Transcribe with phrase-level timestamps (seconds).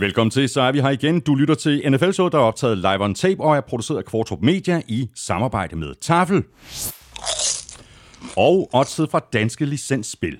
[0.00, 1.20] Velkommen til, så er vi her igen.
[1.20, 4.04] Du lytter til NFL Show, der er optaget live on tape og er produceret af
[4.04, 6.44] Kvartrup Media i samarbejde med Tafel.
[8.36, 10.38] Og oddset fra Danske Licensspil.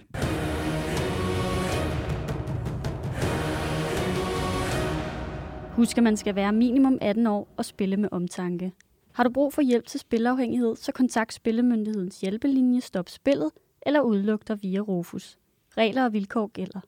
[5.76, 8.72] Husk, at man skal være minimum 18 år og spille med omtanke.
[9.12, 13.50] Har du brug for hjælp til spilafhængighed, så kontakt Spillemyndighedens hjælpelinje Stop Spillet
[13.86, 15.38] eller udluk dig via Rufus.
[15.78, 16.80] Regler og vilkår gælder.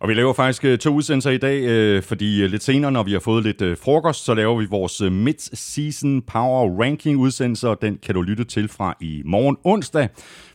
[0.00, 3.02] Og vi laver faktisk øh, to udsendelser i dag, øh, fordi øh, lidt senere, når
[3.02, 7.98] vi har fået lidt frokost, så laver vi vores mid-season power ranking udsendelse, og den
[8.02, 10.08] kan du lytte til fra i morgen onsdag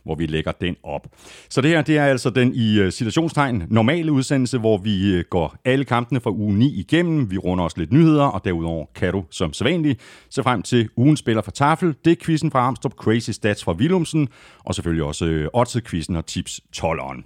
[0.06, 1.06] hvor vi lægger den op.
[1.50, 5.24] Så det her, det er altså den i øh, situationstegn normale udsendelse, hvor vi øh,
[5.30, 7.30] går alle kampene fra uge 9 igennem.
[7.30, 11.16] Vi runder også lidt nyheder, og derudover kan du som sædvanligt se frem til ugen
[11.16, 11.94] spiller for Tafel.
[12.04, 14.28] Det er quizzen fra Armstrong, Crazy Stats fra Willumsen,
[14.64, 17.22] og selvfølgelig også øh, Odds-quizzen og Tips 12'eren.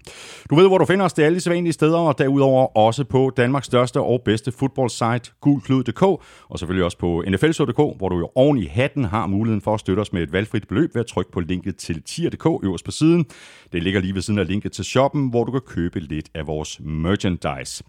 [0.50, 1.12] Du ved, hvor du finder os.
[1.12, 5.33] Det er alle de sædvanlige steder, og derudover også på Danmarks største og bedste fodboldsite,
[5.41, 9.75] gulklud.dk, og selvfølgelig også på nflshow.dk, hvor du jo oven i hatten har muligheden for
[9.75, 12.85] at støtte os med et valgfrit beløb ved at trykke på linket til tier.dk øverst
[12.85, 13.27] på siden.
[13.73, 16.47] Det ligger lige ved siden af linket til shoppen, hvor du kan købe lidt af
[16.47, 17.85] vores merchandise.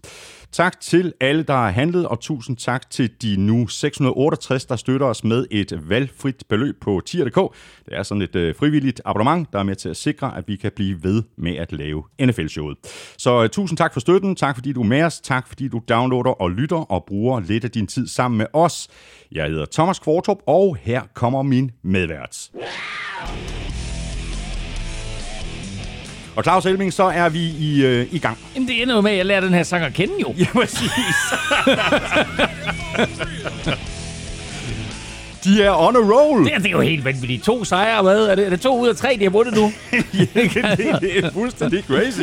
[0.52, 5.06] Tak til alle, der har handlet, og tusind tak til de nu 668, der støtter
[5.06, 7.54] os med et valgfrit beløb på tier.dk.
[7.86, 10.56] Det er sådan et øh, frivilligt abonnement, der er med til at sikre, at vi
[10.56, 12.76] kan blive ved med at lave NFL-showet.
[13.18, 15.80] Så øh, tusind tak for støtten, tak fordi du er med os, tak fordi du
[15.88, 18.88] downloader og lytter og bruger lidt af din tid sammen med os.
[19.32, 22.50] Jeg hedder Thomas Kvartrup, og her kommer min medvært.
[26.36, 28.38] Og Claus Elming, så er vi i, øh, i gang.
[28.54, 30.34] Jamen, det ender jo med, at jeg lærer den her sang at kende jo.
[30.38, 30.90] Ja, præcis.
[35.44, 36.44] de er on a roll.
[36.44, 37.44] Det er, det er jo helt vanvittigt.
[37.44, 38.26] To sejre, hvad?
[38.26, 39.72] Er det, er det to ud af tre, de har vundet nu?
[39.92, 42.22] ja, det, det er fuldstændig crazy.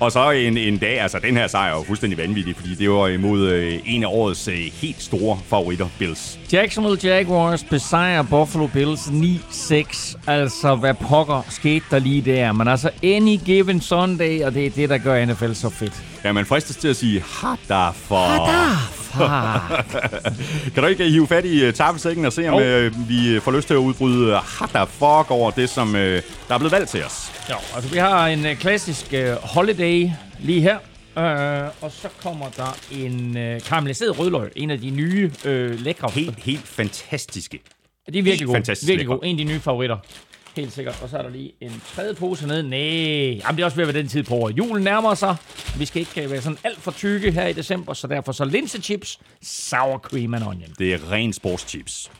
[0.00, 2.90] Og så en, en dag, altså den her sejr er jo fuldstændig vanvittig, fordi det
[2.90, 6.39] var imod øh, en af årets øh, helt store favoritter, Bills.
[6.52, 10.18] Jacksonville Jaguars besejrer Buffalo Bills 9-6.
[10.26, 12.52] Altså, hvad pokker skete der lige der?
[12.52, 16.02] Men altså, any given Sunday, og det er det, der gør NFL så fedt.
[16.24, 18.26] Ja, man fristes til at sige, hada for...
[18.26, 19.24] Hada fuck.
[20.74, 23.74] kan du ikke hive fat i uh, og se, om uh, vi får lyst til
[23.74, 27.32] at udbryde hada fuck over det, som uh, der er blevet valgt til os?
[27.48, 30.76] Ja, altså vi har en uh, klassisk uh, holiday lige her.
[31.16, 31.22] Uh,
[31.84, 34.52] og så kommer der en uh, karamelliseret rødløg.
[34.56, 36.10] En af de nye uh, lækre.
[36.10, 37.60] Helt, helt fantastiske.
[38.06, 38.86] Det er virkelig god.
[38.86, 39.20] Virkelig god.
[39.22, 39.96] En af de nye favoritter.
[40.56, 40.98] Helt sikkert.
[41.02, 42.62] Og så er der lige en tredje pose nede.
[42.62, 44.58] Nej, jamen det er også ved at være den tid på året.
[44.58, 45.36] Julen nærmer sig.
[45.78, 49.20] Vi skal ikke være sådan alt for tykke her i december, så derfor så linsechips,
[49.42, 50.70] sour cream and onion.
[50.78, 52.10] Det er ren sportschips.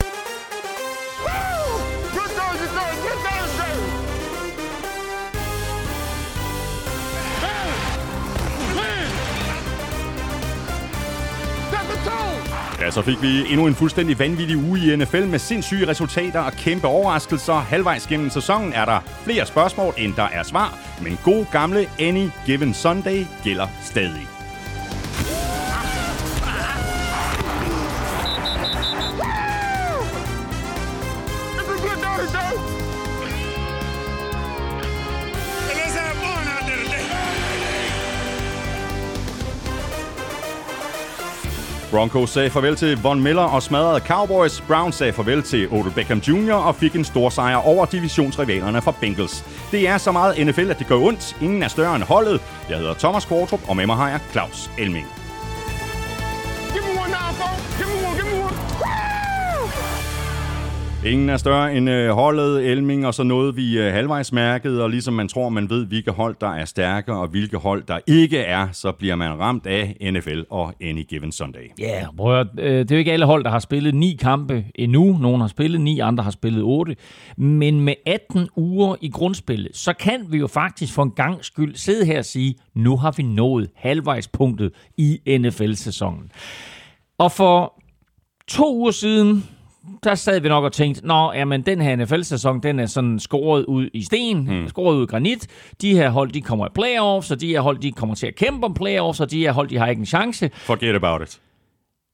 [12.80, 16.52] Ja, så fik vi endnu en fuldstændig vanvittig uge i NFL med sindssyge resultater og
[16.52, 17.54] kæmpe overraskelser.
[17.54, 20.78] Halvvejs gennem sæsonen er der flere spørgsmål, end der er svar.
[21.02, 24.39] Men god gamle Any Given Sunday gælder stadig.
[41.90, 44.60] Broncos sagde farvel til Von Miller og smadrede Cowboys.
[44.60, 46.54] Browns sagde farvel til Odell Beckham Jr.
[46.54, 49.44] og fik en stor sejr over divisionsrivalerne fra Bengals.
[49.70, 51.36] Det er så meget NFL, at det går ondt.
[51.42, 52.40] Ingen er større end holdet.
[52.68, 55.19] Jeg hedder Thomas Kortrup, og med mig har jeg Claus Elming.
[61.06, 65.14] Ingen er større end øh, holdet, Elming, og så noget vi øh, halvvejsmærket, og ligesom
[65.14, 68.68] man tror, man ved, hvilke hold, der er stærke, og hvilke hold, der ikke er,
[68.72, 71.70] så bliver man ramt af NFL og Any Given Sunday.
[71.78, 74.64] Ja, yeah, bror, øh, det er jo ikke alle hold, der har spillet ni kampe
[74.74, 75.18] endnu.
[75.18, 76.96] Nogle har spillet ni, andre har spillet otte.
[77.36, 81.74] Men med 18 uger i grundspillet, så kan vi jo faktisk for en gang skyld
[81.74, 86.30] sidde her og sige, nu har vi nået halvvejspunktet i NFL-sæsonen.
[87.18, 87.82] Og for
[88.48, 89.44] to uger siden,
[90.04, 93.64] der sad vi nok og tænkte, nå, jamen den her NFL-sæson, den er sådan skåret
[93.64, 94.68] ud i sten, hmm.
[94.68, 95.46] skåret ud i granit.
[95.80, 98.34] De her hold, de kommer i playoffs, og de her hold, de kommer til at
[98.34, 100.50] kæmpe om playoffs, og de her hold, de har ikke en chance.
[100.54, 101.40] Forget about it.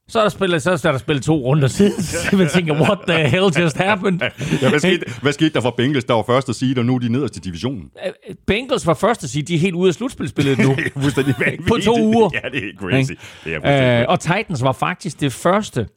[0.09, 2.97] Så er der spillet, så er der spillet to runder siden, så man tænker, what
[3.07, 4.21] the hell just happened?
[4.61, 6.99] ja, hvad, skete, hvad skete der for Bengals, der var første seed, og nu er
[6.99, 7.91] de nederst i divisionen?
[8.05, 10.75] Øh, Bengals var første seed, de er helt ude af slutspilspillet nu.
[11.67, 12.29] På to uger.
[12.33, 13.11] Ja, det er crazy.
[13.43, 15.87] Det er øh, og Titans var faktisk det første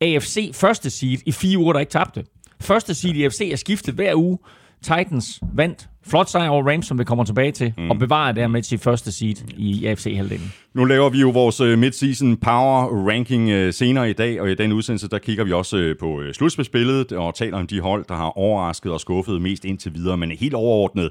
[0.00, 2.24] AFC første seed i fire uger, der ikke tabte.
[2.60, 4.38] Første seed i AFC er skiftet hver uge.
[4.82, 5.88] Titans vandt.
[6.06, 7.90] Flot sejr over Rams, som vi kommer tilbage til, mm.
[7.90, 10.52] og bevarer dermed sit første seed i AFC-halvdelen.
[10.74, 14.54] Nu laver vi jo vores øh, midseason power ranking øh, senere i dag, og i
[14.54, 18.14] den udsendelse, der kigger vi også øh, på slutspilsbilledet og taler om de hold, der
[18.14, 20.16] har overrasket og skuffet mest indtil videre.
[20.16, 21.10] Men helt overordnet,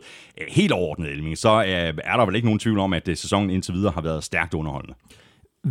[0.50, 3.92] helt overordnet, Elming, så er der vel ikke nogen tvivl om, at sæsonen indtil videre
[3.92, 4.96] har været stærkt underholdende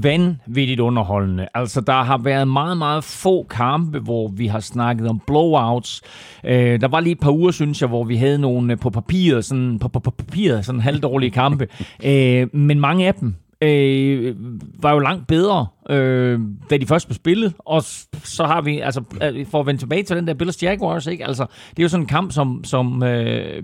[0.02, 1.48] vanvittigt underholdende.
[1.54, 6.02] Altså, der har været meget, meget få kampe, hvor vi har snakket om blowouts.
[6.44, 9.44] Øh, der var lige et par uger, synes jeg, hvor vi havde nogle på papiret,
[9.44, 11.68] sådan, på, på, på papiret, sådan halvdårlige kampe.
[12.10, 14.34] øh, men mange af dem øh,
[14.82, 16.40] var jo langt bedre, øh,
[16.70, 17.54] da de først blev spillet.
[17.58, 17.82] Og
[18.24, 21.26] så har vi, altså, øh, for at vende tilbage til den der Bills Jaguars, ikke?
[21.26, 23.62] Altså, det er jo sådan en kamp, som, som øh,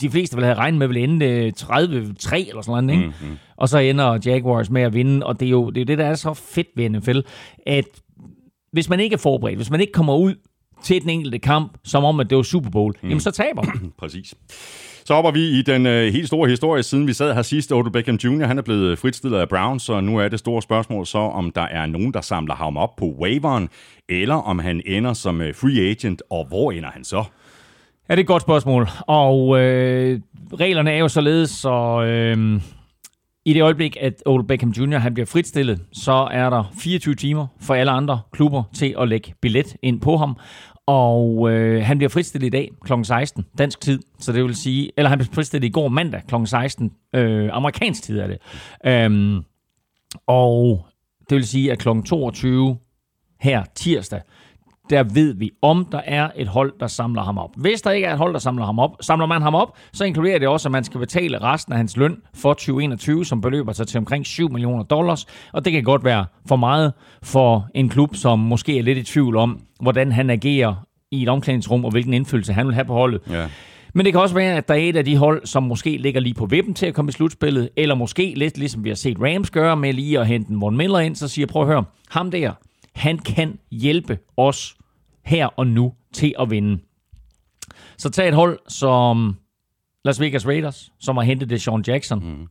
[0.00, 3.06] de fleste ville have regnet med, ville ende 30-3 eller sådan noget, ikke?
[3.06, 3.38] Mm-hmm.
[3.56, 6.04] Og så ender Jaguars med at vinde, og det er jo det, er det der
[6.04, 7.18] er så fedt ved NFL,
[7.66, 7.84] at
[8.72, 10.34] hvis man ikke er forberedt, hvis man ikke kommer ud
[10.84, 13.08] til den enkelte kamp, som om at det var Super Bowl, mm.
[13.08, 13.92] jamen så taber man.
[14.00, 14.34] Præcis.
[15.04, 17.72] Så hopper vi i den øh, helt store historie, siden vi sad her sidst.
[17.72, 21.06] Odell Beckham Jr., han er blevet fritstillet af Browns, og nu er det store spørgsmål
[21.06, 23.68] så, om der er nogen, der samler ham op på waiveren,
[24.08, 27.24] eller om han ender som øh, free agent, og hvor ender han så?
[28.08, 28.88] Ja, det er et godt spørgsmål.
[29.06, 30.20] Og øh,
[30.54, 32.60] reglerne er jo således, så øh,
[33.44, 34.98] i det øjeblik, at Odell Beckham Jr.
[34.98, 39.34] han bliver fritstillet, så er der 24 timer for alle andre klubber til at lægge
[39.42, 40.36] billet ind på ham.
[40.86, 42.92] Og øh, han bliver fritstillet i dag kl.
[43.02, 44.02] 16, dansk tid.
[44.18, 46.34] Så det vil sige, eller han bliver fritstillet i går mandag kl.
[46.44, 48.38] 16, øh, amerikansk tid er det.
[48.86, 49.42] Øhm,
[50.26, 50.86] og
[51.30, 51.88] det vil sige, at kl.
[52.06, 52.78] 22
[53.40, 54.20] her tirsdag,
[54.90, 57.50] der ved vi, om der er et hold, der samler ham op.
[57.56, 60.04] Hvis der ikke er et hold, der samler ham op, samler man ham op, så
[60.04, 63.72] inkluderer det også, at man skal betale resten af hans løn for 2021, som beløber
[63.72, 65.26] sig til omkring 7 millioner dollars.
[65.52, 66.92] Og det kan godt være for meget
[67.22, 70.74] for en klub, som måske er lidt i tvivl om, hvordan han agerer
[71.10, 73.20] i et omklædningsrum, og hvilken indflydelse han vil have på holdet.
[73.30, 73.46] Ja.
[73.94, 76.20] Men det kan også være, at der er et af de hold, som måske ligger
[76.20, 79.16] lige på vippen til at komme i slutspillet, eller måske lidt ligesom vi har set
[79.20, 81.84] Rams gøre med lige at hente en Von Miller ind, så siger, prøv at høre,
[82.08, 82.52] ham der,
[82.94, 84.76] han kan hjælpe os
[85.28, 86.78] her og nu til at vinde.
[87.96, 89.36] Så tag et hold som
[90.04, 92.24] Las Vegas Raiders, som har hentet det Sean Jackson.
[92.24, 92.46] Mm.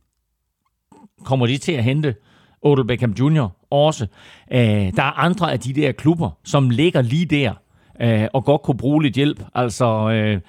[1.24, 2.14] Kommer de til at hente
[2.62, 3.48] Odell Beckham Jr.
[3.70, 4.06] også?
[4.50, 7.52] Uh, der er andre af de der klubber, som ligger lige der
[8.04, 9.42] uh, og godt kunne bruge lidt hjælp.
[9.54, 10.40] Altså, uh,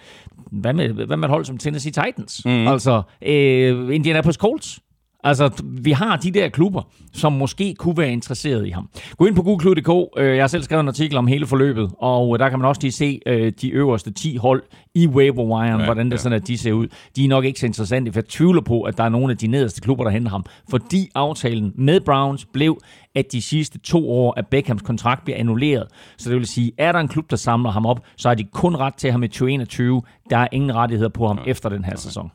[0.52, 2.42] hvad, med, hvad med et hold som Tennessee Titans?
[2.46, 2.68] Mm.
[2.68, 4.80] Altså, uh, Indianapolis Colts
[5.24, 6.82] Altså, vi har de der klubber,
[7.14, 8.90] som måske kunne være interesseret i ham.
[9.18, 10.20] Gå ind på google.dk.
[10.22, 12.82] Øh, jeg har selv skrevet en artikel om hele forløbet, og der kan man også
[12.82, 14.64] lige se øh, de øverste 10 hold
[14.96, 16.18] i waiver wiren, ja, hvordan det ja.
[16.18, 16.88] sådan, at de ser ud.
[17.16, 19.38] De er nok ikke så interessante, for jeg tvivler på, at der er nogle af
[19.38, 20.46] de nederste klubber, der henter ham.
[20.70, 22.78] Fordi aftalen med Browns blev,
[23.16, 25.88] at de sidste to år af Beckhams kontrakt bliver annulleret.
[26.18, 28.44] Så det vil sige, er der en klub, der samler ham op, så har de
[28.44, 30.02] kun ret til ham i 2021.
[30.30, 31.52] Der er ingen rettigheder på ham ja.
[31.52, 32.32] efter den her sæson.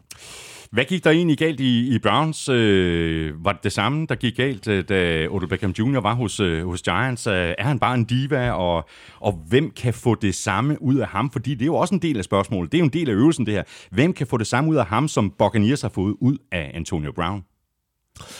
[0.75, 2.49] Hvad gik der egentlig galt i, i Browns?
[2.49, 6.00] Øh, var det det samme, der gik galt, øh, da Odell Beckham Jr.
[6.00, 7.26] var hos, øh, hos Giants?
[7.26, 8.88] Øh, er han bare en diva, og,
[9.21, 11.31] og hvem kan få det samme ud af ham?
[11.31, 12.73] Fordi det er jo også en del af spørgsmålet.
[12.73, 13.62] Det er jo en del af øvelsen, det her.
[13.91, 17.12] Hvem kan få det samme ud af ham, som Buccaneers har fået ud af Antonio
[17.12, 17.44] Brown?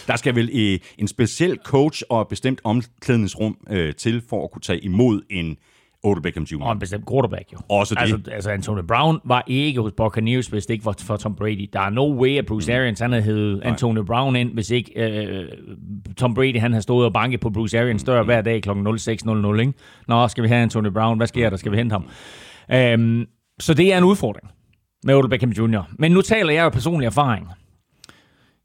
[0.07, 4.51] Der skal vel øh, en speciel coach og et bestemt omklædningsrum øh, til for at
[4.51, 5.57] kunne tage imod en
[6.05, 6.65] Odell Beckham Jr.
[6.65, 7.59] Og en bestemt quarterback, jo.
[7.69, 8.01] Også det.
[8.01, 11.69] Altså, altså Antonio Brown var ikke hos Buccaneers, hvis det ikke var for Tom Brady.
[11.73, 12.79] Der er no way, at Bruce mm.
[12.79, 15.49] Arians han havde hævet Antonio Brown ind, hvis ikke øh,
[16.17, 18.27] Tom Brady han havde stået og banket på Bruce Arians dør mm.
[18.27, 18.71] hver dag kl.
[18.71, 19.61] 06.00.
[19.61, 19.73] Ikke?
[20.09, 21.17] Nå, skal vi have Antonio Brown?
[21.17, 21.57] Hvad sker der?
[21.57, 22.09] Skal vi hente ham?
[22.73, 23.27] Øhm,
[23.61, 24.51] så det er en udfordring
[25.05, 25.83] med Odell Beckham Jr.
[25.99, 27.49] Men nu taler jeg jo personlig erfaring.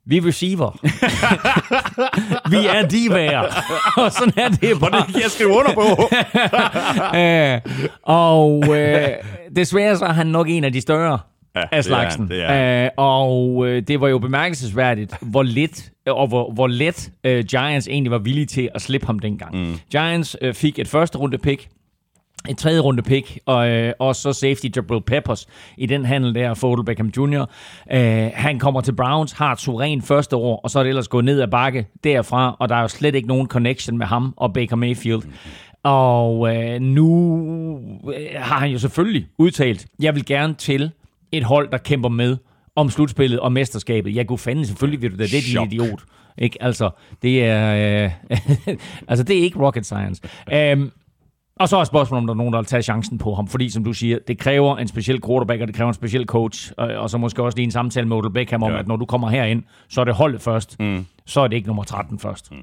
[0.06, 0.80] Vi er receiver.
[2.54, 3.44] vi er divaer.
[4.04, 4.90] og sådan er det bare.
[4.92, 6.10] Og det kan jeg skrive under på.
[7.20, 9.08] øh, og øh,
[9.56, 11.20] desværre så er han nok en af de større
[11.56, 12.28] ja, af slagsen.
[12.28, 12.84] Det er, det er.
[12.86, 17.88] Øh, og øh, det var jo bemærkelsesværdigt, hvor lidt og hvor, hvor let øh, Giants
[17.88, 19.56] egentlig var villige til at slippe ham dengang.
[19.56, 19.80] Mm.
[19.92, 21.68] Giants øh, fik et første runde pick,
[22.50, 26.54] et tredje runde pick, og, øh, og så safety Jabril Peppers i den handel der
[26.54, 27.46] for Odell Beckham Jr.
[27.92, 31.08] Øh, han kommer til Browns, har et suveræn første år, og så er det ellers
[31.08, 34.34] gået ned ad bakke derfra, og der er jo slet ikke nogen connection med ham
[34.38, 35.22] og Baker Mayfield.
[35.84, 37.40] Og øh, nu
[38.14, 40.92] øh, har han jo selvfølgelig udtalt, jeg vil gerne til
[41.32, 42.38] et hold, der kæmper med
[42.76, 44.16] om slutspillet og mesterskabet.
[44.16, 46.04] Jeg kunne fanden selvfølgelig vil du da, det er din idiot.
[46.38, 46.64] Ikke?
[46.64, 46.90] Altså,
[47.22, 48.12] det er, øh,
[49.10, 50.22] altså, det er ikke rocket science.
[50.74, 50.92] Um,
[51.60, 53.48] og så er spørgsmålet, om der er nogen, der vil tage chancen på ham.
[53.48, 56.72] Fordi, som du siger, det kræver en speciel quarterback, og det kræver en speciel coach.
[56.78, 58.80] Og, og så måske også lige en samtale med Odell Beckham om, ja.
[58.80, 60.80] at når du kommer herind, så er det holdet først.
[60.80, 61.06] Mm.
[61.30, 62.52] Så er det ikke nummer 13 først.
[62.52, 62.58] Mm.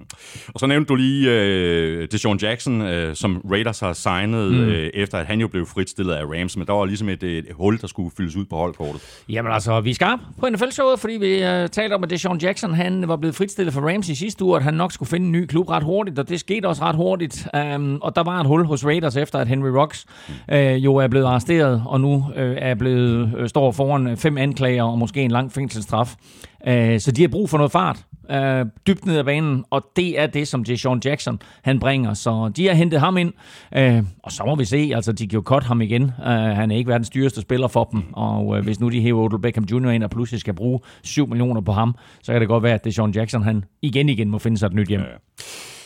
[0.54, 4.60] Og så nævnte du lige øh, Deshaun Jackson, øh, som Raiders har signet, mm.
[4.60, 7.46] øh, efter at han jo blev fritstillet af Rams, men der var ligesom et, et
[7.54, 9.22] hul, der skulle fyldes ud på holdkortet.
[9.28, 12.74] Jamen altså, vi er skarpe på NFL-showet, fordi vi øh, talte om, at Deshaun Jackson
[12.74, 15.32] han var blevet fritstillet for Rams i sidste uge, at han nok skulle finde en
[15.32, 17.48] ny klub ret hurtigt, og det skete også ret hurtigt.
[17.74, 20.54] Um, og der var et hul hos Raiders efter, at Henry Rocks mm.
[20.54, 24.82] øh, jo er blevet arresteret, og nu øh, er blevet, øh, står foran fem anklager
[24.82, 26.14] og måske en lang fængselsstraf.
[26.66, 30.20] Uh, så de har brug for noget fart øh, dybt ned ad banen, og det
[30.20, 32.14] er det, som Deshaun Jackson han bringer.
[32.14, 33.32] Så de har hentet ham ind,
[33.76, 36.02] øh, og så må vi se, altså de kan jo cut ham igen.
[36.02, 39.22] Øh, han er ikke verdens dyreste spiller for dem, og øh, hvis nu de hæver
[39.22, 39.88] Odell Beckham Jr.
[39.88, 42.84] ind og pludselig skal bruge 7 millioner på ham, så kan det godt være, at
[42.84, 45.00] Deshaun Jackson han igen igen må finde sig et nyt hjem.
[45.00, 45.06] Ja.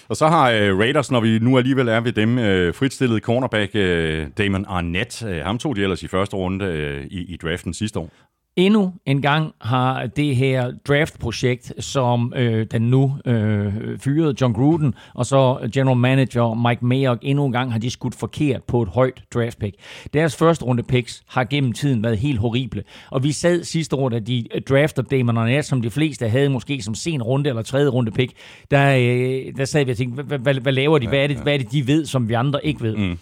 [0.08, 3.70] Og så har øh, Raiders, når vi nu alligevel er ved dem, øh, fritstillet cornerback
[3.74, 5.24] øh, Damon Arnett.
[5.26, 8.10] Øh, ham tog de ellers i første runde øh, i, i draften sidste år
[8.56, 14.94] endnu en gang har det her draft-projekt, som øh, den nu øh, fyrede John Gruden,
[15.14, 18.88] og så general manager Mike Mayock, endnu en gang har de skudt forkert på et
[18.88, 19.76] højt draft-pick.
[20.14, 24.08] Deres første runde picks har gennem tiden været helt horrible, og vi sad sidste år,
[24.08, 27.88] da de draftede Damon Arnett, som de fleste havde måske som sen runde eller tredje
[27.88, 28.32] runde pick,
[28.70, 31.08] der, øh, der sad vi og tænkte, hvad, hvad, hvad laver de?
[31.08, 32.96] Hvad er, det, hvad er det, de ved, som vi andre ikke ved?
[32.96, 33.18] Mm.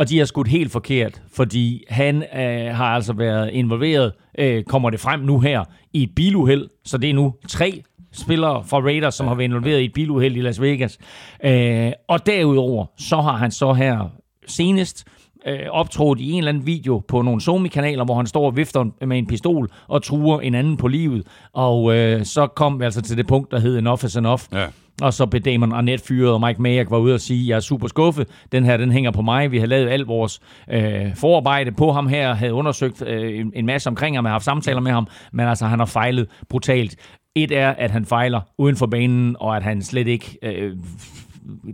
[0.00, 4.90] Og de har skudt helt forkert, fordi han øh, har altså været involveret, øh, kommer
[4.90, 6.68] det frem nu her, i et biluheld.
[6.84, 10.36] Så det er nu tre spillere fra Raiders, som har været involveret i et biluheld
[10.36, 10.98] i Las Vegas.
[11.44, 14.10] Øh, og derudover, så har han så her
[14.46, 15.04] senest
[15.46, 19.04] øh, optrådt i en eller anden video på nogle Zoom-kanaler, hvor han står og vifter
[19.06, 21.26] med en pistol og truer en anden på livet.
[21.52, 24.42] Og øh, så kom vi altså til det punkt, der hed enough is enough.
[24.52, 24.66] Ja.
[25.00, 27.60] Og så blev Damon Arnett fyret, og Mike Mayock var ude og sige, jeg er
[27.60, 29.52] super skuffet, den her den hænger på mig.
[29.52, 30.40] Vi har lavet alt vores
[30.70, 34.80] øh, forarbejde på ham her, havde undersøgt øh, en, masse omkring ham, har haft samtaler
[34.80, 36.96] med ham, men altså han har fejlet brutalt.
[37.34, 40.72] Et er, at han fejler uden for banen, og at han slet ikke øh,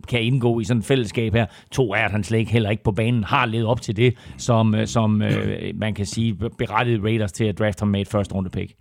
[0.09, 1.47] kan indgå i sådan et fællesskab her.
[1.73, 4.15] To er, at han slet ikke heller ikke på banen har levet op til det,
[4.37, 8.09] som, øh, som øh, man kan sige berettigede Raiders til at draft ham med et
[8.09, 8.73] første runde pick.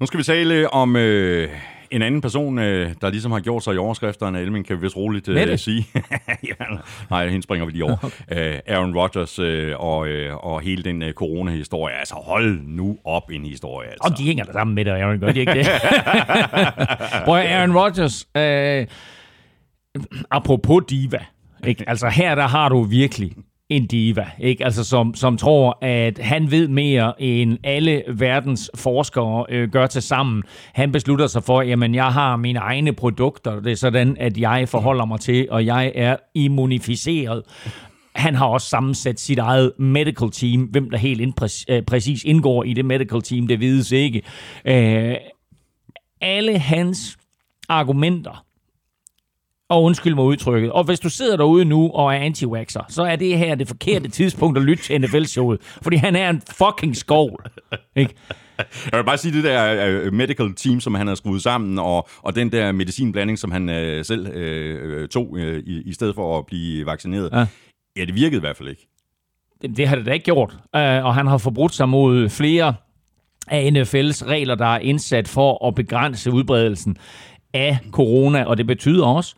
[0.00, 1.48] Nu skal vi tale om øh,
[1.90, 4.96] en anden person, øh, der ligesom har gjort sig i overskrifterne, Elmin kan vi vist
[4.96, 5.86] roligt øh, sige.
[6.50, 6.64] ja,
[7.10, 7.96] nej, hende springer vi lige over.
[8.30, 8.54] Okay.
[8.54, 9.38] Øh, Aaron Rodgers
[9.78, 9.98] og,
[10.42, 11.94] og hele den corona-historie.
[11.94, 13.88] Altså hold nu op en historie.
[13.88, 14.08] Altså.
[14.10, 15.66] Og de hænger der sammen med det, Aaron, gør de ikke det?
[17.26, 18.86] Prøv Aaron Rodgers, øh,
[20.30, 21.18] apropos diva,
[21.66, 21.84] ikke?
[21.88, 23.32] altså her der har du virkelig
[23.68, 24.64] en diva, ikke?
[24.64, 30.02] Altså som, som tror, at han ved mere end alle verdens forskere øh, gør til
[30.02, 30.42] sammen.
[30.72, 34.68] Han beslutter sig for, jamen jeg har mine egne produkter, det er sådan, at jeg
[34.68, 37.42] forholder mig til, og jeg er immunificeret.
[38.14, 40.60] Han har også sammensat sit eget medical team.
[40.62, 44.22] Hvem der helt indpræ- øh, præcis indgår i det medical team, det vides ikke.
[44.64, 45.14] Øh,
[46.20, 47.18] alle hans
[47.68, 48.44] argumenter
[49.74, 50.72] og undskyld mig udtrykket.
[50.72, 52.44] Og hvis du sidder derude nu og er anti
[52.88, 55.60] så er det her det forkerte tidspunkt at lytte til NFL-showet.
[55.82, 57.40] Fordi han er en fucking skov.
[57.96, 58.14] Ikke?
[58.92, 62.08] Jeg vil bare sige, det der uh, medical team, som han har skruet sammen, og,
[62.18, 66.38] og den der medicinblanding, som han uh, selv uh, tog uh, i, i stedet for
[66.38, 67.46] at blive vaccineret, ja.
[67.96, 68.88] ja, det virkede i hvert fald ikke.
[69.62, 70.52] Det, det har det da ikke gjort.
[70.52, 72.74] Uh, og han har forbrudt sig mod flere
[73.48, 76.96] af NFL's regler, der er indsat for at begrænse udbredelsen
[77.54, 79.36] af corona, og det betyder også,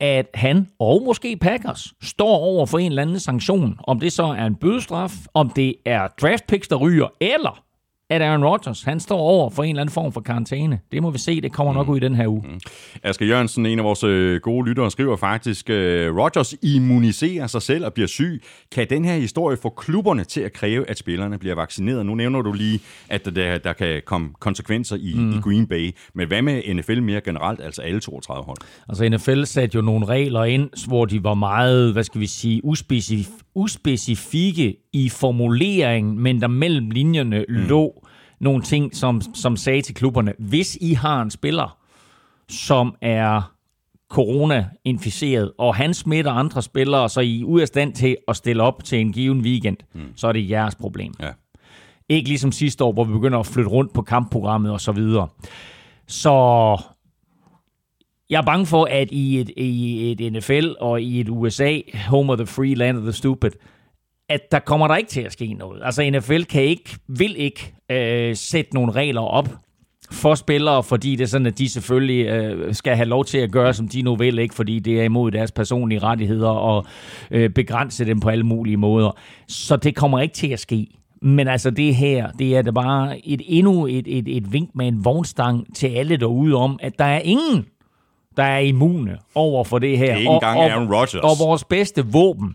[0.00, 3.78] at han og måske Packers står over for en eller anden sanktion.
[3.84, 7.65] Om det så er en bødestraf, om det er draft picks, der ryger, eller
[8.10, 10.80] at Aaron Rodgers, han står over for en eller anden form for karantæne.
[10.92, 11.92] Det må vi se, det kommer nok mm.
[11.92, 12.42] ud i den her uge.
[12.44, 12.60] Mm.
[13.02, 17.84] Asger Jørgensen, en af vores øh, gode lyttere, skriver faktisk, uh, Rodgers immuniserer sig selv
[17.84, 18.42] og bliver syg.
[18.72, 22.06] Kan den her historie få klubberne til at kræve, at spillerne bliver vaccineret?
[22.06, 25.30] Nu nævner du lige, at der, der kan komme konsekvenser i, mm.
[25.30, 25.90] i Green Bay.
[26.14, 28.58] Men hvad med NFL mere generelt, altså alle 32 hold?
[28.88, 32.64] Altså NFL satte jo nogle regler ind, hvor de var meget, hvad skal vi sige,
[32.64, 37.54] uspecif uspecifikke i formuleringen, men der mellem linjerne mm.
[37.54, 38.06] lå
[38.40, 41.78] nogle ting, som, som sagde til klubberne, hvis I har en spiller,
[42.48, 43.52] som er
[44.08, 48.62] corona-inficeret, og han smitter andre spillere, så I er ude af stand til at stille
[48.62, 50.00] op til en given weekend, mm.
[50.16, 51.12] så er det jeres problem.
[51.20, 51.30] Ja.
[52.08, 55.28] Ikke ligesom sidste år, hvor vi begynder at flytte rundt på kampprogrammet og så videre.
[56.06, 56.76] Så
[58.30, 61.78] jeg er bange for, at i et, i et NFL og i et USA,
[62.08, 63.50] home of the free, land of the stupid,
[64.28, 65.82] at der kommer der ikke til at ske noget.
[65.84, 69.48] Altså NFL kan ikke, vil ikke øh, sætte nogle regler op
[70.10, 73.52] for spillere, fordi det er sådan, at de selvfølgelig øh, skal have lov til at
[73.52, 76.86] gøre, som de nu vil, ikke fordi det er imod deres personlige rettigheder og
[77.30, 79.18] øh, begrænse dem på alle mulige måder.
[79.48, 80.86] Så det kommer ikke til at ske.
[81.22, 84.88] Men altså det her, det er da bare et, endnu et, et, et vink med
[84.88, 87.66] en vognstang til alle derude om, at der er ingen,
[88.36, 90.06] der er immune over for det her.
[90.06, 91.14] Det er ikke engang Aaron Rodgers.
[91.14, 92.54] Og, og vores bedste våben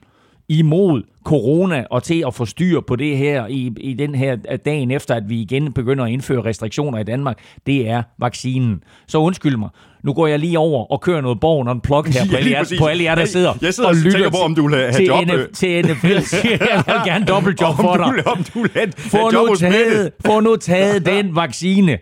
[0.49, 4.35] imod corona og til at få styr på det her i, i den her
[4.65, 8.83] dagen efter, at vi igen begynder at indføre restriktioner i Danmark, det er vaccinen.
[9.07, 9.69] Så undskyld mig,
[10.03, 12.51] nu går jeg lige over og kører noget Borgen og en plug her på, alle
[12.51, 14.79] jer, på alle jer, der sidder, jeg sidder og lytter tænker på, om du vil
[14.79, 15.25] have til, job.
[15.25, 16.07] NF, til NFL.
[16.47, 18.05] jeg vil gerne dobbeltjob for dig.
[18.05, 21.97] Om du, om du vil have, få, nu job taget, få nu taget den vaccine.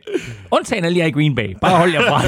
[0.52, 1.56] Undtagen alle jer i Green Bay.
[1.62, 2.22] Bare hold jer fra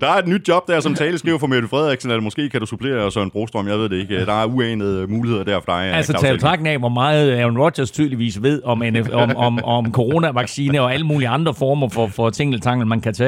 [0.00, 2.66] Der er et nyt job der, som taleskriver for Mette Frederiksen, eller måske kan du
[2.66, 4.26] supplere Søren Brostrøm, jeg ved det ikke.
[4.26, 5.92] Der er uanede muligheder der for dig.
[5.92, 9.92] Altså tage betragtning af, hvor meget Aaron Rodgers tydeligvis ved om, NF, om, om, om
[9.92, 13.27] coronavaccine og alle mulige andre former for, for tingeltangel, man kan tage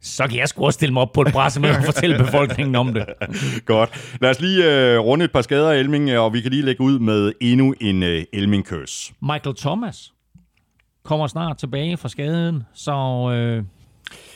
[0.00, 2.94] så kan jeg sgu også stille mig op på et pressemøde og fortælle befolkningen om
[2.94, 3.06] det.
[3.66, 4.16] Godt.
[4.20, 6.82] Lad os lige uh, runde et par skader af Elming, og vi kan lige lægge
[6.82, 9.12] ud med endnu en uh, Elming-køs.
[9.22, 10.12] Michael Thomas
[11.04, 12.92] kommer snart tilbage fra skaden, så...
[13.60, 13.79] Uh...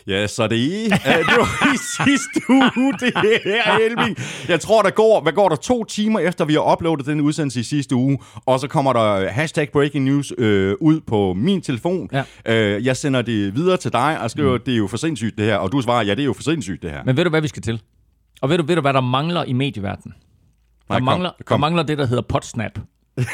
[0.07, 3.13] Ja, så det er, uh, det var i sidste uge, det
[3.45, 4.17] her, Elming.
[4.49, 7.61] Jeg tror, der går, hvad går der to timer efter, vi har uploadet den udsendelse
[7.61, 12.11] i sidste uge, og så kommer der hashtag breaking news øh, ud på min telefon.
[12.13, 12.77] Ja.
[12.77, 14.63] Uh, jeg sender det videre til dig, og skriver, mm.
[14.67, 16.43] det er jo for sindssygt det her, og du svarer, ja, det er jo for
[16.43, 17.05] sindssygt det her.
[17.05, 17.83] Men ved du, hvad vi skal til?
[18.43, 20.15] Og ved du, ved du hvad der mangler i medieverdenen?
[20.89, 21.55] Der, Nej, kom, mangler, kom.
[21.55, 22.79] der mangler det, der hedder potsnap.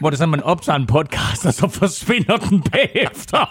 [0.00, 3.50] hvor det er sådan, man optager en podcast, og så forsvinder den bagefter.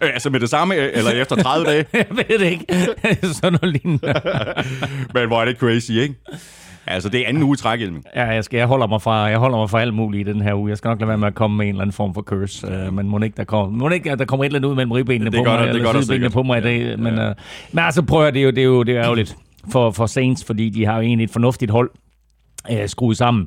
[0.00, 1.86] altså med det samme, eller efter 30 dage?
[1.92, 2.66] Jeg ved det ikke.
[3.34, 4.14] Sådan noget lignende.
[5.14, 6.14] Men hvor er det crazy, ikke?
[6.86, 7.80] Altså, det er anden uge træk,
[8.16, 10.40] Ja, jeg, skal, jeg, holder mig fra, jeg holder mig fra alt muligt i den
[10.40, 10.68] her uge.
[10.68, 12.86] Jeg skal nok lade være med at komme med en eller anden form for curse.
[12.86, 14.92] Uh, men må ikke, der kommer, må ikke, der kommer et eller andet ud mellem
[14.92, 16.98] ribbenene på mig, det, eller sidebenene på mig i dag.
[16.98, 17.30] Men, ja.
[17.30, 17.36] uh,
[17.72, 19.36] men altså, prøv at det er jo, det er jo, det er ærgerligt
[19.70, 21.90] for, for Saints, fordi de har jo egentlig et fornuftigt hold
[22.70, 23.46] uh, skruet sammen.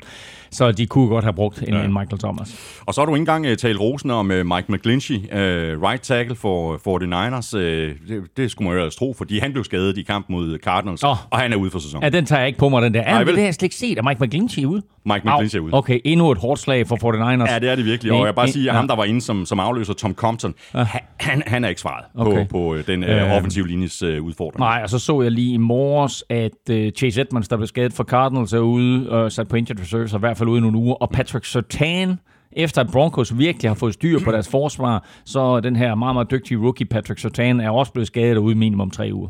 [0.51, 1.83] Så de kunne godt have brugt en, ja.
[1.83, 2.79] en Michael Thomas.
[2.85, 6.01] Og så har du ikke engang uh, talt rosen om uh, Mike McGlinchey, uh, right
[6.01, 7.57] tackle for 49ers.
[7.57, 10.57] Uh, det, det skulle man jo ellers tro, fordi han blev skadet i kamp mod
[10.63, 11.15] Cardinals, oh.
[11.29, 12.03] og han er ude for sæsonen.
[12.03, 13.17] Ja, den tager jeg ikke på mig, den der.
[13.17, 13.97] Ja, det har jeg slet ikke set.
[13.97, 14.81] Er Mike McGlinchey ude?
[15.05, 15.73] Mike McGlinchey er ude.
[15.73, 17.51] Okay, endnu et hårdt slag for 49ers.
[17.53, 18.13] Ja, det er det virkelig.
[18.13, 20.87] Og jeg bare sige, at ham, der var inde som, som afløser, Tom Compton, ja.
[21.19, 22.47] han, han er ikke svaret okay.
[22.47, 24.59] på, på den uh, offensive linjes uh, udfordring.
[24.59, 27.93] Nej, og så så jeg lige i morges, at uh, Chase Edmonds, der blev skadet
[27.93, 30.77] for Cardinals, er ude og sat på injured reserve, så i hvert fald ude nogle
[30.77, 32.19] uger, og Patrick Sertan,
[32.51, 36.31] efter at Broncos virkelig har fået styr på deres forsvar, så den her meget, meget
[36.31, 39.29] dygtige rookie Patrick Sertan er også blevet skadet ude minimum tre uger.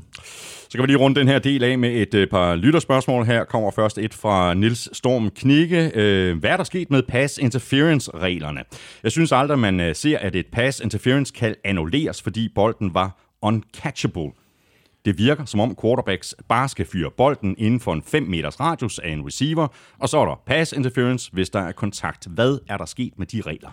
[0.70, 3.26] Så kan vi lige runde den her del af med et øh, par lytterspørgsmål.
[3.26, 5.92] Her kommer først et fra Nils Storm Knikke.
[5.96, 8.62] Øh, hvad er der sket med pass interference-reglerne?
[9.04, 13.18] Jeg synes aldrig, man øh, ser, at et pass interference kan annulleres, fordi bolden var
[13.42, 14.32] uncatchable
[15.06, 19.00] det virker som om quarterbacks bare skal fyre bolden inden for en 5 meters radius
[19.00, 19.68] af en receiver,
[20.00, 22.28] og så er der pass interference, hvis der er kontakt.
[22.30, 23.70] Hvad er der sket med de regler?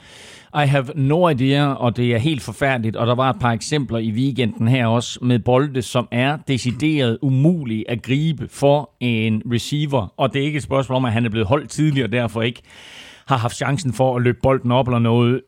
[0.65, 3.99] I have no idea, og det er helt forfærdeligt, og der var et par eksempler
[3.99, 10.13] i weekenden her også med bolde, som er decideret umulige at gribe for en receiver,
[10.17, 12.43] og det er ikke et spørgsmål om, at han er blevet holdt tidligere, og derfor
[12.43, 12.63] ikke
[13.27, 15.41] har haft chancen for at løbe bolden op eller noget.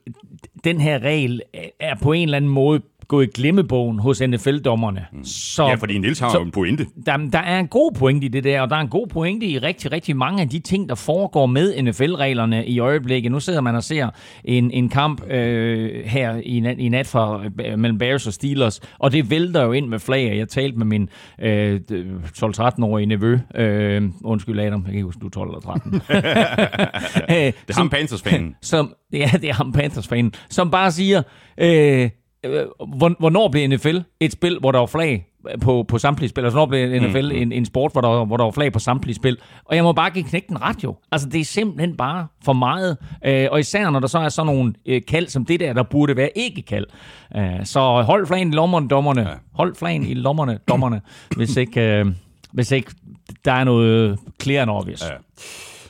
[0.65, 1.43] Den her regel
[1.81, 5.07] er på en eller anden måde gået i glemmebogen hos NFL-dommerne.
[5.13, 5.25] Mm.
[5.25, 6.87] Så, ja, fordi Niels har så, jo en pointe.
[7.07, 9.47] Der, der er en god pointe i det der, og der er en god pointe
[9.47, 13.33] i rigtig, rigtig mange af de ting, der foregår med NFL-reglerne i øjeblikket.
[13.33, 14.11] Nu sidder man og ser
[14.45, 18.81] en, en kamp øh, her i nat, i nat fra, øh, mellem Bears og Steelers,
[18.99, 20.37] og det vælter jo ind med flag.
[20.37, 21.09] Jeg talte med min
[21.41, 21.81] øh,
[22.39, 23.39] 12-13-årige nevø.
[23.55, 25.93] Øh, undskyld Adam, jeg kan ikke huske, du er 12 eller 13.
[25.93, 26.01] det
[27.69, 28.57] er ham Panthers-fanen.
[28.63, 31.23] Som, ja, det er ham Panthers-fanen, som bare siger...
[31.59, 32.11] Øh,
[33.19, 35.27] hvornår blev NFL et spil, hvor der var flag
[35.61, 36.45] på, på samtlige spil?
[36.45, 37.43] Altså, hvornår blev NFL mm.
[37.43, 39.39] en, en sport, hvor der, hvor der var flag på samtlige spil?
[39.65, 40.97] Og jeg må bare give knækken ret jo.
[41.13, 42.97] Altså, det er simpelthen bare for meget.
[43.25, 45.83] Øh, og især når der så er sådan nogle øh, kald som det der, der
[45.83, 46.87] burde være ikke kald.
[47.37, 49.21] Øh, så hold flagen i lommerne, dommerne.
[49.21, 49.35] Ja.
[49.53, 51.01] Hold flagen i lommerne, dommerne,
[51.37, 52.07] hvis ikke, øh,
[52.53, 52.91] hvis ikke
[53.45, 55.03] der er noget clear and obvious.
[55.03, 55.15] Ja.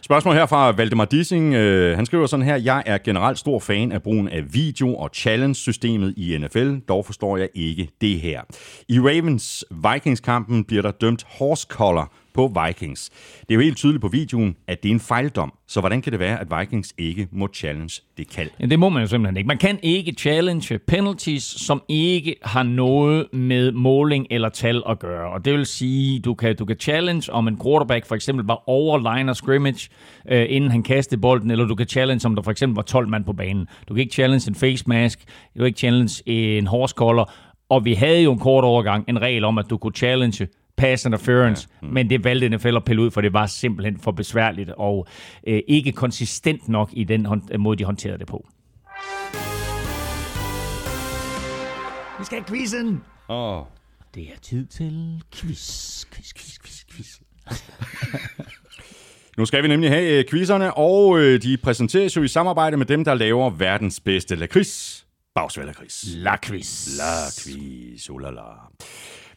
[0.07, 1.55] Spørgsmål her fra Valdemar Dissing.
[1.55, 5.11] Øh, han skriver sådan her, jeg er generelt stor fan af brugen af video og
[5.15, 8.41] challenge-systemet i NFL, dog forstår jeg ikke det her.
[8.89, 13.11] I Ravens-Vikings-kampen bliver der dømt horse collar på Vikings.
[13.41, 15.53] Det er jo helt tydeligt på videoen, at det er en fejldom.
[15.69, 18.51] Så hvordan kan det være, at Vikings ikke må challenge det kald?
[18.61, 19.47] Ja, det må man jo simpelthen ikke.
[19.47, 25.33] Man kan ikke challenge penalties, som ikke har noget med måling eller tal at gøre.
[25.33, 28.69] Og det vil sige, du kan, du kan challenge, om en quarterback for eksempel var
[28.69, 29.89] over line of scrimmage,
[30.29, 33.09] øh, inden han kastede bolden, eller du kan challenge, om der for eksempel var 12
[33.09, 33.67] mand på banen.
[33.89, 37.35] Du kan ikke challenge en face mask, du kan ikke challenge en horse collar,
[37.69, 41.05] og vi havde jo en kort overgang en regel om, at du kunne challenge pass
[41.05, 41.87] interference, ja.
[41.87, 41.95] mm.
[41.95, 45.07] men det valgte NFL at pille ud, for det var simpelthen for besværligt og
[45.47, 47.27] øh, ikke konsistent nok i den
[47.59, 48.47] måde, de håndterede det på.
[52.19, 53.03] Vi skal have quizzen!
[53.29, 53.59] Åh.
[53.59, 53.65] Oh.
[54.15, 57.21] Det er tid til quiz, quiz, quiz, quiz, quiz.
[59.39, 62.87] Nu skal vi nemlig have øh, quizzerne, og øh, de præsenteres jo i samarbejde med
[62.87, 65.07] dem, der laver verdens bedste lakrids.
[65.35, 66.05] Bagsvær lakrids.
[66.07, 66.99] Lakrids.
[66.99, 68.43] Lakrids, oh la la.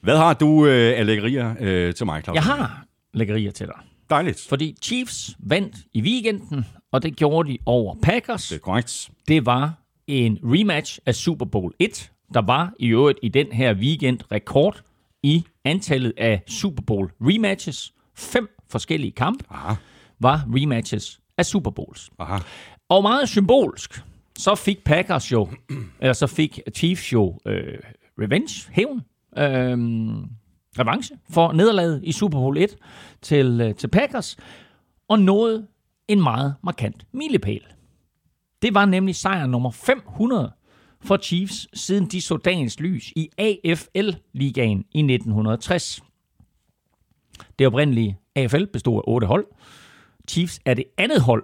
[0.01, 2.35] Hvad har du øh, af lækkerier øh, til mig, Claus?
[2.35, 3.75] Jeg har lækkerier til dig.
[4.09, 4.45] Dejligt.
[4.49, 8.47] Fordi Chiefs vandt i weekenden, og det gjorde de over Packers.
[8.47, 9.09] Det er korrekt.
[9.27, 9.73] Det var
[10.07, 12.11] en rematch af Super Bowl 1.
[12.33, 14.81] Der var i øvrigt i den her weekend rekord
[15.23, 17.93] i antallet af Super Bowl rematches.
[18.15, 19.73] Fem forskellige kampe Aha.
[20.19, 22.09] var rematches af Super Bowls.
[22.19, 22.37] Aha.
[22.89, 24.01] Og meget symbolsk,
[24.37, 25.49] så fik Packers jo,
[26.01, 27.77] eller så fik Chiefs jo øh,
[28.21, 29.01] revenge, hævn,
[29.37, 29.77] øh,
[30.79, 32.75] revanche for nederlaget i Super Bowl 1
[33.21, 34.37] til, øh, til Packers,
[35.07, 35.67] og nåede
[36.07, 37.61] en meget markant milepæl.
[38.61, 40.51] Det var nemlig sejr nummer 500
[41.01, 46.03] for Chiefs, siden de så dagens lys i AFL-ligaen i 1960.
[47.59, 49.45] Det oprindelige AFL bestod af otte hold.
[50.29, 51.43] Chiefs er det andet hold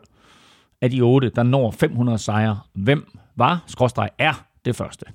[0.81, 2.59] af de otte, der når 500 sejre.
[2.73, 5.05] Hvem var, skråstreg er, det første?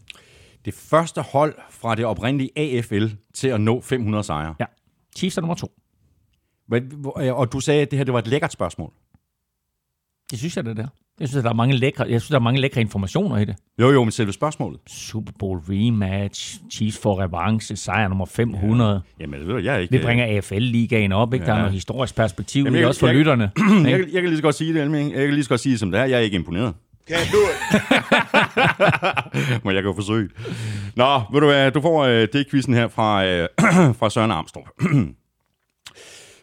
[0.65, 4.55] Det første hold fra det oprindelige AFL til at nå 500 sejre.
[4.61, 4.65] Ja,
[5.17, 5.73] Chiefs er nummer to.
[7.33, 8.93] Og du sagde, at det her det var et lækkert spørgsmål.
[10.31, 10.87] Det synes jeg, det der.
[11.21, 13.57] Jeg synes, der er mange lækre, jeg synes, der er mange lækre informationer i det.
[13.81, 14.81] Jo, jo, men selve spørgsmålet.
[14.87, 18.93] Super Bowl rematch, Chiefs for revanche, sejr nummer 500.
[18.93, 19.01] Ja.
[19.21, 19.93] Jamen, ved du, jeg er ikke...
[19.93, 21.47] Det bringer AFL-ligaen op, ikke?
[21.47, 23.51] Der er noget historisk perspektiv Jamen, i jeg- også for jeg- lytterne.
[23.91, 25.13] jeg, jeg, jeg kan lige så godt sige det, Elming.
[25.13, 26.05] Jeg kan lige så godt sige det, som det er.
[26.05, 26.75] Jeg er ikke imponeret.
[27.11, 27.59] Can't do it.
[29.65, 30.29] Men jeg kan jo forsøge.
[30.97, 33.49] Nå, ved du hvad, du får øh, det quizzen her fra, øh,
[33.99, 34.67] fra Søren Armstrong.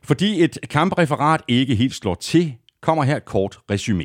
[0.07, 4.03] Fordi et kampreferat ikke helt slår til, kommer her et kort resume.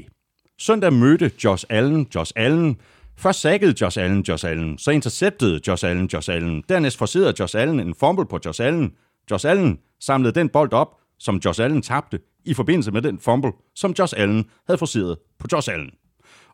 [0.59, 2.77] Søndag mødte Josh Allen Josh Allen.
[3.18, 6.64] Først sackede Josh Allen Josh Allen, så interceptede Josh Allen Josh Allen.
[6.68, 8.92] Dernæst forserede Josh Allen en fumble på Josh Allen.
[9.31, 13.53] Josh Allen samlede den bold op, som Josh Allen tabte, i forbindelse med den fumble,
[13.75, 15.90] som Josh Allen havde forseret på Josh Allen.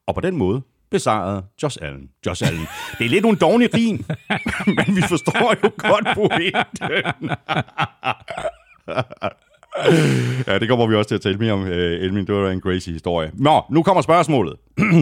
[0.08, 2.10] Og på den måde besejrede Josh Allen.
[2.26, 2.66] Josh Allen.
[2.98, 4.04] Det er lidt nogle dårlige rim,
[4.76, 7.30] men vi forstår jo godt pointen.
[10.46, 12.26] ja, det kommer vi også til at tale mere om, øh, Elmin.
[12.26, 13.30] Det var en crazy historie.
[13.34, 14.56] Nå, nu kommer spørgsmålet.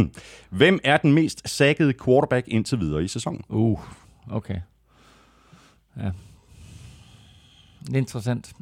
[0.51, 3.41] Hvem er den mest sackede quarterback indtil videre i sæsonen?
[3.49, 3.81] Uh,
[4.31, 4.61] okay.
[5.97, 6.11] Ja.
[7.93, 8.53] Er interessant.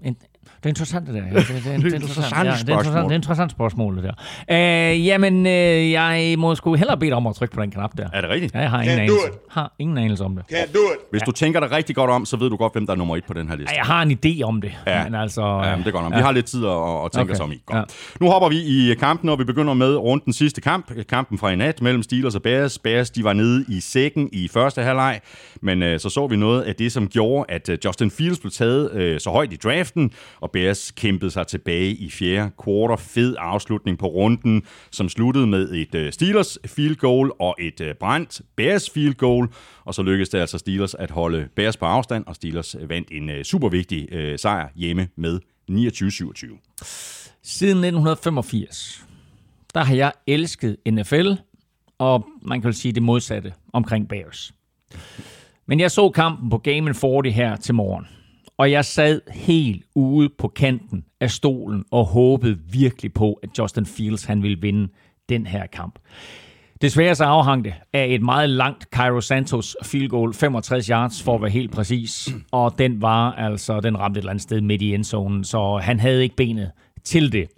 [0.44, 1.20] Det er interessant, det der.
[1.20, 3.02] Ja, Det, det, det, er, det er interessant Ja, det, er interessant, spørgsmål.
[3.02, 4.04] det er et interessant spørgsmål, det
[4.48, 4.92] der.
[4.92, 7.90] Øh, jamen, øh, jeg må sgu hellere bede dig om at trykke på den knap
[7.98, 8.08] der.
[8.12, 8.54] Er det rigtigt?
[8.54, 9.28] Ja, jeg har ingen, Can't do anelse.
[9.28, 9.38] it.
[9.50, 10.44] har ingen anelse om det.
[10.52, 10.98] Can't do it.
[11.10, 13.16] Hvis du tænker dig rigtig godt om, så ved du godt, hvem der er nummer
[13.16, 13.72] et på den her liste.
[13.74, 14.72] Ja, jeg har en idé om det.
[14.86, 15.04] Ja.
[15.04, 16.14] Men altså, Ja, men det er godt nok.
[16.14, 17.34] Vi har lidt tid at, at tænke Okay.
[17.34, 17.62] os om i.
[17.66, 17.76] Godt.
[17.78, 17.82] Ja.
[18.24, 18.56] Nu hopper vi
[18.90, 20.92] i kampen, og vi begynder med runden sidste kamp.
[21.08, 22.78] Kampen fra i nat mellem Steelers og Bears.
[22.78, 25.20] Bears de var nede i sækken i første halvleg,
[25.62, 28.50] men øh, så så vi noget af det, som gjorde, at øh, Justin Fields blev
[28.50, 32.96] taget øh, så højt i draften, og Bears kæmpede sig tilbage i fjerde quarter.
[32.96, 37.94] Fed afslutning på runden, som sluttede med et øh, Steelers field goal og et øh,
[37.94, 39.48] brændt Bears field goal,
[39.84, 43.08] og så lykkedes det altså Steelers at holde Bears på afstand, og Steelers øh, vandt
[43.12, 44.08] en super vigtig
[44.40, 46.74] sejr hjemme med 29-27.
[47.42, 49.06] Siden 1985,
[49.74, 51.32] der har jeg elsket NFL,
[51.98, 54.54] og man kan vel sige det modsatte omkring Bears.
[55.66, 58.06] Men jeg så kampen på Game 40 her til morgen,
[58.58, 63.86] og jeg sad helt ude på kanten af stolen og håbede virkelig på, at Justin
[63.86, 64.88] Fields han ville vinde
[65.28, 65.98] den her kamp.
[66.82, 71.34] Desværre så afhang det af et meget langt Cairo Santos field goal, 65 yards for
[71.34, 74.82] at være helt præcis, og den var altså, den ramte et eller andet sted midt
[74.82, 76.70] i endzonen, så han havde ikke benet
[77.04, 77.48] til det.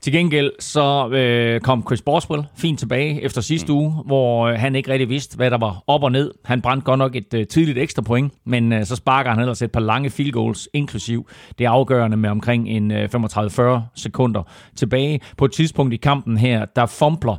[0.00, 4.74] Til gengæld så øh, kom Chris Boswell fint tilbage efter sidste uge, hvor øh, han
[4.74, 6.30] ikke rigtig vidste, hvad der var op og ned.
[6.44, 9.62] Han brændte godt nok et øh, tidligt ekstra point, men øh, så sparker han ellers
[9.62, 14.42] et par lange field goals, inklusiv det afgørende med omkring en øh, 35-40 sekunder
[14.76, 15.20] tilbage.
[15.36, 17.36] På et tidspunkt i kampen her, der fumbler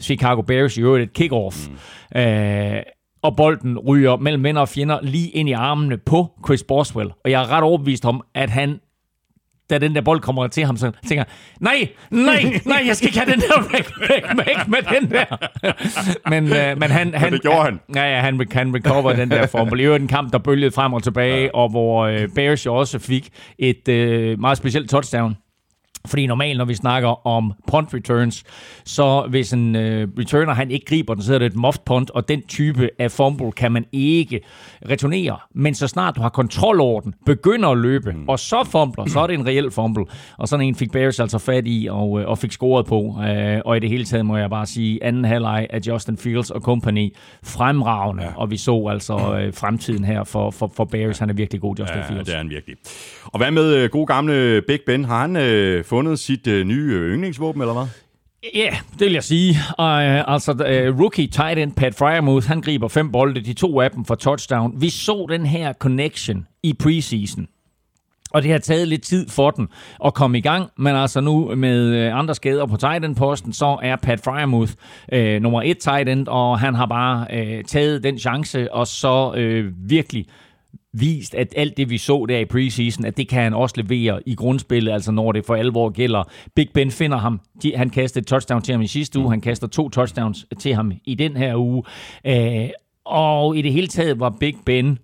[0.00, 1.68] Chicago Bears i øvrigt et kickoff.
[2.14, 2.20] Mm.
[2.20, 2.82] Øh,
[3.22, 7.10] og bolden ryger mellem venner og fjender lige ind i armene på Chris Boswell.
[7.24, 8.80] Og jeg er ret overbevist om, at han
[9.72, 11.24] da den der bold kommer til ham, så tænker
[11.60, 15.36] nej, nej, nej, jeg skal ikke have den der væk, væk, væk med den der.
[16.30, 17.80] men, øh, men han, han, det gjorde han.
[17.94, 19.68] Ja, ja, han, han recover den der form.
[19.68, 21.50] Det var en kamp, der bølgede frem og tilbage, ja.
[21.54, 25.36] og hvor øh, Bears jo også fik et øh, meget specielt touchdown
[26.06, 28.44] Fordi normalt, når vi snakker om punt returns,
[28.84, 32.10] så hvis en øh, returner han ikke griber den, så er det et muffed punt,
[32.10, 34.40] og den type af fumble kan man ikke
[34.90, 35.38] returnere.
[35.54, 38.28] Men så snart du har kontrol over den, begynder at løbe, mm.
[38.28, 40.04] og så fumbler, så er det en reel fumble.
[40.38, 43.18] Og sådan en fik Bears altså fat i og, øh, og fik scoret på.
[43.28, 46.50] Øh, og i det hele taget må jeg bare sige, anden halvleg af Justin Fields
[46.50, 48.30] og company fremragende, ja.
[48.36, 51.18] og vi så altså øh, fremtiden her for, for, for Bears.
[51.18, 52.26] Han er virkelig god, Justin ja, Fields.
[52.26, 52.76] det er han virkelig.
[53.24, 55.04] Og hvad med øh, god gamle Big Ben?
[55.04, 57.86] Har han øh, fundet sit øh, nye øh, yndlingsvåben, eller hvad?
[58.54, 59.50] Ja, yeah, det vil jeg sige.
[59.78, 63.90] Uh, altså, uh, rookie tight end Pat Fryermuth, han griber fem bolde, de to af
[63.90, 64.80] dem for touchdown.
[64.80, 67.48] Vi så den her connection i preseason.
[68.30, 69.68] Og det har taget lidt tid for den
[70.04, 73.78] at komme i gang, men altså nu med andre skader på tight end posten, så
[73.82, 74.72] er Pat Fryermuth
[75.12, 79.34] øh, nummer et tight end, og han har bare øh, taget den chance, og så
[79.36, 80.26] øh, virkelig
[80.92, 84.20] vist, at alt det, vi så der i preseason, at det kan han også levere
[84.26, 86.24] i grundspillet, altså når det for alvor gælder.
[86.54, 87.40] Big Ben finder ham.
[87.74, 89.30] han kastede et touchdown til ham i sidste uge.
[89.30, 91.82] Han kaster to touchdowns til ham i den her uge.
[92.26, 92.68] Øh,
[93.04, 94.98] og i det hele taget var Big Ben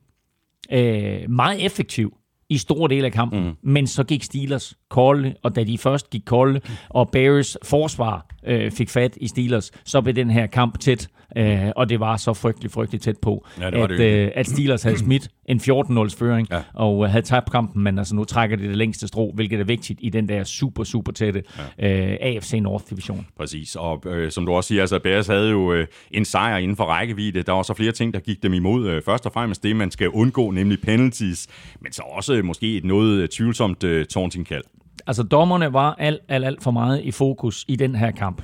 [0.72, 2.14] øh, meget effektiv
[2.50, 3.56] i store dele af kampen, mm.
[3.62, 8.70] men så gik Steelers kolde, og da de først gik kolde, og Bears forsvar øh,
[8.70, 12.34] fik fat i Steelers, så blev den her kamp tæt, øh, og det var så
[12.34, 16.18] frygtelig, frygtelig tæt på, ja, det at, det øh, at Steelers havde smidt en 14-0's
[16.18, 16.62] føring, ja.
[16.74, 19.64] og øh, havde tabt kampen, men altså nu trækker det det længste strå, hvilket er
[19.64, 21.42] vigtigt i den der super, super tætte
[21.78, 22.12] ja.
[22.12, 23.26] øh, AFC North-division.
[23.36, 26.76] Præcis, og øh, som du også siger, altså Bears havde jo øh, en sejr inden
[26.76, 27.42] for rækkevidde.
[27.42, 28.88] Der var så flere ting, der gik dem imod.
[28.88, 31.46] Øh, først og fremmest det, man skal undgå, nemlig penalties,
[31.80, 34.64] men så også måske et noget øh, tvivlsomt øh, taunting-kald.
[35.08, 38.42] Altså dommerne var alt, alt, alt for meget i fokus i den her kamp.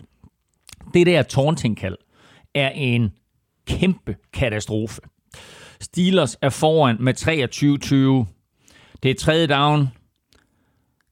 [0.94, 1.96] Det der taunting-kald
[2.54, 3.12] er en
[3.66, 5.00] kæmpe katastrofe.
[5.80, 7.14] Steelers er foran med
[8.26, 8.98] 23-20.
[9.02, 9.88] Det er tredje down.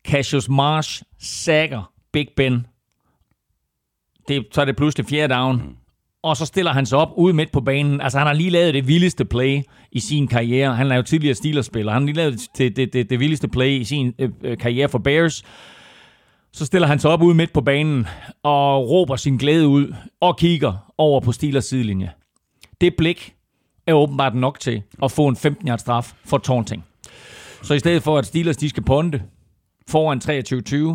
[0.04, 2.66] Cassius Marsh sækker Big Ben.
[4.28, 5.56] Det, så er det pludselig fjerde down.
[5.56, 5.76] Mm.
[6.22, 8.00] Og så stiller han sig op ude midt på banen.
[8.00, 10.76] Altså, han har lige lavet det vildeste play i sin karriere.
[10.76, 11.92] Han er jo tidligere Steelers-spiller.
[11.92, 14.88] Han har lige lavet det, det, det, det vildeste play i sin øh, øh, karriere
[14.88, 15.42] for Bears.
[16.52, 18.06] Så stiller han sig op ude midt på banen
[18.42, 22.10] og råber sin glæde ud og kigger over på Steelers sidelinje.
[22.80, 23.34] Det blik
[23.86, 26.84] er åbenbart nok til at få en 15-yards straf for taunting.
[27.62, 29.22] Så i stedet for, at Steelers de skal ponde
[29.88, 30.20] foran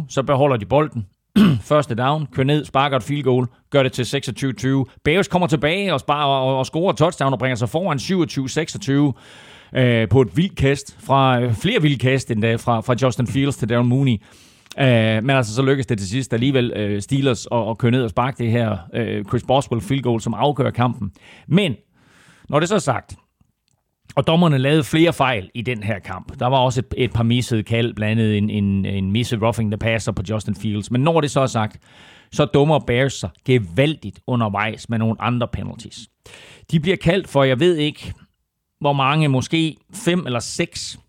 [0.04, 1.06] 23-20, så beholder de bolden
[1.72, 5.00] første down, kører ned, sparker et field goal, gør det til 26-20.
[5.04, 7.98] Bears kommer tilbage og, sparer, og, og scorer touchdown og bringer sig foran
[9.74, 13.28] 27-26 øh, på et vildt kast, fra øh, flere vildt kast endda, fra, fra Justin
[13.28, 14.18] Fields til Darren Mooney.
[14.78, 18.04] Uh, men altså, så lykkes det til sidst alligevel uh, Steelers at, at køre ned
[18.04, 21.12] og sparke det her uh, Chris Boswell field goal, som afgør kampen.
[21.48, 21.76] Men,
[22.50, 23.16] når det så er sagt,
[24.18, 26.40] og dommerne lavede flere fejl i den her kamp.
[26.40, 29.72] Der var også et, et par missede kald, blandt andet en, en, en missed roughing
[29.72, 30.92] the passer på Justin Fields.
[30.92, 31.78] Men når det så er sagt,
[32.32, 36.00] så dummer Bears sig gevaldigt undervejs med nogle andre penalties.
[36.72, 38.14] De bliver kaldt for, jeg ved ikke,
[38.80, 41.00] hvor mange, måske fem eller seks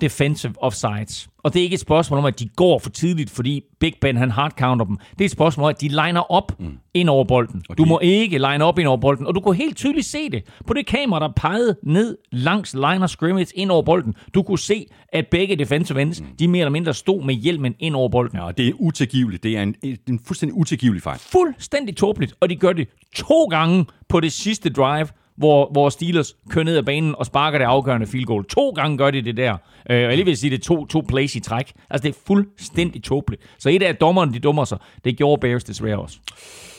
[0.00, 1.28] defensive offsides.
[1.42, 4.16] Og det er ikke et spørgsmål om, at de går for tidligt, fordi Big Ben
[4.16, 4.96] han hardcounter dem.
[5.10, 6.78] Det er et spørgsmål om, at de liner op mm.
[6.94, 7.62] ind over bolden.
[7.68, 7.78] Okay.
[7.78, 9.26] Du må ikke line op ind over bolden.
[9.26, 13.04] Og du kunne helt tydeligt se det på det kamera, der pegede ned langs line
[13.04, 14.14] of scrimmage ind over bolden.
[14.34, 16.26] Du kunne se, at begge defensive ends, mm.
[16.38, 18.38] de mere eller mindre stod med hjelmen ind over bolden.
[18.38, 19.42] Ja, det er utilgiveligt.
[19.42, 19.74] Det er en,
[20.08, 21.18] en fuldstændig utilgivelig fejl.
[21.18, 22.34] Fuldstændig tåbeligt.
[22.40, 25.08] Og de gør det to gange på det sidste drive,
[25.40, 28.44] hvor, hvor Steelers kører ned ad banen og sparker det afgørende field goal.
[28.44, 29.52] To gange gør de det der.
[29.90, 31.72] Øh, og jeg vil sige, det er to, to plays i træk.
[31.90, 33.42] Altså, det er fuldstændig tåbeligt.
[33.58, 34.78] Så et af dommerne, de dummer sig.
[35.04, 36.18] Det gjorde Bears desværre også.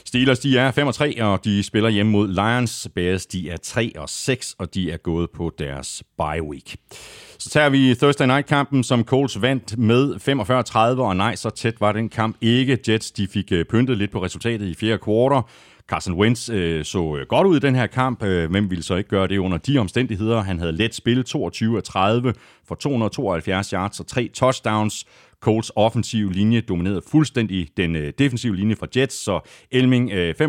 [0.06, 2.88] Steelers, de er 5 og 3, og de spiller hjemme mod Lions.
[2.96, 6.76] Bears, de er 3 og 6, og de er gået på deres bye week.
[7.38, 10.16] Så tager vi Thursday Night-kampen, som Colts vandt med
[10.98, 12.78] 45-30, og nej, så tæt var den kamp ikke.
[12.88, 15.44] Jets, de fik øh, pyntet lidt på resultatet i fjerde kvartal.
[15.92, 18.24] Carson Wentz øh, så øh, godt ud i den her kamp.
[18.24, 20.42] Øh, hvem ville så ikke gøre det under de omstændigheder?
[20.42, 22.34] Han havde let spil 22 af 30
[22.68, 25.06] for 272 yards og tre touchdowns.
[25.42, 29.40] Colts offensiv linje dominerede fuldstændig den øh, defensive linje fra Jets, så
[29.72, 30.44] Elming øh, 45-30,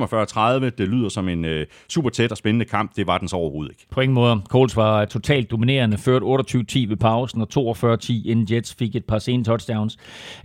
[0.78, 2.96] det lyder som en øh, super tæt og spændende kamp.
[2.96, 3.86] Det var den så overhovedet ikke.
[3.90, 4.40] På ingen måde.
[4.48, 7.48] Colts var totalt dominerende, ført 28-10 ved pausen og
[7.94, 9.96] 42-10 inden Jets fik et par sene touchdowns.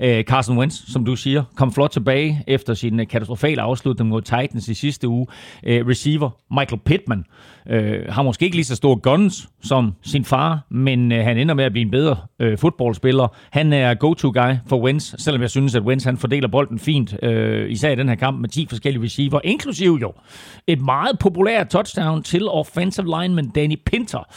[0.02, 4.22] Øh, Carson Wentz, som du siger, kom flot tilbage efter sin øh, katastrofale afslutning mod
[4.22, 5.28] Titans i sidste uge.
[5.64, 7.24] Øh, receiver Michael Pittman
[7.70, 11.54] øh, har måske ikke lige så store guns som sin far, men øh, han ender
[11.54, 13.36] med at blive en bedre øh, fodboldspiller.
[13.52, 17.16] Han er go-to guy for Wentz, selvom jeg synes, at Wentz han fordeler bolden fint,
[17.24, 20.14] øh, især i den her kamp med 10 forskellige receiver, inklusive jo
[20.68, 24.28] et meget populært touchdown til offensive lineman Danny Pinter.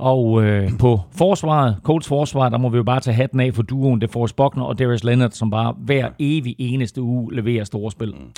[0.00, 3.62] Og øh, på forsvaret, Colts forsvar, der må vi jo bare tage hatten af for
[3.62, 8.08] duoen DeForest Buckner og Darius Leonard, som bare hver evig eneste uge leverer store spil.
[8.08, 8.32] Mm.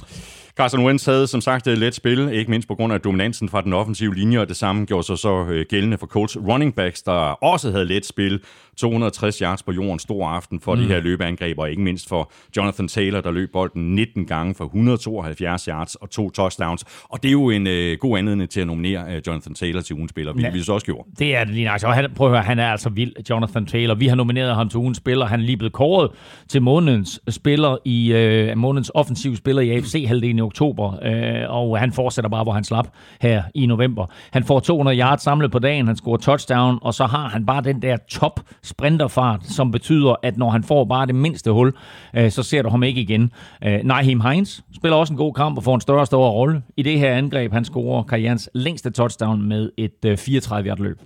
[0.57, 3.61] Carson Wentz havde som sagt et let spil, ikke mindst på grund af dominansen fra
[3.61, 7.03] den offensive linje, og det samme gjorde sig så øh, gældende for Colts running backs,
[7.03, 7.13] der
[7.45, 8.41] også havde let spil.
[8.77, 10.81] 260 yards på jorden, stor aften for mm.
[10.81, 14.65] de her løbeangreb, og ikke mindst for Jonathan Taylor, der løb bolden 19 gange for
[14.65, 16.85] 172 yards og to touchdowns.
[17.05, 19.97] Og det er jo en øh, god anledning til at nominere øh, Jonathan Taylor til
[19.97, 21.09] ugens spiller, hvilket ja, vi så også gjorde.
[21.19, 21.95] Det er det lige nok.
[21.95, 23.95] Han, prøv at høre, han er altså vild, Jonathan Taylor.
[23.95, 25.27] Vi har nomineret ham til ugens spiller.
[25.27, 26.11] Han er lige blevet kåret
[26.49, 32.31] til månedens spiller i øh, månedens offensiv spiller i AFC-halvdelen oktober, øh, og han fortsætter
[32.31, 32.89] bare, hvor han slap
[33.21, 34.07] her i november.
[34.31, 37.63] Han får 200 yards samlet på dagen, han scorer touchdown, og så har han bare
[37.63, 41.73] den der top sprinterfart, som betyder, at når han får bare det mindste hul,
[42.17, 43.33] øh, så ser du ham ikke igen.
[43.65, 46.63] Øh, Naheem Hines spiller også en god kamp og får en større og større rolle
[46.77, 47.53] i det her angreb.
[47.53, 51.01] Han scorer karrierens længste touchdown med et øh, 34-yard løb.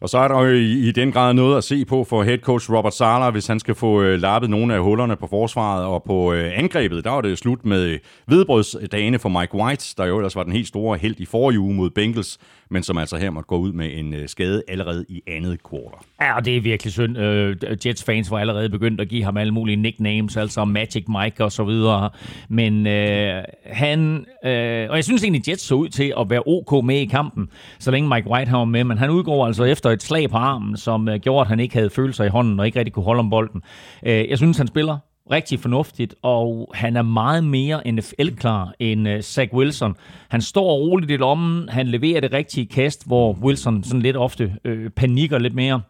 [0.00, 2.38] Og så er der jo i, i den grad noget at se på for head
[2.38, 6.02] coach Robert Sala, hvis han skal få øh, lappet nogle af hullerne på forsvaret og
[6.02, 7.04] på øh, angrebet.
[7.04, 10.52] Der var det slut med øh, vedbrødsdagene for Mike White, der jo ellers var den
[10.52, 12.38] helt store held i forrige uge mod Bengals
[12.70, 15.98] men som altså her måtte gå ud med en øh, skade allerede i andet kvartal.
[16.20, 17.18] Ja, og det er virkelig synd.
[17.18, 17.56] Øh,
[17.86, 21.52] Jets fans var allerede begyndt at give ham alle mulige nicknames, altså Magic Mike og
[21.52, 22.10] så videre.
[22.48, 26.84] Men øh, han, øh, og jeg synes egentlig, Jets så ud til at være ok
[26.84, 30.02] med i kampen, så længe Mike White var med, men han udgår altså efter et
[30.02, 32.78] slag på armen, som øh, gjorde, at han ikke havde følelser i hånden og ikke
[32.78, 33.62] rigtig kunne holde om bolden.
[34.06, 34.98] Øh, jeg synes, han spiller
[35.30, 39.96] rigtig fornuftigt, og han er meget mere NFL-klar end uh, Zach Wilson.
[40.28, 44.54] Han står roligt i lommen, han leverer det rigtige kast, hvor Wilson sådan lidt ofte
[44.64, 45.80] øh, panikker lidt mere.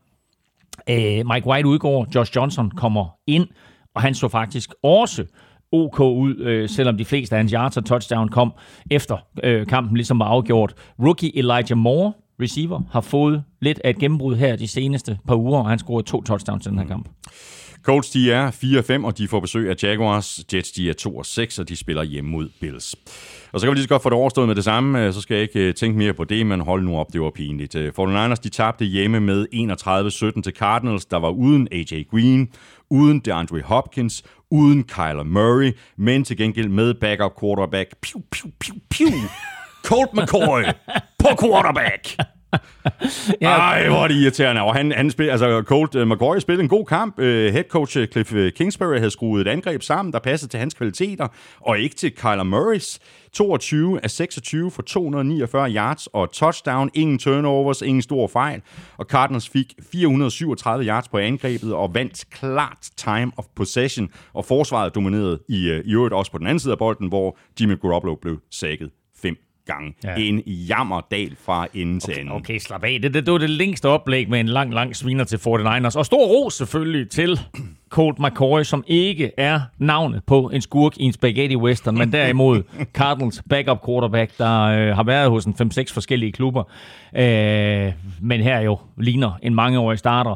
[0.90, 0.96] Uh,
[1.33, 3.48] Mike White udgår, Josh Johnson kommer ind,
[3.94, 5.24] og han så faktisk også
[5.72, 8.53] OK ud, øh, selvom de fleste af hans yards og touchdown kom
[8.90, 10.74] efter øh, kampen ligesom var afgjort.
[10.98, 15.59] Rookie Elijah Moore, receiver, har fået lidt af et gennembrud her de seneste par uger,
[15.59, 17.09] og han scorede to touchdowns i den her kamp.
[17.83, 18.51] Colts de er
[19.03, 20.40] 4-5, og de får besøg af Jaguars.
[20.55, 20.95] Jets de er
[21.57, 22.95] 2-6, og de spiller hjemme mod Bills.
[23.53, 25.21] Og så kan vi lige så godt få det overstået med det samme, øh, så
[25.21, 27.75] skal jeg ikke øh, tænke mere på det, men hold nu op, det var pinligt.
[27.75, 29.47] Øh, 49ers de tabte hjemme med
[30.38, 32.49] 31-17 til Cardinals, der var uden AJ Green,
[32.90, 38.75] uden DeAndre Hopkins, uden Kyler Murray, men til gengæld med backup quarterback, piu, piu, piu,
[38.90, 39.07] piu,
[39.85, 40.62] Colt McCoy
[41.19, 42.16] på quarterback
[43.41, 43.49] ja.
[43.49, 44.63] Ej, hvor er det irriterende.
[44.63, 47.19] Og han, han spil, altså Colt øh, uh, McCoy spillede en god kamp.
[47.19, 50.75] Uh, head coach øh, Cliff Kingsbury havde skruet et angreb sammen, der passede til hans
[50.75, 51.29] kvaliteter,
[51.61, 53.01] og ikke til Kyler Murrays.
[53.33, 56.91] 22 af 26 for 249 yards og touchdown.
[56.95, 58.63] Ingen turnovers, ingen stor fejl.
[58.97, 64.09] Og Cardinals fik 437 yards på angrebet og vandt klart time of possession.
[64.35, 67.81] Og forsvaret dominerede i, i øvrigt også på den anden side af bolden, hvor Jimmy
[67.81, 68.91] Garoppolo blev sækket
[69.66, 69.96] gang.
[70.05, 70.14] Ja.
[70.16, 72.33] En jammerdal fra ende okay, til ende.
[72.33, 72.99] Okay, slap af.
[73.03, 75.99] Det, det, det var det længste oplæg med en lang, lang sviner til 49ers.
[75.99, 77.40] Og stor ros selvfølgelig til
[77.90, 82.62] Colt McCoy, som ikke er navnet på en skurk i en spaghetti western, men derimod
[82.99, 86.62] Cardinals backup quarterback, der øh, har været hos en 5-6 forskellige klubber,
[87.16, 90.35] øh, men her jo ligner en mangeårig starter.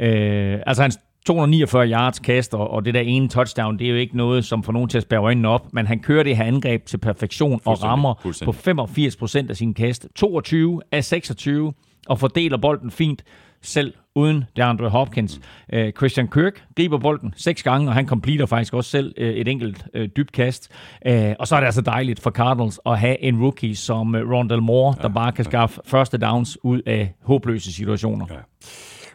[0.00, 0.92] Øh, altså han
[1.26, 4.72] 249 yards kast, og det der ene touchdown, det er jo ikke noget, som får
[4.72, 7.82] nogen til at spære øjnene op, men han kører det her angreb til perfektion og
[7.82, 10.08] rammer på 85 procent af sin kast.
[10.14, 11.72] 22 af 26
[12.06, 13.24] og fordeler bolden fint,
[13.62, 15.40] selv uden DeAndre Hopkins.
[15.72, 15.78] Mm.
[15.78, 19.48] Uh, Christian Kirk griber bolden seks gange, og han completer faktisk også selv uh, et
[19.48, 20.70] enkelt uh, dybt kast.
[21.08, 24.20] Uh, og så er det altså dejligt for Cardinals at have en rookie som uh,
[24.20, 25.98] Rondell Moore, ja, der bare kan skaffe ja.
[25.98, 28.26] første downs ud af håbløse situationer.
[28.30, 28.36] Ja.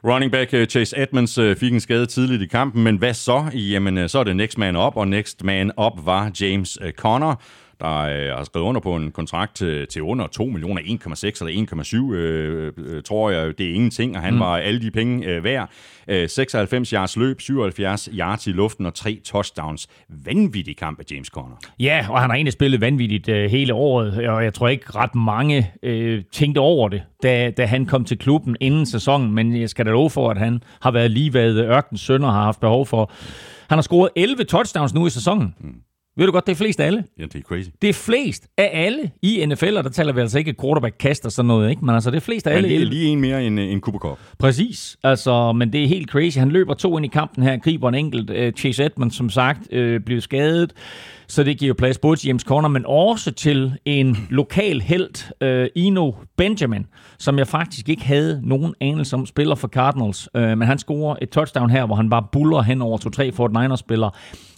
[0.04, 3.52] Running back øh, Chase Edmonds øh, fik en skade tidligt i kampen, men hvad så?
[3.54, 7.36] Jamen, øh, så er det next man up, og next man up var James Conner
[7.82, 12.12] der øh, har skrevet under på en kontrakt til, til under 2 millioner, 1,6 eller
[12.12, 14.40] 1,7, øh, øh, tror jeg, det er ingenting, og han mm.
[14.40, 15.70] var alle de penge øh, værd.
[16.08, 19.88] Øh, 96 yards løb, 77 yards i luften og tre touchdowns.
[20.26, 21.56] Vanvittig kamp af James Conner.
[21.80, 25.16] Ja, og han har egentlig spillet vanvittigt øh, hele året, og jeg tror ikke ret
[25.16, 29.70] mange øh, tænkte over det, da, da han kom til klubben inden sæsonen, men jeg
[29.70, 32.86] skal da love for, at han har været lige hvad Ørkens sønner har haft behov
[32.86, 33.12] for.
[33.70, 35.56] Han har scoret 11 touchdowns nu i sæsonen.
[35.60, 35.76] Mm.
[36.18, 37.04] Ved du godt, det er flest af alle?
[37.20, 37.70] Ja, det er crazy.
[37.82, 41.30] Det er flest af alle i NFL, og der taler vi altså ikke quarterback kaster
[41.30, 41.86] sådan noget, ikke?
[41.86, 42.70] Men altså, det er flest af alle.
[42.70, 44.20] Men det er lige en mere end, en Cooper Cup.
[44.40, 44.98] Præcis.
[45.04, 46.38] Altså, men det er helt crazy.
[46.38, 48.30] Han løber to ind i kampen her, griber en enkelt.
[48.30, 50.74] Uh, Chase Edmonds, som sagt, uh, blev skadet.
[51.32, 55.68] Så det giver plads både til James Conner, men også til en lokal held, øh,
[55.76, 56.86] Ino Benjamin,
[57.20, 60.30] som jeg faktisk ikke havde nogen anelse om, spiller for Cardinals.
[60.36, 63.52] Øh, men han scorer et touchdown her, hvor han bare buller hen over to-tre Fort
[63.52, 64.12] Niners-spillere.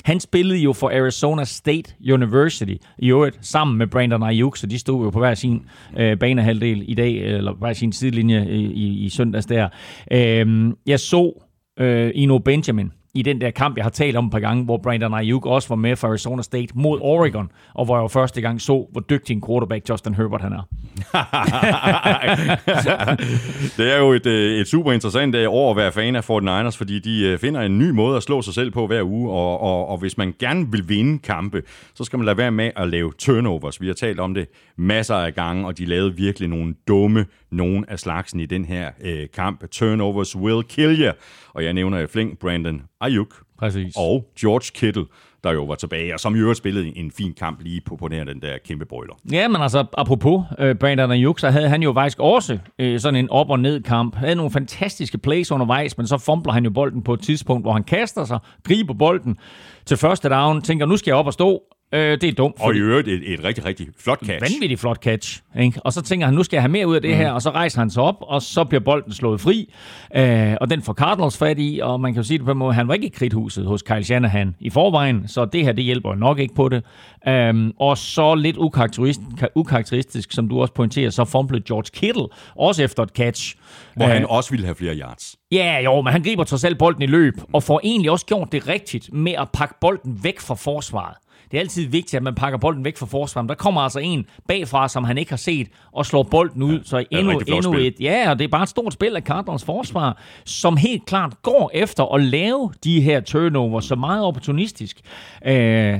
[0.03, 4.67] Han spillede jo for Arizona Arizona State University, i øvrigt sammen med Brandon Ayuk, så
[4.67, 5.61] de stod jo på hver sin
[5.97, 9.69] øh, banehalvdel i dag, eller hver sin sidelinje i, i, i søndags der.
[10.11, 11.43] Øh, jeg så
[11.79, 14.77] øh, Ino Benjamin, i den der kamp, jeg har talt om et par gange, hvor
[14.77, 18.41] Brandon Ayuk også var med for Arizona State mod Oregon, og hvor jeg jo første
[18.41, 20.67] gang så, hvor dygtig en quarterback Justin Herbert han er.
[23.77, 26.77] det er jo et, øh, et super interessant øh, år at være fan af 49ers,
[26.77, 29.61] fordi de øh, finder en ny måde at slå sig selv på hver uge, og,
[29.61, 31.61] og, og hvis man gerne vil vinde kampe,
[31.93, 33.81] så skal man lade være med at lave turnovers.
[33.81, 34.47] Vi har talt om det
[34.77, 38.91] masser af gange, og de lavede virkelig nogle dumme nogen af slagsen i den her
[39.03, 39.69] øh, kamp.
[39.71, 41.11] Turnovers will kill you.
[41.55, 43.93] Og jeg nævner flink Brandon Ayuk Præcis.
[43.97, 45.05] og George Kittle,
[45.43, 48.07] der jo var tilbage, og som i øvrigt spillede en fin kamp lige på, på
[48.07, 49.13] den, den der kæmpe brøler.
[49.31, 53.19] Ja, men altså, apropos uh, Brandon Ayuk, så havde han jo faktisk også uh, sådan
[53.19, 54.15] en op- og ned-kamp.
[54.15, 57.73] Havde nogle fantastiske plays undervejs, men så fumbler han jo bolden på et tidspunkt, hvor
[57.73, 59.37] han kaster sig, griber bolden
[59.85, 61.61] til første down, tænker, nu skal jeg op og stå,
[61.93, 62.55] Øh, det er dumt.
[62.59, 64.53] Og i øvrigt et, et rigtig, rigtig flot catch.
[64.53, 65.41] Vanvittigt flot catch.
[65.59, 65.79] Ikke?
[65.83, 67.17] Og så tænker han, nu skal jeg have mere ud af det mm.
[67.17, 69.73] her, og så rejser han sig op, og så bliver bolden slået fri.
[70.15, 72.57] Øh, og den får Cardinals fat i, og man kan jo sige det på en
[72.57, 75.83] måde, han var ikke i kridthuset hos Kyle Shanahan i forvejen, så det her, det
[75.83, 76.83] hjælper nok ikke på det.
[77.27, 82.83] Øh, og så lidt ukarakteristisk, ukarakteristisk, som du også pointerer, så fumblede George Kittle, også
[82.83, 83.55] efter et catch.
[83.95, 85.35] Hvor han øh, også ville have flere yards.
[85.51, 88.51] Ja, jo, men han griber trods alt bolden i løb, og får egentlig også gjort
[88.51, 91.15] det rigtigt med at pakke bolden væk fra forsvaret.
[91.51, 93.49] Det er altid vigtigt, at man pakker bolden væk fra forsvaret.
[93.49, 96.77] Der kommer altså en bagfra, som han ikke har set, og slår bolden ud.
[96.77, 97.95] Ja, så endnu, endnu et...
[97.99, 101.71] Ja, og det er bare et stort spil af Cardinals forsvar, som helt klart går
[101.73, 104.99] efter at lave de her turnovers så meget opportunistisk.
[105.45, 105.99] Øh,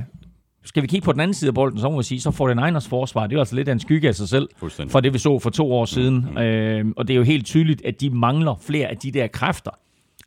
[0.66, 2.48] skal vi kigge på den anden side af bolden, så må vi sige, så får
[2.48, 4.50] den Niners forsvar, det er altså lidt af en skygge af sig selv,
[4.90, 6.16] for det vi så for to år siden.
[6.16, 6.38] Mm-hmm.
[6.38, 9.72] Øh, og det er jo helt tydeligt, at de mangler flere af de der kræfter,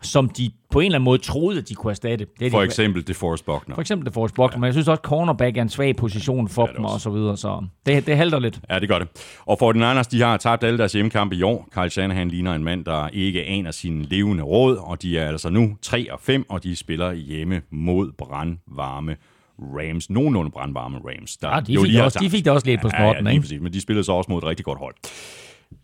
[0.03, 2.27] som de på en eller anden måde troede, at de kunne erstatte.
[2.41, 3.75] Det for de, eksempel DeForest Buckner.
[3.75, 4.61] For eksempel DeForest Buckner, ja.
[4.61, 7.37] men jeg synes også, at cornerback er en svag position for dem og så videre,
[7.37, 8.61] så det, det halter lidt.
[8.71, 9.09] Ja, det gør det.
[9.47, 11.69] Og for den Niners, de har tabt alle deres hjemmekampe i år.
[11.75, 15.51] Kyle Shanahan ligner en mand, der ikke aner sin levende råd, og de er altså
[15.51, 19.17] nu 3 og 5, og de spiller hjemme mod brandvarme
[19.59, 21.37] Rams, nogenlunde brandvarme Rams.
[21.37, 23.41] Der ja, de, fik, også, de fik det også lidt på snorten, ja, ja, ikke?
[23.41, 24.95] Præcis, men de spillede så også mod et rigtig godt hold.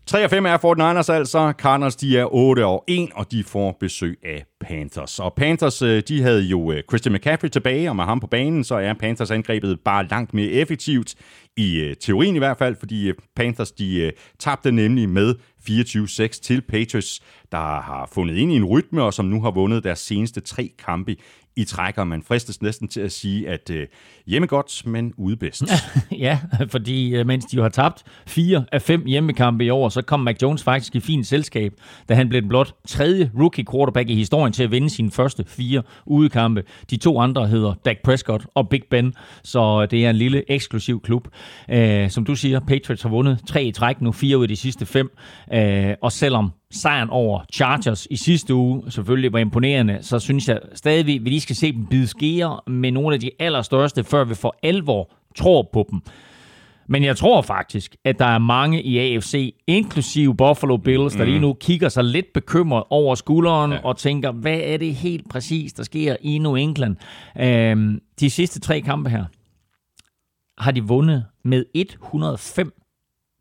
[0.05, 1.53] 3 og 5 er 49ers altså.
[1.57, 5.19] Cardinals de er 8 og 1, og de får besøg af Panthers.
[5.19, 8.63] Og Panthers øh, de havde jo øh, Christian McCaffrey tilbage, og med ham på banen,
[8.63, 11.15] så er Panthers angrebet bare langt mere effektivt.
[11.57, 15.35] I øh, teorien i hvert fald, fordi Panthers de tabte nemlig med
[15.69, 17.21] 24-6 til Patriots,
[17.51, 20.71] der har fundet ind i en rytme, og som nu har vundet deres seneste tre
[20.85, 21.15] kampe
[21.55, 22.03] i trækker.
[22.03, 23.87] Man fristes næsten til at sige, at øh,
[24.27, 25.63] hjemme godt, men ude bedst.
[26.11, 26.39] ja,
[26.69, 30.19] fordi øh, mens de jo har tabt fire af fem hjemmekampe i år, så kom
[30.19, 31.73] Mac Jones faktisk i fint selskab,
[32.09, 35.43] da han blev den blot tredje rookie quarterback i historien til at vinde sine første
[35.47, 36.63] fire udekampe.
[36.89, 40.51] De to andre hedder Dak Prescott og Big Ben, så øh, det er en lille
[40.51, 41.27] eksklusiv klub.
[41.69, 44.55] Æh, som du siger, Patriots har vundet tre i træk nu, fire ud af de
[44.55, 45.17] sidste fem,
[45.53, 50.59] Æh, og selvom sejren over Chargers i sidste uge selvfølgelig var imponerende, så synes jeg
[50.73, 54.23] stadigvæk, at vi lige skal se dem bide skære med nogle af de allerstørste, før
[54.23, 56.01] vi for alvor tror på dem.
[56.87, 61.39] Men jeg tror faktisk, at der er mange i AFC, inklusive Buffalo Bills, der lige
[61.39, 63.79] nu kigger sig lidt bekymret over skulderen ja.
[63.83, 66.95] og tænker, hvad er det helt præcis, der sker i New England?
[67.39, 69.25] Øhm, de sidste tre kampe her
[70.57, 72.73] har de vundet med 105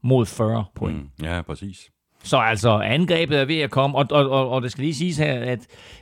[0.05, 0.99] mod 40 point.
[0.99, 1.91] Mm, ja, præcis.
[2.23, 5.19] Så altså, angrebet er ved at komme, og, og, og, og det skal lige siges
[5.19, 5.59] her, at...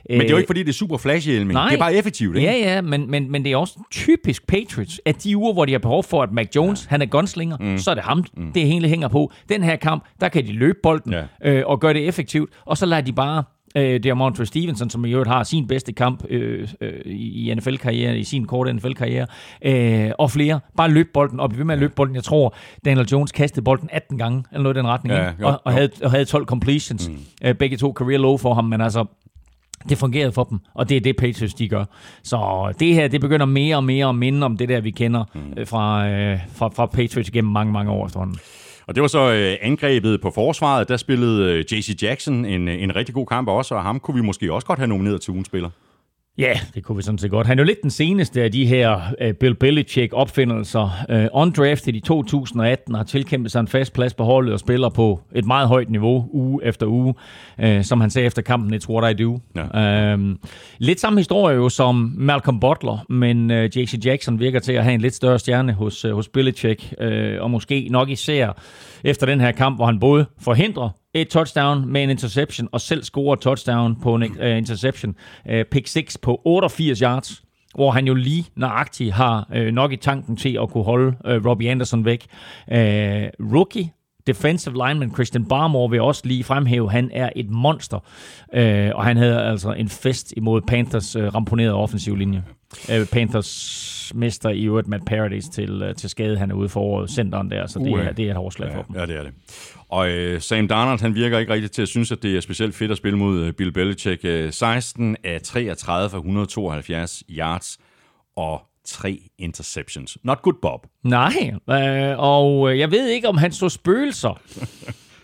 [0.09, 1.53] Men det er jo ikke, fordi det er super flashy, Elming.
[1.53, 2.49] Nej, det er bare effektivt, ikke?
[2.49, 5.71] Ja, ja, men, men, men det er også typisk Patriots, at de uger, hvor de
[5.71, 6.89] har behov for, at Mac Jones, ja.
[6.89, 7.77] han er gunslinger, mm.
[7.77, 8.51] så er det ham, mm.
[8.51, 9.31] det hele hænger på.
[9.49, 11.23] Den her kamp, der kan de løbe bolden ja.
[11.51, 13.43] øh, og gøre det effektivt, og så lader de bare
[13.75, 17.53] Øh, det er Montre Stevenson, som i øvrigt har sin bedste kamp øh, øh, i
[17.55, 19.27] NFL-karriere, i sin korte NFL-karriere,
[19.61, 20.59] øh, og flere.
[20.77, 22.15] Bare løb bolden, og blive ved med at løbe bolden.
[22.15, 22.55] Jeg tror,
[22.85, 25.73] Daniel Jones kastede bolden 18 gange, eller noget i den retning, ja, jo, og, og,
[25.73, 27.09] havde, og havde 12 completions.
[27.09, 27.17] Mm.
[27.43, 29.05] Øh, begge to career low for ham, men altså,
[29.89, 31.85] det fungerede for dem, og det er det Patriots, de gør.
[32.23, 35.23] Så det her, det begynder mere og mere at minde om det der, vi kender
[35.33, 35.53] mm.
[35.57, 38.39] Øh, fra, øh, fra, fra Patriots gennem mange, mange år efterhånden.
[38.87, 40.89] Og det var så øh, angrebet på forsvaret.
[40.89, 44.15] Der spillede øh, JC Jackson en, øh, en rigtig god kamp også, og ham kunne
[44.15, 45.69] vi måske også godt have nomineret til ugens spiller.
[46.37, 47.47] Ja, det kunne vi sådan set godt.
[47.47, 50.89] Han er jo lidt den seneste af de her uh, Bill Belichick-opfindelser.
[51.13, 55.21] Uh, undrafted i 2018 har tilkæmpet sig en fast plads på holdet og spiller på
[55.35, 57.13] et meget højt niveau uge efter uge.
[57.63, 59.39] Uh, som han sagde efter kampen, it's what I do.
[59.55, 60.15] Ja.
[60.15, 60.35] Uh,
[60.77, 64.05] lidt samme historie jo som Malcolm Butler, men uh, J.C.
[64.05, 66.93] Jackson virker til at have en lidt større stjerne hos, uh, hos Belichick.
[67.01, 67.07] Uh,
[67.39, 68.51] og måske nok især
[69.03, 73.03] efter den her kamp, hvor han både forhindrer et touchdown med en interception, og selv
[73.03, 75.15] scorer touchdown på en uh, interception.
[75.49, 77.43] Uh, pick 6 på 88 yards.
[77.75, 81.45] hvor han jo lige nøjagtigt har øh, nok i tanken til at kunne holde øh,
[81.45, 82.27] Robbie Anderson væk.
[82.71, 82.77] Øh,
[83.39, 83.89] rookie
[84.27, 87.99] defensive lineman Christian Barmore vil også lige fremhæve, han er et monster,
[88.53, 92.43] øh, og han havde altså en fest imod Panthers øh, ramponerede offensiv linje.
[92.91, 96.81] Øh, Panthers mister i øvrigt Matt Paradise til, øh, til skade, han er ude for
[96.81, 98.95] året, centeren der, så det, er, det er et hårdt slag ja, for dem.
[98.95, 99.33] Ja, det er det.
[99.89, 102.75] Og øh, Sam Darnold, han virker ikke rigtig til at synes, at det er specielt
[102.75, 104.25] fedt at spille mod øh, Bill Belichick.
[104.25, 107.79] Øh, 16 af 33 for 172 yards
[108.35, 110.17] og tre interceptions.
[110.23, 110.87] Not good, Bob.
[111.03, 114.41] Nej, øh, og øh, jeg ved ikke, om han så spøgelser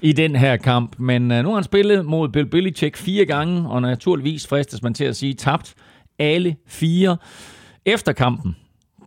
[0.02, 3.70] i den her kamp, men øh, nu har han spillet mod Bill Belichick fire gange,
[3.70, 5.76] og naturligvis fristes man til at sige tabt
[6.20, 7.18] alle fire.
[7.86, 8.56] Efter kampen,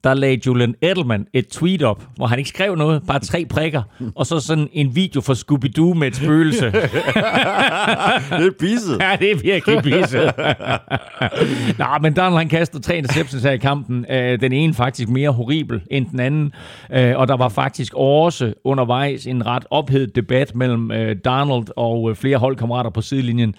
[0.05, 3.83] der lagde Julian Edelman et tweet op, hvor han ikke skrev noget, bare tre prikker,
[4.15, 6.67] og så sådan en video for Scooby-Doo med et spøgelse.
[8.41, 8.99] det er pisset.
[9.01, 10.33] Ja, det er virkelig pisset.
[11.79, 14.07] Nå, men Donald han kastede tre interceptions her i kampen.
[14.11, 16.53] Øh, den ene faktisk mere horribel end den anden.
[16.93, 22.17] Øh, og der var faktisk også undervejs en ret ophedet debat mellem øh, Donald og
[22.17, 23.55] flere holdkammerater på sidelinjen.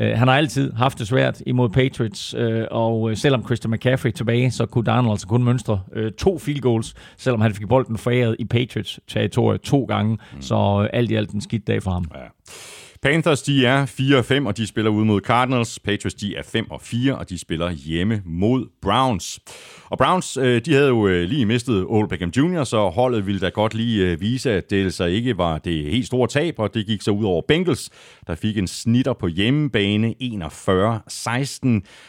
[0.00, 2.34] Han har altid haft det svært imod Patriots,
[2.70, 6.94] og selvom Christian McCaffrey tilbage, så kunne Donald altså kun mønstre øh, to field goals,
[7.16, 10.18] selvom han fik bolden foræret i Patriots territoriet to gange.
[10.34, 10.42] Mm.
[10.42, 12.10] Så øh, alt i alt en skidt dag for ham.
[12.14, 12.20] Ja.
[13.02, 13.86] Panthers, de er
[14.42, 15.78] 4-5, og de spiller ude mod Cardinals.
[15.78, 19.40] Patriots, de er 5-4, og de spiller hjemme mod Browns.
[19.90, 23.40] Og Browns, øh, de havde jo øh, lige mistet Ole Beckham Jr., så holdet ville
[23.40, 26.74] da godt lige øh, vise, at det så ikke var det helt store tab, og
[26.74, 27.90] det gik så ud over Bengals,
[28.26, 30.26] der fik en snitter på hjemmebane 41-16.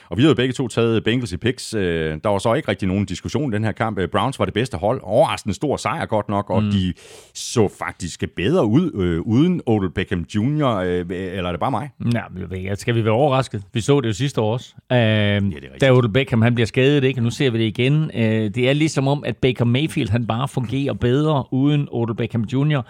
[0.09, 1.69] Og vi havde begge to taget Bengals i picks.
[1.69, 3.99] Der var så ikke rigtig nogen diskussion i den her kamp.
[4.11, 5.01] Browns var det bedste hold.
[5.03, 6.71] Overraskende stor sejr godt nok, og mm.
[6.71, 6.93] de
[7.33, 11.89] så faktisk bedre ud øh, uden Ole Beckham Jr., øh, eller er det bare mig?
[12.13, 13.63] Ja, skal vi være overrasket?
[13.73, 14.75] Vi så det jo sidste år også.
[14.91, 15.39] Øh, ja,
[15.81, 17.21] da Ole Beckham han bliver skadet, ikke?
[17.21, 18.11] nu ser vi det igen.
[18.13, 22.43] Øh, det er ligesom om, at Baker Mayfield han bare fungerer bedre uden Odell Beckham
[22.43, 22.81] Jr.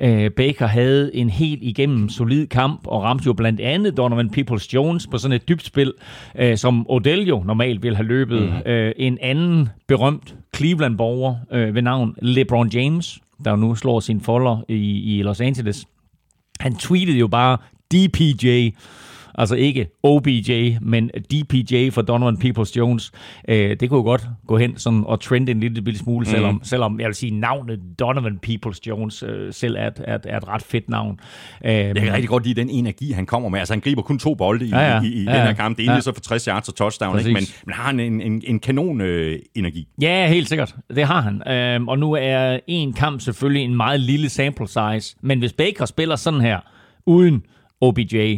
[0.00, 5.10] Øh, Baker havde en helt igennem solid kamp og ramte jo blandt andet Donovan Peoples-Jones
[5.10, 5.92] på sådan et dybt spil,
[6.38, 8.42] øh, som Odell jo normalt ville have løbet.
[8.42, 8.92] Mm.
[8.96, 11.36] En anden berømt Cleveland-borger
[11.72, 15.86] ved navn LeBron James, der jo nu slår sin folder i, i Los Angeles,
[16.60, 17.56] han tweetede jo bare
[17.90, 18.70] DPJ,
[19.34, 23.10] Altså ikke OBJ, men DPJ for Donovan Peoples-Jones.
[23.48, 26.30] Øh, det kunne jo godt gå hen sådan og trende en lille, smule, mm.
[26.30, 30.62] selvom, selvom jeg vil sige, navnet Donovan Peoples-Jones øh, selv er, er, er et ret
[30.62, 31.20] fedt navn.
[31.64, 33.58] Øh, jeg kan rigtig godt lide den energi, han kommer med.
[33.58, 35.02] Altså han griber kun to bolde i, ja, ja.
[35.02, 35.76] i, i ja, den her kamp.
[35.76, 36.00] Det ene ja.
[36.00, 37.32] så for 60 yards og touchdown, ikke?
[37.32, 39.88] Men, men har han en, en, en kanon øh, energi.
[40.00, 40.74] Ja, helt sikkert.
[40.94, 41.52] Det har han.
[41.52, 45.84] Øh, og nu er en kamp selvfølgelig en meget lille sample size, men hvis Baker
[45.84, 46.60] spiller sådan her,
[47.06, 47.42] uden
[47.80, 48.36] OBJ,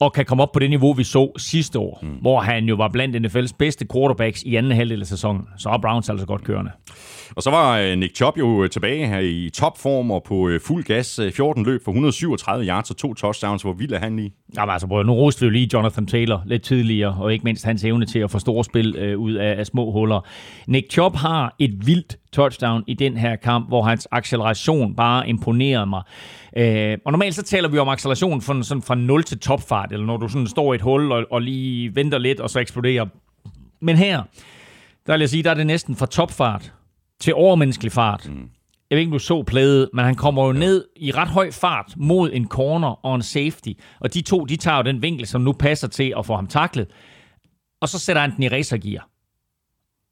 [0.00, 2.08] og kan komme op på det niveau, vi så sidste år, mm.
[2.08, 5.78] hvor han jo var blandt NFL's bedste quarterbacks i anden halvdel af sæsonen, så er
[5.78, 6.70] Browns altså godt kørende.
[7.36, 10.60] Og så var øh, Nick Chubb jo øh, tilbage her i topform og på øh,
[10.60, 11.20] fuld gas.
[11.34, 13.62] 14 løb for 137 yards og to touchdowns.
[13.62, 14.32] Hvor vild er han lige?
[14.56, 17.84] Jamen altså, nu roste vi jo lige Jonathan Taylor lidt tidligere, og ikke mindst hans
[17.84, 20.26] evne til at få store spil øh, ud af, af små huller.
[20.66, 25.86] Nick Chubb har et vildt touchdown i den her kamp, hvor hans acceleration bare imponerede
[25.86, 26.02] mig.
[26.56, 30.06] Øh, og normalt så taler vi om acceleration fra, sådan fra 0 til topfart, eller
[30.06, 33.06] når du sådan står i et hul og, og lige venter lidt, og så eksploderer.
[33.80, 34.22] Men her,
[35.06, 36.72] der vil jeg sige, der er det næsten fra topfart
[37.20, 38.28] til overmenneskelig fart.
[38.28, 38.50] Mm.
[38.90, 41.50] Jeg ved ikke, om du så plæde, men han kommer jo ned i ret høj
[41.50, 43.68] fart mod en corner og en safety.
[44.00, 46.46] Og de to, de tager jo den vinkel, som nu passer til at få ham
[46.46, 46.86] taklet.
[47.80, 49.08] Og så sætter han den i racergear.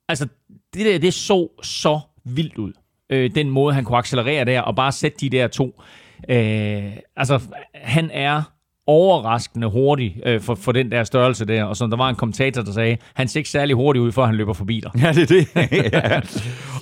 [0.09, 0.29] Altså,
[0.75, 2.73] det der, det så så vildt ud.
[3.11, 5.83] Øh, den måde, han kunne accelerere der, og bare sætte de der to.
[6.29, 7.41] Øh, altså,
[7.75, 8.43] han er
[8.89, 11.65] overraskende hurtig øh, for, for den der størrelse der.
[11.65, 14.25] Og som der var en kommentator, der sagde, han ser ikke særlig hurtigt ud, før
[14.25, 14.91] han løber forbi dig.
[15.03, 15.47] Ja, det er det.
[15.93, 16.21] ja.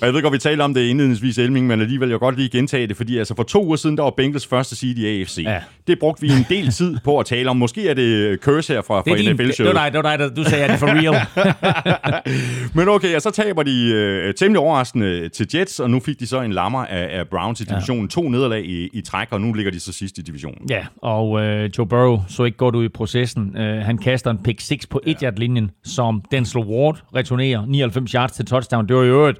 [0.01, 2.49] Og jeg ved godt, vi talte om det indledningsvis, Elming, men alligevel jeg godt lige
[2.49, 5.43] gentage det, fordi altså for to uger siden, der var Bengals første seed i AFC.
[5.45, 5.59] Ja.
[5.87, 7.57] Det brugte vi en del tid på at tale om.
[7.57, 9.67] Måske er det curse her fra, fra NFL show.
[9.67, 12.25] Det var dig, det var dig, du sagde, at det for real.
[12.77, 16.27] men okay, og så taber de øh, temmelig overraskende til Jets, og nu fik de
[16.27, 18.03] så en lammer af, af Browns i divisionen.
[18.03, 18.07] Ja.
[18.07, 20.69] To nederlag i, i træk, og nu ligger de så sidst i divisionen.
[20.69, 21.96] Ja, og øh, Joe Burrow
[22.27, 23.55] så ikke godt ud i processen.
[23.55, 28.11] Uh, han kaster en pick 6 på 1 yard linjen som Denzel Ward returnerer 99
[28.11, 28.87] yards til touchdown.
[28.87, 29.37] Det var jo øvrigt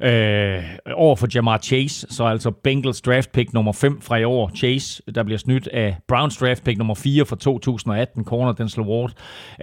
[0.00, 4.50] uh, over for Jamar Chase, så altså Bengals draft pick nummer 5 fra i år.
[4.56, 9.12] Chase, der bliver snydt af Browns draft pick nummer 4 fra 2018, corner Denzel Ward,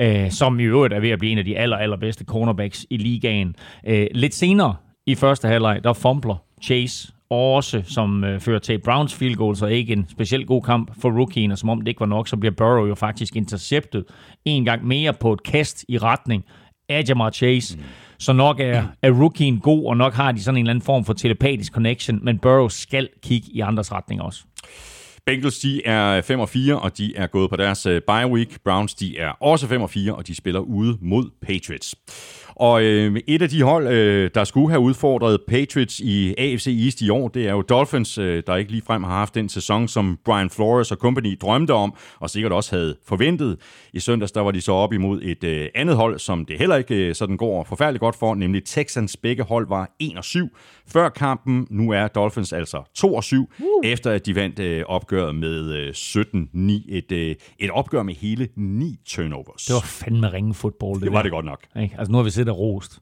[0.01, 2.97] uh, som i øvrigt er ved at blive en af de aller, allerbedste cornerbacks i
[2.97, 3.55] ligaen.
[3.89, 4.75] Uh, lidt senere
[5.05, 9.65] i første halvleg, der fumbler Chase også, som øh, fører til Browns field goal, så
[9.65, 12.38] ikke en specielt god kamp for rookien, og som om det ikke var nok, så
[12.38, 14.05] bliver Burrow jo faktisk interceptet
[14.45, 16.43] en gang mere på et kast i retning
[16.89, 17.77] af Jamar Chase.
[17.77, 17.84] Mm.
[18.19, 21.05] Så nok er, er rookien god, og nok har de sådan en eller anden form
[21.05, 24.43] for telepatisk connection, men Burrow skal kigge i andres retning også.
[25.25, 28.63] Bengals, de er 5 og 4, og de er gået på deres uh, bye week.
[28.63, 31.95] Browns, de er også 5 og 4, og de spiller ude mod Patriots.
[32.60, 37.01] Og øh, et af de hold, øh, der skulle have udfordret Patriots i AFC East
[37.01, 40.20] i år, det er jo Dolphins, øh, der ikke ligefrem har haft den sæson, som
[40.26, 43.57] Brian Flores og company drømte om, og sikkert også havde forventet.
[43.93, 46.76] I søndags, der var de så op imod et øh, andet hold, som det heller
[46.76, 49.18] ikke øh, sådan går forfærdeligt godt for, nemlig Texans.
[49.18, 50.47] Begge hold var 1 og 7
[50.88, 51.68] før kampen.
[51.70, 53.66] Nu er Dolphins altså 2 og 7, uh.
[53.84, 56.95] efter at de vandt øh, opgøret med øh, 17-9.
[56.95, 59.66] Et, øh, et opgør med hele 9 turnovers.
[59.66, 60.95] Det var fandme ringe fodbold.
[60.95, 61.60] Det, det var det godt nok.
[61.82, 61.95] Ikke?
[61.97, 63.00] Altså nu har vi set og rost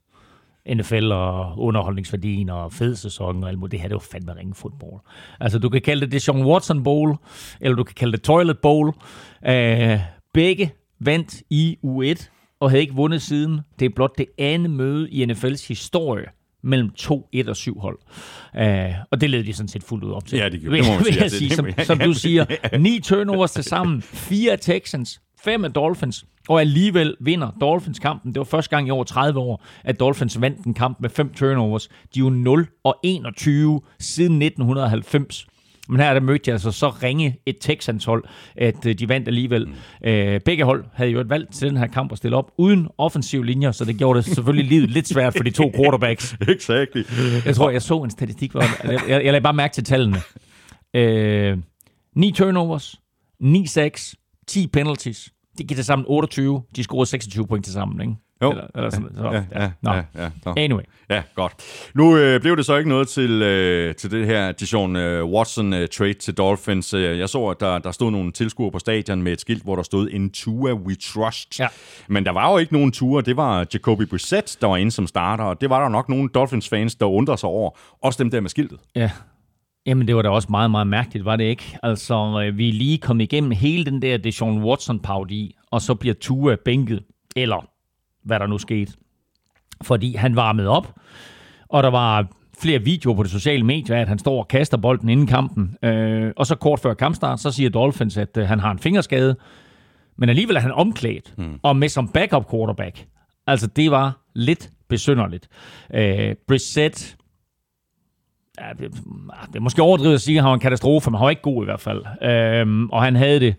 [0.76, 3.72] NFL og underholdningsværdien og fed sæson og alt muligt.
[3.72, 5.02] Det her, det var fandme ringe fodbold.
[5.39, 7.16] Altså, du kan kalde det det Sean Watson Bowl,
[7.62, 8.88] eller du kan kalde det Toilet Bowl.
[8.88, 10.00] Uh,
[10.34, 12.30] begge vandt i U1
[12.60, 13.60] og havde ikke vundet siden.
[13.80, 16.26] Det er blot det andet møde i NFL's historie
[16.64, 18.00] mellem 2, 1 og 7 hold.
[18.60, 20.38] Uh, og det led de sådan set fuldt ud op til.
[20.38, 21.22] Ja, det, det må man sige.
[21.22, 21.56] Jeg sige.
[21.56, 22.45] Som, som du siger,
[22.78, 28.34] ni turnovers til sammen, fire Texans, fem af Dolphins, og alligevel vinder Dolphins kampen.
[28.34, 31.34] Det var første gang i over 30 år, at Dolphins vandt en kamp med fem
[31.34, 31.88] turnovers.
[31.88, 35.48] De er jo 0 og 21 siden 1990.
[35.89, 38.24] Men her er der mødte de altså så ringe et Texans hold,
[38.56, 39.68] at øh, de vandt alligevel.
[39.68, 40.10] Mm.
[40.10, 42.88] Øh, begge hold havde jo et valg til den her kamp at stille op uden
[42.98, 46.36] offensiv linjer, så det gjorde det selvfølgelig livet lidt svært for de to quarterbacks.
[46.56, 47.04] Exactly.
[47.45, 50.18] Jeg tror, jeg så en statistik, hvor jeg, jeg, jeg lagde bare mærke til tallene.
[50.93, 51.58] Øh,
[52.16, 52.95] 9 turnovers,
[53.39, 54.16] 9 sacks,
[54.48, 55.34] 10 penalties.
[55.58, 56.62] Det giver til sammen 28.
[56.76, 58.16] De scorede 26 point til sammen, ikke?
[58.41, 58.51] Jo.
[58.51, 60.53] Eller, eller sådan, så, ja, ja, ja, ja, ja.
[60.58, 60.82] Anyway.
[61.10, 61.53] Ja, godt.
[61.93, 66.10] Nu øh, blev det så ikke noget til, øh, til det her Dijon øh, Watson-trade
[66.10, 66.93] øh, til Dolphins.
[66.93, 69.76] Øh, Jeg så, at der, der stod nogle tilskuere på stadion med et skilt, hvor
[69.76, 71.60] der stod In Tua We Trust.
[71.60, 71.68] Ja.
[72.08, 73.22] Men der var jo ikke nogen ture.
[73.22, 76.30] Det var Jacoby Brissett, der var inde som starter, og det var der nok nogle
[76.34, 77.72] Dolphins-fans, der undrer sig over.
[78.03, 78.80] Også dem der med skiltet.
[78.95, 79.12] Ja.
[79.88, 81.77] Jamen, det var da også meget, meget mærkeligt, var det ikke?
[81.83, 86.15] Altså, øh, vi er lige kommet igennem hele den der Deshaun Watson-parodi, og så bliver
[86.21, 87.03] Tua bænket,
[87.35, 87.69] eller
[88.23, 88.93] hvad der nu skete.
[89.83, 90.95] Fordi han varmede op,
[91.69, 92.27] og der var
[92.61, 95.77] flere videoer på det sociale medier, at han står og kaster bolden inden kampen.
[95.83, 99.35] Øh, og så kort før kampstart, så siger Dolphins, at øh, han har en fingerskade.
[100.17, 101.59] Men alligevel er han omklædt, mm.
[101.63, 103.05] og med som backup quarterback.
[103.47, 105.47] Altså, det var lidt besynderligt.
[105.93, 107.17] Øh, Brissett,
[108.62, 108.93] ja, det,
[109.47, 111.41] det er måske overdrivet at sige, at han var en katastrofe, men han var ikke
[111.41, 112.03] god i hvert fald.
[112.22, 113.55] Øh, og han havde det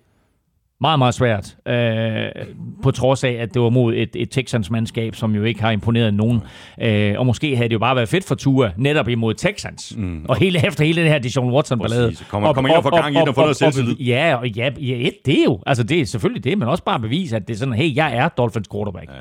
[0.80, 2.46] meget, meget svært, øh,
[2.82, 6.14] på trods af, at det var mod et, et Texans-mandskab, som jo ikke har imponeret
[6.14, 6.40] nogen.
[6.82, 9.94] Øh, og måske havde det jo bare været fedt for Tua, netop imod Texans.
[9.96, 10.24] Mm.
[10.28, 12.24] Og hele efter hele det her Deshaun Watson-ballade.
[12.28, 13.96] Kommer, kommer ind og få gang i og få noget selvtillid.
[13.96, 17.01] Ja, og ja, ja, det er jo, altså det er selvfølgelig det, men også bare
[17.01, 19.11] bevise, at det er sådan, hey, jeg er Dolphins quarterback.
[19.11, 19.20] Ja.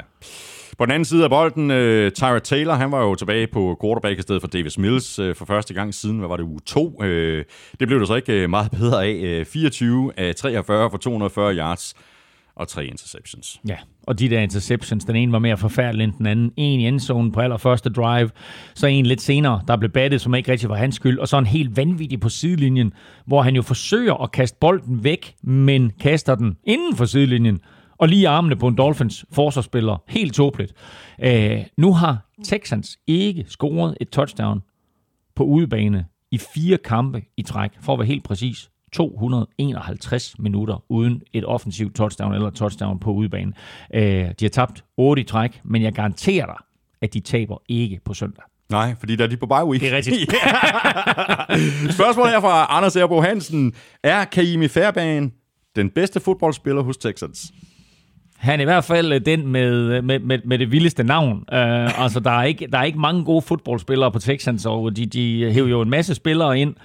[0.78, 4.20] På den anden side af bolden, øh, Tyra Taylor, han var jo tilbage på quarterback
[4.20, 7.04] i stedet for Davis Mills øh, for første gang siden, hvad var det, uge 2.
[7.04, 7.46] Øh,
[7.80, 9.14] det blev det så ikke øh, meget bedre af.
[9.24, 11.94] Øh, 24 af 43 for 240 yards
[12.56, 13.62] og tre interceptions.
[13.68, 16.52] Ja, og de der interceptions, den ene var mere forfærdelig end den anden.
[16.58, 18.30] En i endzone på allerførste drive,
[18.76, 21.38] så en lidt senere, der blev battet, som ikke rigtig var hans skyld, og så
[21.38, 22.94] en helt vanvittig på sidelinjen,
[23.26, 27.60] hvor han jo forsøger at kaste bolden væk, men kaster den inden for sidelinjen,
[27.98, 30.04] og lige armene på en Dolphins forsvarsspiller.
[30.08, 30.74] Helt tåbeligt.
[31.24, 34.62] Øh, nu har Texans ikke scoret et touchdown
[35.36, 38.70] på udebane i fire kampe i træk, for at være helt præcis.
[38.94, 43.54] 251 minutter uden et offensivt touchdown eller touchdown på udebane.
[43.94, 44.02] Øh,
[44.40, 46.56] de har tabt 8 i træk, men jeg garanterer dig,
[47.02, 48.44] at de taber ikke på søndag.
[48.70, 49.82] Nej, fordi der er de på bye week.
[49.82, 50.32] Det er rigtigt.
[51.98, 53.74] Spørgsmålet er fra Anders Erbo Hansen.
[54.04, 55.32] Er Kaimi Fairbairn
[55.76, 57.52] den bedste fodboldspiller hos Texans?
[58.38, 61.32] Han er i hvert fald øh, den med, med, med, med det vildeste navn.
[61.32, 65.06] Uh, altså, der er, ikke, der er ikke mange gode fodboldspillere på Texans, og de,
[65.06, 66.76] de hæver jo en masse spillere ind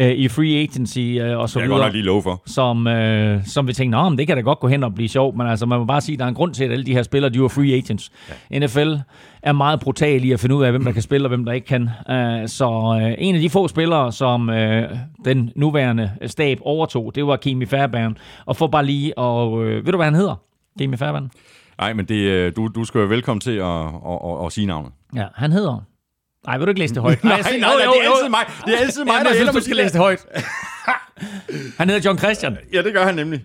[0.00, 1.78] uh, i free agency uh, og så er videre.
[1.78, 2.42] nok lige lov for.
[2.46, 5.36] Som, uh, som vi tænker, men det kan da godt gå hen og blive sjovt,
[5.36, 6.92] men altså, man må bare sige, at der er en grund til, at alle de
[6.92, 8.12] her spillere, de er free agents.
[8.50, 8.58] Ja.
[8.58, 8.94] NFL
[9.42, 11.52] er meget brutal i at finde ud af, hvem der kan spille, og hvem der
[11.52, 11.82] ikke kan.
[11.82, 14.56] Uh, så uh, en af de få spillere, som uh,
[15.24, 18.16] den nuværende stab overtog, det var Kimi Fairbairn.
[18.46, 20.49] Og for bare lige, og uh, ved du, hvad han hedder?
[20.80, 21.30] Kimi Fairbairn?
[21.78, 24.66] Nej, men det, øh, du, du skal være velkommen til at, at, at, at sige
[24.66, 24.92] navnet.
[25.16, 25.84] Ja, han hedder...
[26.46, 27.24] Nej, vil du ikke læse det højt?
[27.24, 28.44] Nej, nej, nej, det er altid mig.
[28.66, 30.26] Det er altid mig, der synes, du skal læse det højt.
[31.78, 32.56] Han hedder John Christian.
[32.72, 33.44] Ja, det gør han nemlig.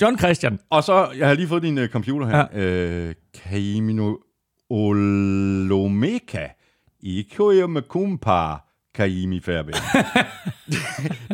[0.00, 0.58] John Christian.
[0.70, 2.46] Og så, jeg har lige fået din uh, computer her.
[2.54, 2.60] Ja.
[2.60, 4.16] Øh, Kaimino
[4.70, 6.46] Olomeka.
[7.00, 8.54] Ikoyo Mekumpa.
[8.94, 9.80] Kaimi Fairbairn.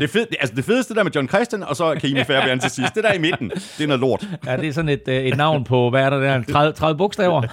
[0.01, 2.95] det, fed, altså det fedeste der med John Christian, og så Kaimi Fairbairn til sidst.
[2.95, 4.29] Det der i midten, det er noget lort.
[4.47, 6.99] Ja, det er sådan et, øh, et navn på, hvad er der der, 30, 30
[6.99, 7.43] bogstaver?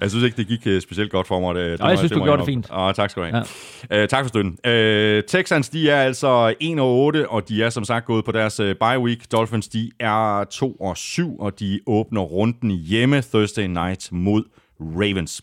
[0.00, 1.54] jeg synes ikke, det gik uh, specielt godt for mig.
[1.54, 2.66] Det, det Nej, jeg synes, du gjorde det fint.
[2.70, 3.44] Oh, tak skal du have.
[3.90, 4.02] Ja.
[4.02, 4.52] Uh, tak for støtten.
[4.52, 8.32] Uh, Texans, de er altså 1 og 8, og de er som sagt gået på
[8.32, 9.32] deres uh, bye week.
[9.32, 14.44] Dolphins, de er 2 og 7, og de åbner runden hjemme Thursday night mod
[14.80, 15.42] Ravens.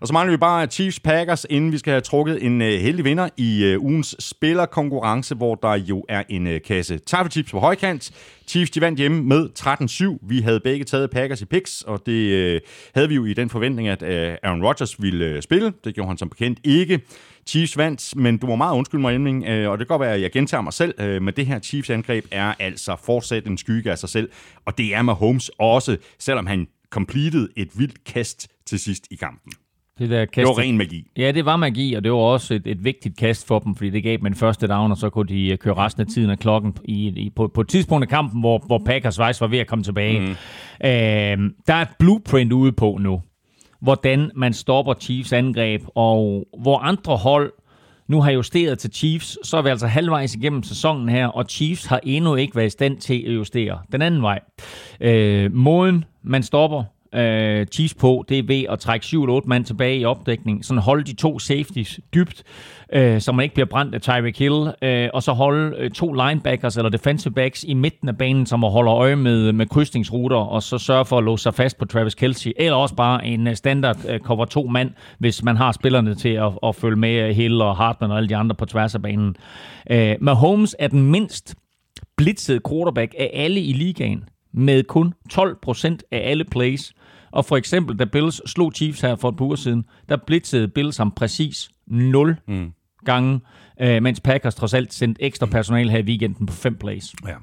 [0.00, 3.04] Og så mangler vi bare Chiefs Packers, inden vi skal have trukket en øh, heldig
[3.04, 8.10] vinder i øh, ugens spillerkonkurrence, hvor der jo er en uh, kasse taffelchips på højkant.
[8.48, 9.48] Chiefs de vandt hjemme med
[10.20, 10.26] 13-7.
[10.28, 12.62] Vi havde begge taget Packers i picks, og det
[12.94, 14.02] havde vi jo i den forventning, at
[14.42, 15.72] Aaron Rodgers ville spille.
[15.84, 17.00] Det gjorde han som bekendt ikke.
[17.46, 20.20] Chiefs vandt, men du må meget undskylde mig, Elming, og det kan godt være, at
[20.20, 23.98] jeg gentager mig selv, uh, men det her Chiefs-angreb er altså fortsat en skygge af
[23.98, 24.30] sig selv,
[24.64, 29.16] og det er med Holmes også, selvom han completed et vildt kast til sidst i
[29.16, 29.52] kampen.
[29.98, 31.06] Det, der kast, det var ren magi.
[31.16, 33.90] Ja, det var magi, og det var også et, et vigtigt kast for dem, fordi
[33.90, 36.30] det gav dem en første down, og så kunne de øh, køre resten af tiden
[36.30, 39.46] af klokken i, i, på, på et tidspunkt af kampen, hvor, hvor Packers faktisk var
[39.46, 40.20] ved at komme tilbage.
[40.20, 40.30] Mm.
[40.84, 43.22] Øh, der er et blueprint ude på nu,
[43.80, 47.52] hvordan man stopper Chiefs angreb, og hvor andre hold
[48.08, 51.86] nu har justeret til Chiefs, så er vi altså halvvejs igennem sæsonen her, og Chiefs
[51.86, 54.40] har endnu ikke været i stand til at justere den anden vej.
[55.00, 59.98] Øh, måden, man stopper øh, Chiefs på, det er ved at trække 7-8 mand tilbage
[59.98, 62.42] i opdækning, sådan holde de to safeties dybt,
[62.92, 66.12] øh, så man ikke bliver brændt af Tyreek Hill, øh, og så holde øh, to
[66.12, 70.62] linebackers eller defensive backs i midten af banen, som holder øje med, med krydsningsruter, og
[70.62, 73.54] så sørge for at låse sig fast på Travis Kelsey, eller også bare en øh,
[73.54, 77.36] standard øh, cover to mand, hvis man har spillerne til at, at følge med øh,
[77.36, 79.36] Hill og Hartman og alle de andre på tværs af banen.
[79.90, 81.54] Øh, Mahomes er den mindst
[82.16, 84.24] blitzede quarterback af alle i ligaen,
[84.56, 86.92] med kun 12% af alle plays.
[87.30, 90.68] Og for eksempel, da Bills slog Chiefs her for et par uger siden, der blitzede
[90.68, 92.72] Bills ham præcis 0 mm.
[93.04, 93.40] gange,
[93.80, 97.14] øh, mens Packers trods alt sendte ekstra personal her i weekenden på 5 plays.
[97.28, 97.34] Ja.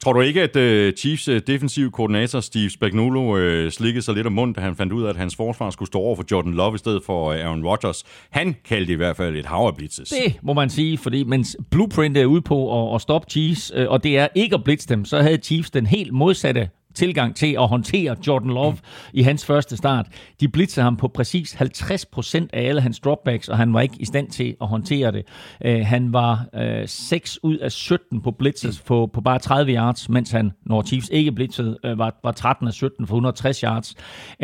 [0.00, 4.26] Tror du ikke, at uh, Chiefs uh, defensive koordinator Steve Spagnuolo uh, slikkede sig lidt
[4.26, 6.52] om munden, da han fandt ud af, at hans forsvar skulle stå over for Jordan
[6.52, 8.04] Love i stedet for uh, Aaron Rodgers?
[8.30, 10.08] Han kaldte i hvert fald et hav af blitzes.
[10.08, 13.84] Det må man sige, fordi mens Blueprint er ude på at, at stoppe Chiefs, uh,
[13.88, 17.56] og det er ikke at blitze dem, så havde Chiefs den helt modsatte tilgang til
[17.58, 18.78] at håndtere Jordan Love mm.
[19.12, 20.06] i hans første start.
[20.40, 24.04] De blitzede ham på præcis 50% af alle hans dropbacks, og han var ikke i
[24.04, 25.24] stand til at håndtere det.
[25.64, 30.08] Øh, han var øh, 6 ud af 17 på blitzes på, på bare 30 yards,
[30.08, 33.94] mens han, når Chiefs ikke blitzede, øh, var, var 13 af 17 for 160 yards.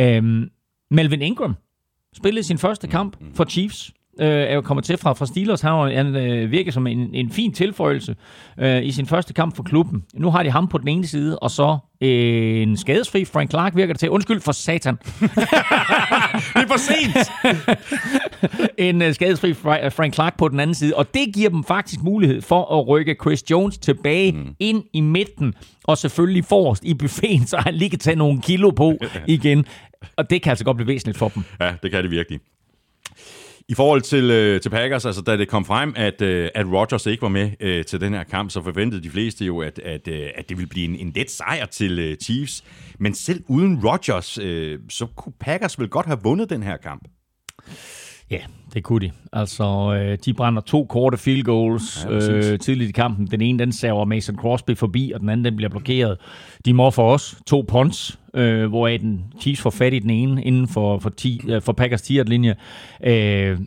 [0.01, 0.25] Uh,
[0.91, 1.57] Melvin Ingram
[2.17, 5.61] spillede sin første kamp for Chiefs øh, er jo kommet til fra, fra Steelers.
[5.61, 8.17] Han, han øh, virker som en, en fin tilføjelse
[8.59, 10.05] øh, i sin første kamp for klubben.
[10.15, 13.77] Nu har de ham på den ene side, og så øh, en skadesfri Frank Clark
[13.77, 14.11] virker det til.
[14.11, 14.97] Undskyld for satan.
[15.01, 15.43] det
[16.55, 17.31] er for sent!
[18.89, 19.55] en uh, skadesfri
[19.91, 23.17] Frank Clark på den anden side, og det giver dem faktisk mulighed for at rykke
[23.23, 24.55] Chris Jones tilbage mm.
[24.59, 25.55] ind i midten,
[25.85, 29.65] og selvfølgelig forrest i buffeten, så han lige kan tage nogle kilo på igen.
[30.17, 31.43] Og det kan altså godt blive væsentligt for dem.
[31.61, 32.41] Ja, det kan det virkelig.
[33.69, 37.07] I forhold til, øh, til Packers, altså da det kom frem, at, øh, at Rodgers
[37.07, 40.09] ikke var med øh, til den her kamp, så forventede de fleste jo, at, at,
[40.09, 42.65] øh, at det ville blive en, en let sejr til øh, Chiefs.
[42.99, 47.09] Men selv uden Rodgers, øh, så kunne Packers vel godt have vundet den her kamp.
[48.35, 49.11] Ja, det kunne de.
[49.33, 49.65] Altså,
[49.99, 53.27] øh, de brænder to korte field goals ja, øh, tidligt i kampen.
[53.27, 56.19] Den ene, den saver Mason Crosby forbi, og den anden, den bliver blokeret.
[56.65, 60.45] De må for os to punts, øh, hvor den Chiefs får fat i den ene
[60.45, 62.55] inden for, for, 10, øh, for Packers 10 linje
[63.05, 63.59] øh,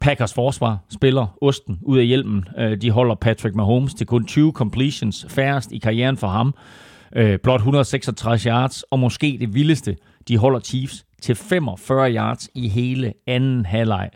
[0.00, 2.44] Packers forsvar spiller osten ud af hjelmen.
[2.58, 6.48] Øh, de holder Patrick Mahomes til kun 20 completions, færrest i karrieren for ham.
[6.48, 9.96] Øh, Øh, blot 166 yards, og måske det vildeste,
[10.28, 14.10] de holder Chiefs til 45 yards i hele anden halvleg.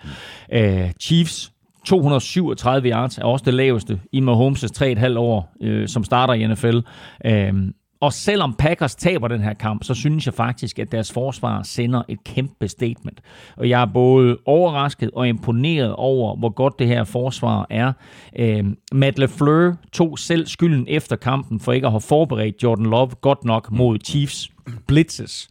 [0.53, 1.53] Øh, Chiefs
[1.87, 6.79] 237 yards er også det laveste i Mahomes' 3,5 år, øh, som starter i NFL.
[7.25, 7.55] Øh,
[8.01, 12.03] og selvom Packers taber den her kamp, så synes jeg faktisk, at deres forsvar sender
[12.09, 13.21] et kæmpe statement.
[13.57, 17.93] Og jeg er både overrasket og imponeret over, hvor godt det her forsvar er.
[18.41, 23.11] Uh, Matt LeFleur tog selv skylden efter kampen for ikke at have forberedt Jordan Love
[23.21, 24.51] godt nok mod Chiefs
[24.87, 25.49] blitzes.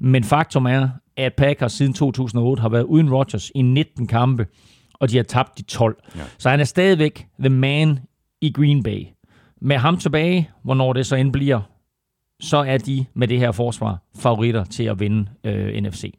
[0.00, 4.46] Men faktum er, at Packers siden 2008 har været uden Rodgers i 19 kampe,
[4.94, 5.96] og de har tabt de 12.
[6.16, 6.20] Ja.
[6.38, 7.98] Så han er stadigvæk the man
[8.40, 9.06] i Green Bay.
[9.60, 11.60] Med ham tilbage, hvornår det så end bliver,
[12.42, 16.14] så er de med det her forsvar favoritter til at vinde øh, NFC.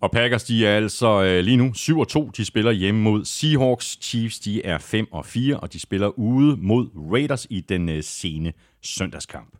[0.00, 2.30] Og Packers, de er altså øh, lige nu 7-2.
[2.36, 3.98] De spiller hjemme mod Seahawks.
[4.02, 4.78] Chiefs, de er
[5.54, 9.56] 5-4, og de spiller ude mod Raiders i den øh, sene søndagskamp.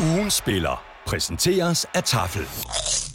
[0.00, 3.07] Ugen spiller præsenteres af Tafel.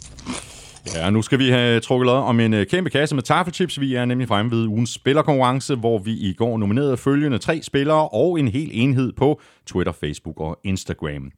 [0.92, 3.80] Ja, nu skal vi have trukket lod om en øh, kæmpe kasse med taffelchips.
[3.80, 8.08] Vi er nemlig fremme ved ugens spillerkonkurrence, hvor vi i går nominerede følgende tre spillere
[8.08, 11.30] og en hel enhed på Twitter, Facebook og Instagram.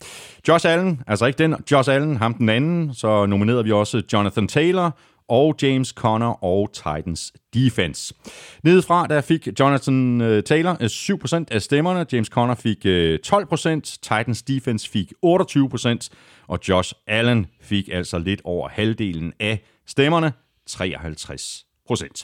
[0.48, 4.48] Josh Allen, altså ikke den Josh Allen, ham den anden, så nominerede vi også Jonathan
[4.48, 4.98] Taylor,
[5.28, 8.14] og James Conner og Titans defense.
[8.62, 13.80] Nedefra der fik Jonathan øh, Taylor øh, 7% af stemmerne, James Conner fik øh, 12%,
[13.80, 16.08] Titans defense fik 28%,
[16.48, 20.32] og Josh Allen fik altså lidt over halvdelen af stemmerne,
[20.70, 22.22] 53%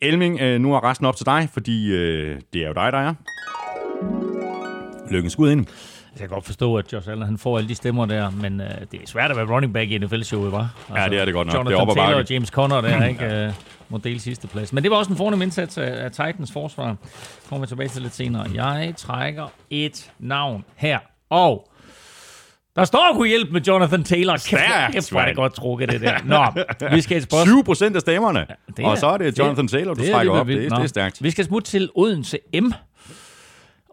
[0.00, 1.90] Elming, nu er resten op til dig, fordi
[2.52, 3.14] det er jo dig, der er.
[5.10, 5.66] Lykkens skud ind.
[6.12, 8.66] Jeg kan godt forstå, at Josh Allen han får alle de stemmer der, men uh,
[8.66, 10.74] det er svært at være running back i NFL-showet, var?
[10.88, 11.54] Altså, ja, det er det godt nok.
[11.54, 13.46] Jonathan det er Taylor og James Conner der, ikke?
[13.48, 13.54] Uh,
[13.88, 14.72] må dele sidste plads.
[14.72, 16.96] Men det var også en fornem indsats af, af Titans forsvar.
[17.48, 18.46] Kommer vi tilbage til lidt senere.
[18.54, 20.98] Jeg trækker et navn her,
[21.30, 21.68] og
[22.76, 24.36] der står kunne hjælpe med Jonathan Taylor.
[24.36, 26.18] Stærkt, Kæft, hvor er det godt trukket, det der.
[26.24, 26.62] Nå,
[26.94, 27.56] vi skal et spørgsmål.
[27.58, 28.46] 7 procent af stemmerne.
[28.78, 30.46] Ja, og så er det Jonathan det, Taylor, du det trækker op.
[30.46, 31.22] Det, det, det er stærkt.
[31.22, 32.72] Vi skal smutte til Odense M.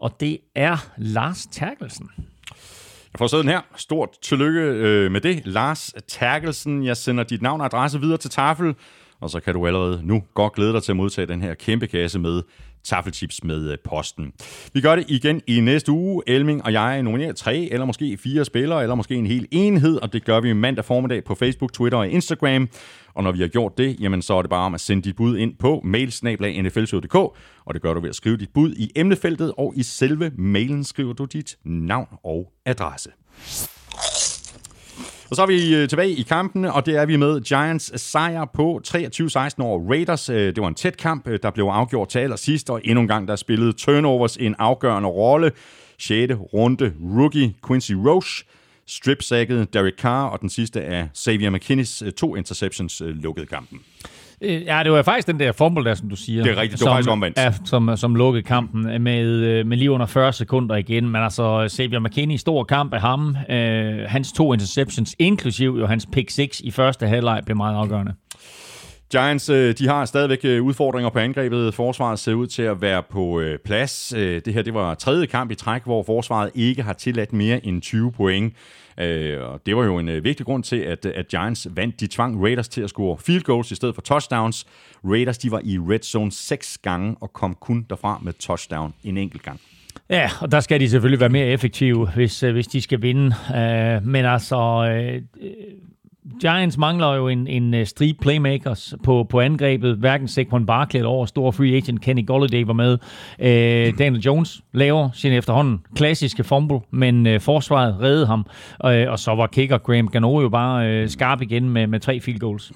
[0.00, 2.10] Og det er Lars Terkelsen.
[3.12, 3.60] Jeg får sådan her.
[3.76, 5.46] Stort tillykke øh, med det.
[5.46, 8.74] Lars Terkelsen, jeg sender dit navn og adresse videre til Tafel,
[9.20, 11.86] og så kan du allerede nu godt glæde dig til at modtage den her kæmpe
[11.86, 12.42] kasse med
[12.84, 14.32] taffelchips med øh, posten.
[14.72, 16.22] Vi gør det igen i næste uge.
[16.26, 20.12] Elming og jeg nominerer tre eller måske fire spillere, eller måske en hel enhed, og
[20.12, 22.68] det gør vi mandag formiddag på Facebook, Twitter og Instagram.
[23.14, 25.16] Og når vi har gjort det, jamen så er det bare om at sende dit
[25.16, 29.52] bud ind på mailsnablag.nflshow.dk, og det gør du ved at skrive dit bud i emnefeltet,
[29.56, 33.10] og i selve mailen skriver du dit navn og adresse.
[35.30, 38.44] Og så er vi øh, tilbage i kampene, og det er vi med Giants sejr
[38.54, 40.28] på 23-16 over Raiders.
[40.28, 43.08] Øh, det var en tæt kamp, øh, der blev afgjort til allersidst, og endnu en
[43.08, 45.52] gang der spillede turnovers en afgørende rolle.
[45.98, 46.34] 6.
[46.54, 48.44] runde rookie Quincy Roche
[48.86, 49.18] strip
[49.72, 53.80] Derek Carr, og den sidste af Xavier McKinnis øh, to interceptions øh, lukkede kampen.
[54.42, 56.42] Øh, ja, det var faktisk den der fumble der, som du siger.
[56.42, 57.38] Det er rigtigt, det var faktisk omvendt.
[57.38, 61.08] Ja, som, som lukkede kampen med, øh, med lige under 40 sekunder igen.
[61.08, 63.36] Men altså, Xavier McKinney, stor kamp af ham.
[63.48, 63.56] Uh,
[64.06, 68.12] hans to interceptions, inklusiv jo hans pick 6 i første halvleg, blev meget afgørende.
[69.10, 71.74] Giants, øh, de har stadigvæk øh, udfordringer på angrebet.
[71.74, 74.08] Forsvaret ser ud til at være på øh, plads.
[74.16, 77.82] Det her det var tredje kamp i træk, hvor forsvaret ikke har tilladt mere end
[77.82, 78.54] 20 point.
[79.40, 82.00] Og det var jo en vigtig grund til, at, at Giants vandt.
[82.00, 84.66] De tvang Raiders til at score field goals i stedet for touchdowns.
[85.04, 89.16] Raiders de var i red zone seks gange og kom kun derfra med touchdown en
[89.16, 89.60] enkelt gang.
[90.10, 93.34] Ja, og der skal de selvfølgelig være mere effektive, hvis, hvis de skal vinde.
[93.50, 94.84] Uh, men altså,
[96.40, 99.96] Giants mangler jo en, en strip street playmakers på, på angrebet.
[99.96, 102.98] Hverken Saquon Barkley eller over stor free agent Kenny Golladay var med.
[103.38, 108.46] Øh, Daniel Jones laver sin efterhånden klassiske fumble, men øh, forsvaret reddede ham.
[108.86, 112.20] Øh, og så var kicker Graham Gano jo bare øh, skarp igen med, med tre
[112.20, 112.72] field goals.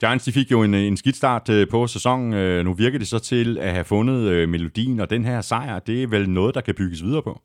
[0.00, 2.32] Giants de fik jo en, en skidt start øh, på sæsonen.
[2.32, 6.02] Øh, nu virker det så til at have fundet melodien, og den her sejr, det
[6.02, 7.40] er vel noget, der kan bygges videre på.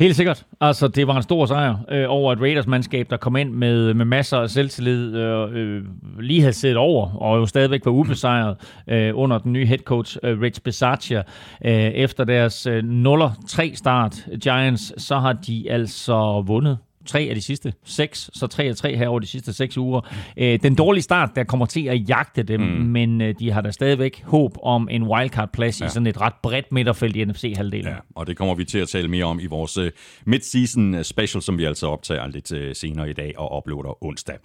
[0.00, 0.44] Helt sikkert.
[0.60, 4.04] Altså, det var en stor sejr øh, over et Raiders-mandskab, der kom ind med, med
[4.04, 5.82] masser af selvtillid, øh, øh,
[6.20, 8.56] lige havde siddet over, og jo stadigvæk var ubesejret
[8.88, 11.22] øh, under den nye head coach, øh, Rich Bisaccia.
[11.64, 17.42] Øh, efter deres øh, 0-3 start, Giants, så har de altså vundet tre af de
[17.42, 20.00] sidste seks, så tre af tre her over de sidste seks uger.
[20.36, 22.66] Øh, den dårlige start, der kommer til at jagte dem, mm.
[22.66, 25.86] men øh, de har da stadigvæk håb om en wildcard-plads ja.
[25.86, 27.88] i sådan et ret bredt midterfelt i NFC-halvdelen.
[27.88, 29.86] Ja, og det kommer vi til at tale mere om i vores uh,
[30.26, 34.36] mid-season special, som vi altså optager lidt senere i dag og uploader onsdag.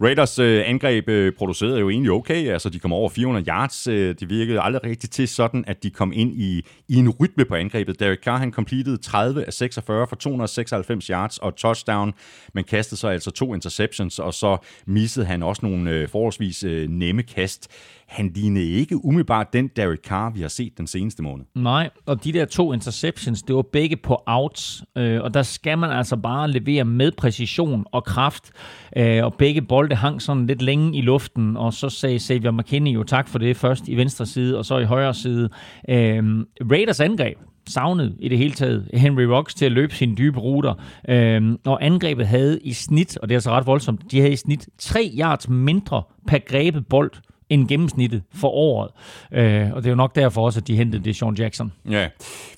[0.00, 3.88] Raiders angreb producerede jo egentlig okay, altså de kom over 400 yards.
[3.88, 7.44] Uh, det virkede aldrig rigtigt til sådan, at de kom ind i, i en rytme
[7.44, 8.00] på angrebet.
[8.00, 12.14] Derek Carr, han completed 30 af 46 for 296 yards og touchdown touchdown,
[12.54, 16.88] men kastede så altså to interceptions, og så missede han også nogle øh, forholdsvis øh,
[16.88, 17.68] nemme kast.
[18.06, 21.44] Han lignede ikke umiddelbart den Derek Carr, vi har set den seneste måned.
[21.54, 25.78] Nej, og de der to interceptions, det var begge på outs, øh, og der skal
[25.78, 28.50] man altså bare levere med præcision og kraft,
[28.96, 32.94] øh, og begge bolde hang sådan lidt længe i luften, og så sagde Xavier McKinney
[32.94, 35.48] jo tak for det, først i venstre side, og så i højre side.
[35.88, 37.38] Øh, Raiders angreb,
[37.68, 40.74] savnet i det hele taget Henry Rocks til at løbe sine dybe ruter.
[41.08, 44.36] Øhm, og angrebet havde i snit, og det er altså ret voldsomt, de havde i
[44.36, 47.10] snit 3 yards mindre per grebet bold
[47.50, 48.90] end gennemsnittet for året.
[49.32, 51.72] Øh, og det er jo nok derfor også, at de hentede det Sean Jackson.
[51.90, 52.08] Ja.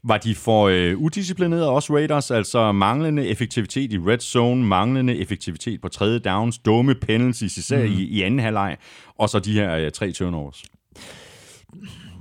[0.02, 2.30] Var de for øh, udisciplinerede også Raiders?
[2.30, 7.92] Altså manglende effektivitet i red zone, manglende effektivitet på tredje downs, dumme penalties, især mm.
[7.92, 8.76] i, i anden halvleg,
[9.18, 10.62] og så de her øh, tre turnovers?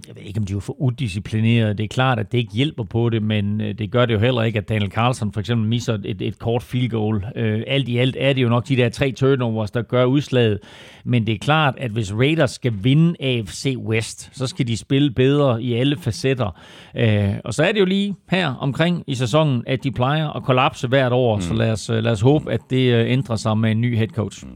[0.10, 1.78] Jeg ved ikke, om de var for udisciplineret.
[1.78, 4.20] Det er klart, at det ikke hjælper på det, men øh, det gør det jo
[4.20, 7.26] heller ikke, at Daniel Carlson for eksempel misser et, et kort field goal.
[7.36, 10.60] Øh, alt i alt er det jo nok de der tre turnovers, der gør udslaget.
[11.03, 15.12] Men det er klart, at hvis Raiders skal vinde AFC West, så skal de spille
[15.12, 16.60] bedre i alle facetter.
[16.95, 20.43] Øh, og så er det jo lige her omkring i sæsonen, at de plejer at
[20.43, 21.41] kollapse hvert år, mm.
[21.41, 24.45] så lad os, lad os håbe, at det ændrer sig med en ny head coach.
[24.45, 24.51] Mm.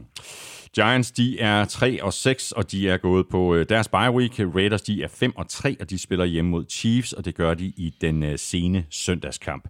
[0.74, 4.40] Giants, de er 3 og 6, og de er gået på øh, deres bye week.
[4.54, 7.54] Raiders, de er 5 og 3, og de spiller hjemme mod Chiefs, og det gør
[7.54, 9.68] de i den øh, sene søndagskamp.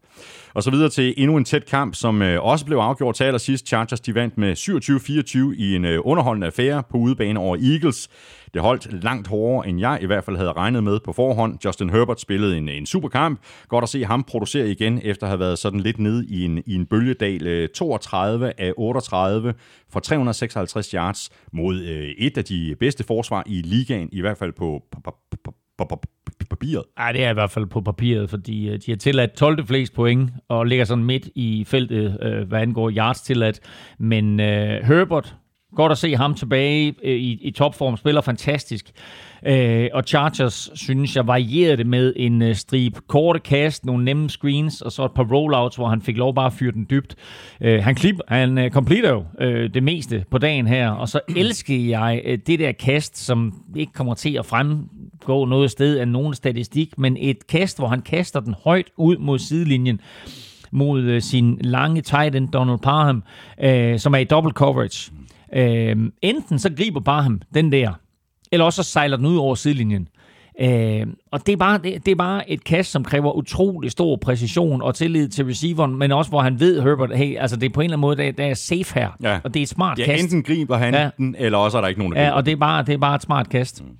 [0.54, 3.66] Og så videre til endnu en tæt kamp, som øh, også blev afgjort til allersidst.
[3.66, 4.56] Chargers, de vandt med
[5.56, 8.08] 27-24 i en underholdende affære på udebane over Eagles.
[8.54, 11.58] Det holdt langt hårdere, end jeg i hvert fald havde regnet med på forhånd.
[11.64, 13.40] Justin Herbert spillede en, en super kamp.
[13.68, 16.62] Godt at se ham producere igen, efter at have været sådan lidt nede i en,
[16.66, 17.46] i en bølgedal.
[17.46, 19.54] Øh, 32 af 38
[19.92, 24.52] for 356 yards mod øh, et af de bedste forsvar i ligaen, i hvert fald
[24.52, 26.00] på, på, på, på, på, på
[26.50, 26.84] papiret.
[26.98, 29.66] Nej, det er i hvert fald på papiret, fordi øh, de har tilladt 12.
[29.66, 33.60] flest point, og ligger sådan midt i feltet, øh, hvad angår yards tilladt.
[33.98, 35.36] Men øh, Herbert
[35.76, 38.92] Godt at se ham tilbage øh, i, i topform, spiller fantastisk.
[39.46, 44.30] Øh, og Chargers, synes jeg, varierede det med en øh, strip korte kast, nogle nemme
[44.30, 47.14] screens, og så et par rollouts, hvor han fik lov bare at fyre den dybt.
[47.60, 51.20] Øh, han, klip, han øh, completer jo øh, det meste på dagen her, og så
[51.36, 56.08] elsker jeg øh, det der kast, som ikke kommer til at fremgå noget sted af
[56.08, 60.00] nogen statistik, men et kast, hvor han kaster den højt ud mod sidelinjen
[60.70, 63.22] mod øh, sin lange tight end Donald Parham,
[63.62, 65.12] øh, som er i double coverage.
[65.54, 67.92] Øh, enten så griber bare ham den der,
[68.52, 70.08] eller også så sejler den ud over sidelinjen.
[70.60, 74.16] Øh, og det er, bare, det, det er bare et kast, som kræver utrolig stor
[74.16, 77.70] præcision og tillid til receiveren, men også hvor han ved, Herbert, hey, altså det er
[77.70, 79.08] på en eller anden måde, der, der er safe her.
[79.22, 79.38] Ja.
[79.44, 80.22] Og det er et smart ja, kast.
[80.22, 81.10] enten griber han ja.
[81.16, 82.98] den, eller også er der ikke nogen, der Ja, og det er, bare, det er
[82.98, 83.84] bare et smart kast.
[83.84, 83.90] Mm.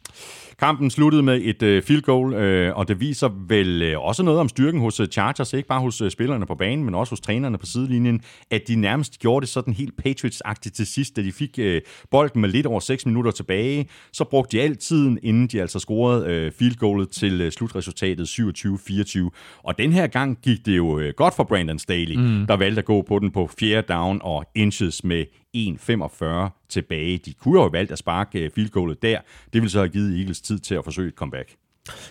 [0.58, 4.40] Kampen sluttede med et øh, field goal, øh, og det viser vel øh, også noget
[4.40, 7.20] om styrken hos øh, Chargers, ikke bare hos øh, spillerne på banen, men også hos
[7.20, 11.32] trænerne på sidelinjen, at de nærmest gjorde det sådan helt Patriots-agtigt til sidst, da de
[11.32, 11.80] fik øh,
[12.10, 13.88] bolden med lidt over 6 minutter tilbage.
[14.12, 18.24] Så brugte de al tiden, inden de altså scorede øh, field goalet til øh, slutresultatet
[18.24, 19.30] 27-24.
[19.62, 22.46] Og den her gang gik det jo øh, godt for Brandon Staley, mm.
[22.46, 25.24] der valgte at gå på den på fjerde down og inches med
[25.56, 27.18] 1.45 tilbage.
[27.18, 29.18] De kunne jo have valgt at sparke field goalet der.
[29.52, 31.56] Det ville så have givet Eagles tid til at forsøge et comeback.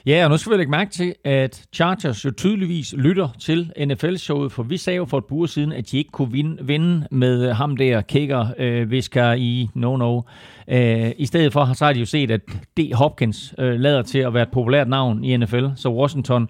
[0.06, 4.52] Ja, og nu skal vi lægge mærke til, at Chargers jo tydeligvis lytter til NFL-showet,
[4.52, 7.54] for vi sagde jo for et par siden, at de ikke kunne vinde, vinde med
[7.54, 10.22] ham der, kicker, øh, visker i no-no.
[10.68, 12.42] Øh, I stedet for så har de jo set, at
[12.78, 12.94] D.
[12.94, 16.50] Hopkins øh, lader til at være et populært navn i NFL, så Washington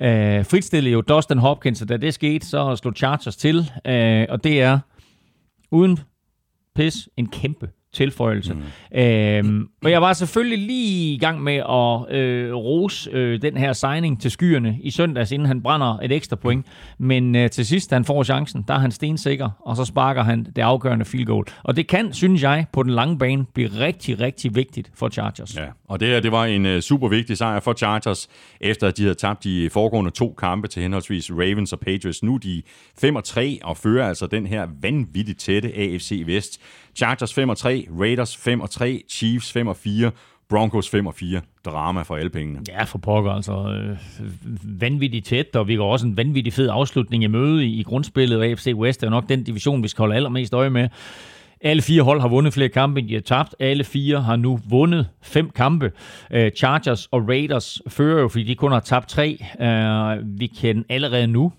[0.00, 4.44] øh, fritstillede jo Dustin Hopkins, og da det skete, så slog Chargers til, øh, og
[4.44, 4.78] det er
[5.70, 5.98] uden
[6.74, 8.54] pis en kæmpe tilføjelse.
[8.54, 8.98] Mm.
[8.98, 13.72] Øhm, og jeg var selvfølgelig lige i gang med at øh, rose øh, den her
[13.72, 16.66] signing til skyerne i søndags, inden han brænder et ekstra point.
[16.98, 20.46] Men øh, til sidst, han får chancen, der er han stensikker, og så sparker han
[20.56, 21.44] det afgørende field goal.
[21.62, 25.56] Og det kan, synes jeg, på den lange bane blive rigtig, rigtig vigtigt for Chargers.
[25.56, 28.28] Ja, og det det var en uh, super vigtig sejr for Chargers,
[28.60, 32.22] efter at de havde tabt de foregående to kampe til henholdsvis Ravens og Patriots.
[32.22, 32.62] Nu er de
[33.04, 36.60] 5-3 og fører altså den her vanvittigt tætte AFC Vest.
[36.94, 40.10] Chargers 5 og 3, Raiders 5 og 3, Chiefs 5 og 4,
[40.48, 41.40] Broncos 5 og 4.
[41.64, 42.60] Drama for alle pengene.
[42.68, 43.52] Ja, for pokker altså.
[43.52, 43.96] Øh,
[44.80, 48.38] vanvittigt tæt, og vi går også en vanvittig fed afslutning i møde i, i grundspillet,
[48.38, 50.88] og AFC West er nok den division, vi skal holde allermest øje med.
[51.64, 53.54] Alle fire hold har vundet flere kampe, end de har tabt.
[53.60, 55.92] Alle fire har nu vundet fem kampe.
[56.30, 59.44] Øh, Chargers og Raiders fører jo, fordi de kun har tabt tre.
[59.60, 61.52] Øh, vi kan allerede nu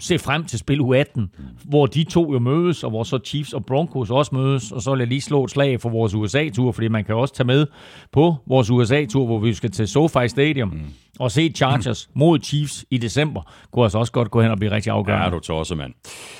[0.00, 1.20] se frem til spil U18,
[1.64, 4.90] hvor de to jo mødes, og hvor så Chiefs og Broncos også mødes, og så
[4.90, 7.66] vil jeg lige slå et slag for vores USA-tur, fordi man kan også tage med
[8.12, 10.68] på vores USA-tur, hvor vi skal til SoFi Stadium.
[10.68, 13.42] Mm og se Chargers mod Chiefs i december,
[13.72, 15.24] kunne altså også godt gå hen og blive rigtig afgørende.
[15.24, 15.92] Ja, du tosser, mand.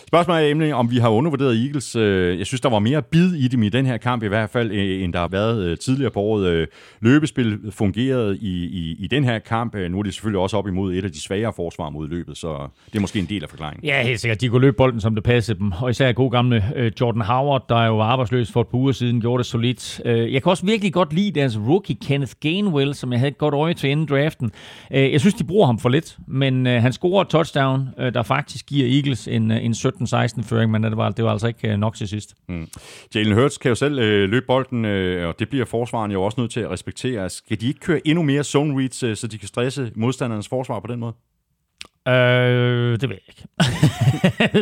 [0.06, 1.96] Spørgsmålet er emne, om vi har undervurderet Eagles.
[1.96, 4.50] Øh, jeg synes, der var mere bid i dem i den her kamp, i hvert
[4.50, 6.68] fald, øh, end der har været øh, tidligere på året.
[7.00, 9.74] Løbespil fungerede i, i, i den her kamp.
[9.74, 12.68] Nu er det selvfølgelig også op imod et af de svagere forsvar mod løbet, så
[12.86, 13.84] det er måske en del af forklaringen.
[13.84, 14.40] Ja, helt sikkert.
[14.40, 15.72] De kunne løbe bolden, som det passede dem.
[15.72, 16.64] Og især god gamle
[17.00, 20.00] Jordan Howard, der jo var arbejdsløs for et par uger siden, gjorde det solidt.
[20.04, 23.54] Jeg kan også virkelig godt lide deres rookie Kenneth Gainwell, som jeg havde et godt
[23.54, 24.52] øje til inden draften.
[24.90, 28.14] Øh, jeg synes, de bruger ham for lidt, men øh, han scorer et touchdown, øh,
[28.14, 31.94] der faktisk giver Eagles en, en 17-16-føring, men det var, det var altså ikke nok
[31.94, 32.34] til sidst.
[32.48, 32.68] Mm.
[33.14, 36.40] Jalen Hurts kan jo selv øh, løbe bolden, øh, og det bliver forsvaren jo også
[36.40, 37.30] nødt til at respektere.
[37.30, 40.80] Skal de ikke køre endnu mere zone reads, øh, så de kan stresse modstandernes forsvar
[40.80, 41.12] på den måde?
[42.08, 43.46] Øh, det ved jeg ikke.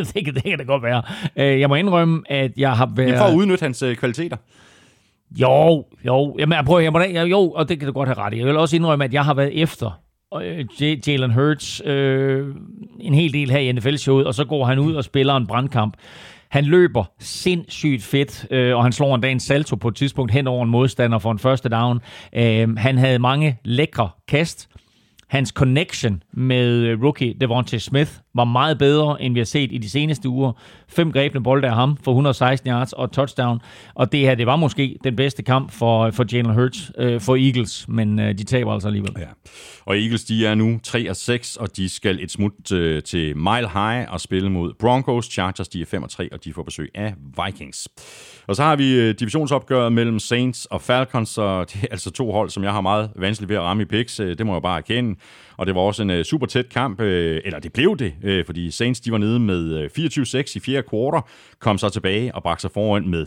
[0.13, 1.03] det, kan, det kan da godt være.
[1.35, 3.09] Jeg må indrømme, at jeg har været...
[3.09, 4.37] Jeg får at udnytte hans kvaliteter.
[5.31, 6.35] Jo, jo.
[6.39, 8.37] Jamen, jeg prøver, jeg må, da- jo, og det kan du godt have ret i.
[8.37, 10.01] Jeg vil også indrømme, at jeg har været efter
[10.43, 12.55] øh, J- Jalen Hurts øh,
[12.99, 15.93] en hel del her i NFL-showet, og så går han ud og spiller en brandkamp.
[16.49, 20.31] Han løber sindssygt fedt, øh, og han slår en dag en salto på et tidspunkt
[20.31, 21.99] hen over en modstander for en første down.
[22.35, 24.69] Øh, han havde mange lækre kast.
[25.29, 29.77] Hans connection med øh, rookie Devontae Smith var meget bedre, end vi har set i
[29.77, 30.51] de seneste uger.
[30.87, 33.61] Fem grebne bolde af ham for 116 yards og touchdown.
[33.95, 37.21] Og det her, det var måske den bedste kamp for, øh, for Jalen Hurts øh,
[37.21, 39.11] for Eagles, men øh, de taber altså alligevel.
[39.19, 39.25] Ja.
[39.85, 43.37] Og Eagles, de er nu 3 og 6, og de skal et smut øh, til
[43.37, 45.25] Mile High og spille mod Broncos.
[45.25, 47.13] Chargers, de er 5 og 3, og de får besøg af
[47.45, 47.87] Vikings.
[48.49, 52.31] Og så har vi øh, divisionsopgøret mellem Saints og Falcons, og det er altså to
[52.31, 54.19] hold, som jeg har meget vanskeligt ved at ramme i picks.
[54.19, 55.19] Øh, det må jeg bare erkende.
[55.57, 58.99] Og det var også en øh, super tæt kamp, eller det blev det, fordi Saints
[58.99, 61.21] de var nede med 24-6 i fjerde kvartal,
[61.59, 63.25] kom så tilbage og bragte sig foran med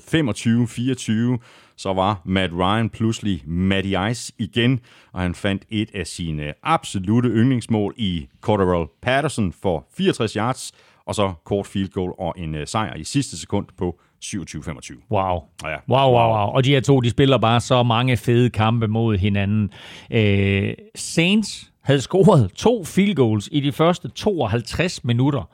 [1.38, 1.44] 25-24
[1.76, 4.80] så var Matt Ryan pludselig Matty Ice igen,
[5.12, 10.72] og han fandt et af sine absolute yndlingsmål i Cordero Patterson for 64 yards,
[11.06, 15.06] og så kort field goal og en sejr i sidste sekund på 27-25.
[15.10, 15.42] Wow.
[15.64, 15.76] Ja.
[15.88, 16.54] Wow, wow, wow.
[16.54, 19.70] Og de her to, de spiller bare så mange fede kampe mod hinanden.
[20.10, 25.50] Øh, Saints havde scoret to field goals i de første 52 minutter.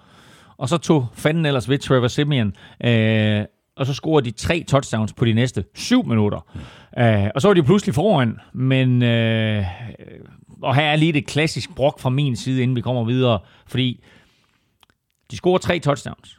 [0.56, 2.52] Og så tog fanden ellers ved Trevor Simeon.
[2.84, 3.44] Øh,
[3.76, 6.46] og så scorede de tre touchdowns på de næste syv minutter.
[6.98, 8.36] Øh, og så var de pludselig foran.
[8.52, 9.64] Men, øh,
[10.62, 13.38] og her er lige det klassisk brok fra min side, inden vi kommer videre.
[13.66, 14.04] Fordi
[15.30, 16.37] de scorer tre touchdowns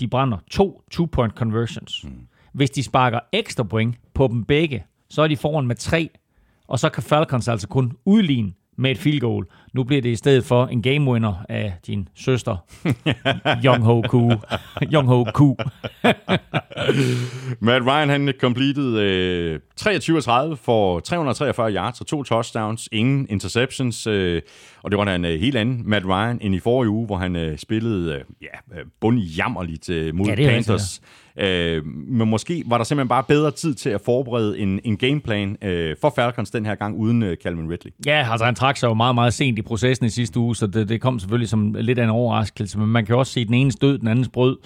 [0.00, 2.04] de brænder to two-point conversions.
[2.04, 2.26] Mm.
[2.52, 6.10] Hvis de sparker ekstra point på dem begge, så er de foran med tre,
[6.66, 9.46] og så kan Falcons altså kun udligne med et field goal.
[9.74, 12.56] Nu bliver det i stedet for en game winner af din søster,
[13.64, 14.32] Young Ho Ku.
[14.92, 15.56] Young Ho Ku.
[17.60, 19.88] Matt Ryan han completed øh, 23-30
[20.54, 24.42] for 343 yards og to touchdowns, ingen interceptions, øh,
[24.82, 27.36] og det var en øh, helt anden Matt Ryan end i forrige uge, hvor han
[27.36, 31.00] øh, spillede øh, ja, øh, bundjammerligt øh, mod Ja, det er Panthers.
[31.38, 35.56] Øh, men måske var der simpelthen bare bedre tid til at forberede en, en gameplan
[35.62, 37.92] øh, for Falcons den her gang uden øh, Calvin Ridley.
[38.06, 40.66] Ja, altså han trak sig jo meget, meget sent i processen i sidste uge, så
[40.66, 43.54] det, det kom selvfølgelig som lidt af en overraskelse, men man kan også se den
[43.54, 44.56] ene stød, den andens brød.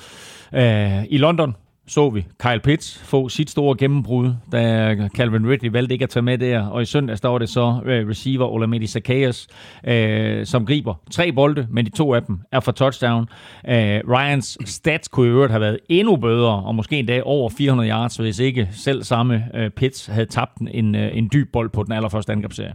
[0.55, 1.55] Øh, I London
[1.91, 6.23] så vi Kyle Pitts få sit store gennembrud, da Calvin Ridley valgte ikke at tage
[6.23, 9.47] med der, og i søndags der var det så øh, receiver Olamide Zacchaeus,
[9.87, 13.29] øh, som griber tre bolde, men de to af dem er for touchdown.
[13.69, 17.91] Øh, Ryans stats kunne i øvrigt have været endnu bedre, og måske endda over 400
[17.91, 21.83] yards, hvis ikke selv samme øh, Pitts havde tabt en, øh, en dyb bold på
[21.83, 22.75] den allerførste angrebsserie.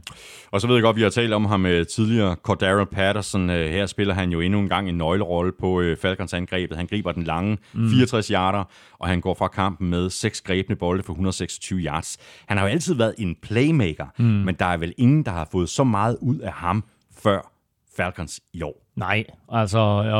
[0.51, 3.49] Og så ved jeg godt, vi har talt om ham øh, tidligere, Cordero Patterson.
[3.49, 6.77] Øh, her spiller han jo endnu en gang en nøglerolle på øh, Falcons angrebet.
[6.77, 7.89] Han griber den lange, mm.
[7.89, 8.63] 64 yarder,
[9.05, 12.17] og han går fra kampen med seks grebne bolde for 126 yards.
[12.45, 14.25] Han har jo altid været en playmaker, mm.
[14.25, 16.83] men der er vel ingen, der har fået så meget ud af ham
[17.17, 17.51] før
[17.97, 18.85] Falcons i år.
[18.95, 19.77] Nej, altså,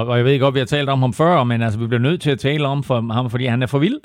[0.08, 2.22] og jeg ved godt, vi har talt om ham før, men altså, vi bliver nødt
[2.22, 3.98] til at tale om for ham, fordi han er for vild.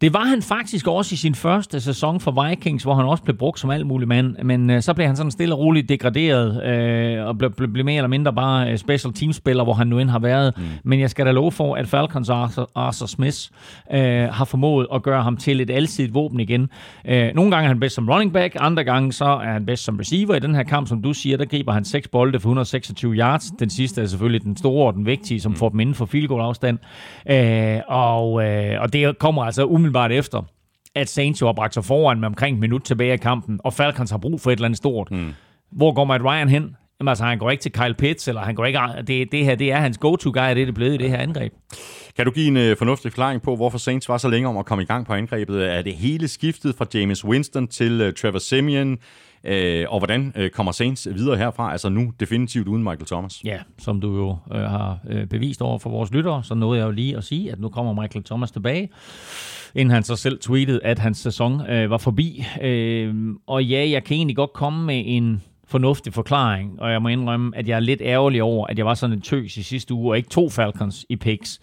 [0.00, 3.36] Det var han faktisk også i sin første sæson for Vikings, hvor han også blev
[3.36, 6.64] brugt som alt muligt mand, men øh, så blev han sådan stille og roligt degraderet,
[6.64, 9.98] øh, og blev, blev, blev mere eller mindre bare øh, special teamspiller, hvor han nu
[9.98, 10.52] end har været.
[10.56, 10.62] Mm.
[10.84, 13.38] Men jeg skal da love for, at Falcons Arthur, Arthur Smith
[13.92, 16.68] øh, har formået at gøre ham til et alsidigt våben igen.
[17.08, 19.84] Øh, nogle gange er han bedst som running back, andre gange så er han bedst
[19.84, 20.34] som receiver.
[20.34, 23.44] I den her kamp, som du siger, der griber han seks bolde for 126 yards.
[23.58, 26.28] Den sidste er selvfølgelig den store og den vigtige, som får dem inden for field
[26.28, 26.78] goal afstand.
[27.30, 30.42] Øh, og, øh, og det kommer altså umiddelbart efter,
[30.94, 33.72] at Saints jo har bragt sig foran med omkring et minut tilbage af kampen, og
[33.72, 35.10] Falcons har brug for et eller andet stort.
[35.10, 35.32] Mm.
[35.72, 36.76] Hvor går Matt Ryan hen?
[37.00, 38.78] Jamen altså, han går ikke til Kyle Pitts, eller han går ikke...
[39.06, 41.52] Det, det her, det er hans go-to-guy, det er det blevet i det her angreb.
[42.16, 44.66] Kan du give en øh, fornuftig forklaring på, hvorfor Saints var så længe om at
[44.66, 45.72] komme i gang på angrebet?
[45.74, 48.98] Er det hele skiftet fra James Winston til øh, Trevor Simeon?
[49.44, 51.72] Øh, og hvordan øh, kommer Saints videre herfra?
[51.72, 53.44] Altså nu definitivt uden Michael Thomas.
[53.44, 56.86] Ja, som du jo øh, har øh, bevist over for vores lyttere, så nåede jeg
[56.86, 58.88] jo lige at sige, at nu kommer Michael Thomas tilbage,
[59.74, 62.44] inden han så selv tweetede, at hans sæson øh, var forbi.
[62.62, 63.14] Øh,
[63.46, 67.56] og ja, jeg kan egentlig godt komme med en fornuftig forklaring, og jeg må indrømme,
[67.56, 70.12] at jeg er lidt ærgerlig over, at jeg var sådan en tøs i sidste uge,
[70.12, 71.60] og ikke to Falcons i picks.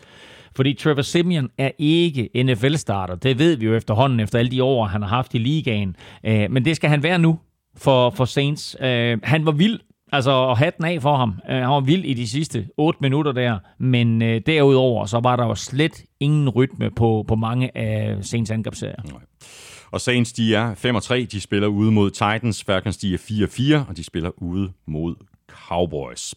[0.55, 3.15] Fordi Trevor Simeon er ikke NFL-starter.
[3.15, 5.95] Det ved vi jo efterhånden, efter alle de år, han har haft i ligaen.
[6.23, 7.40] Øh, men det skal han være nu
[7.77, 8.77] for, for Saints.
[8.81, 9.80] Øh, han var vild,
[10.12, 11.30] altså og hatten af for ham.
[11.50, 15.36] Øh, han var vild i de sidste 8 minutter der, men øh, derudover så var
[15.36, 19.02] der jo slet ingen rytme på, på mange af Saints angrebsserier.
[19.92, 20.76] Og Saints, de er
[21.26, 22.64] 5-3, De spiller ude mod Titans.
[22.64, 23.18] Falcons, de er
[23.84, 25.16] 4-4, og de spiller ude mod
[25.50, 26.36] Cowboys.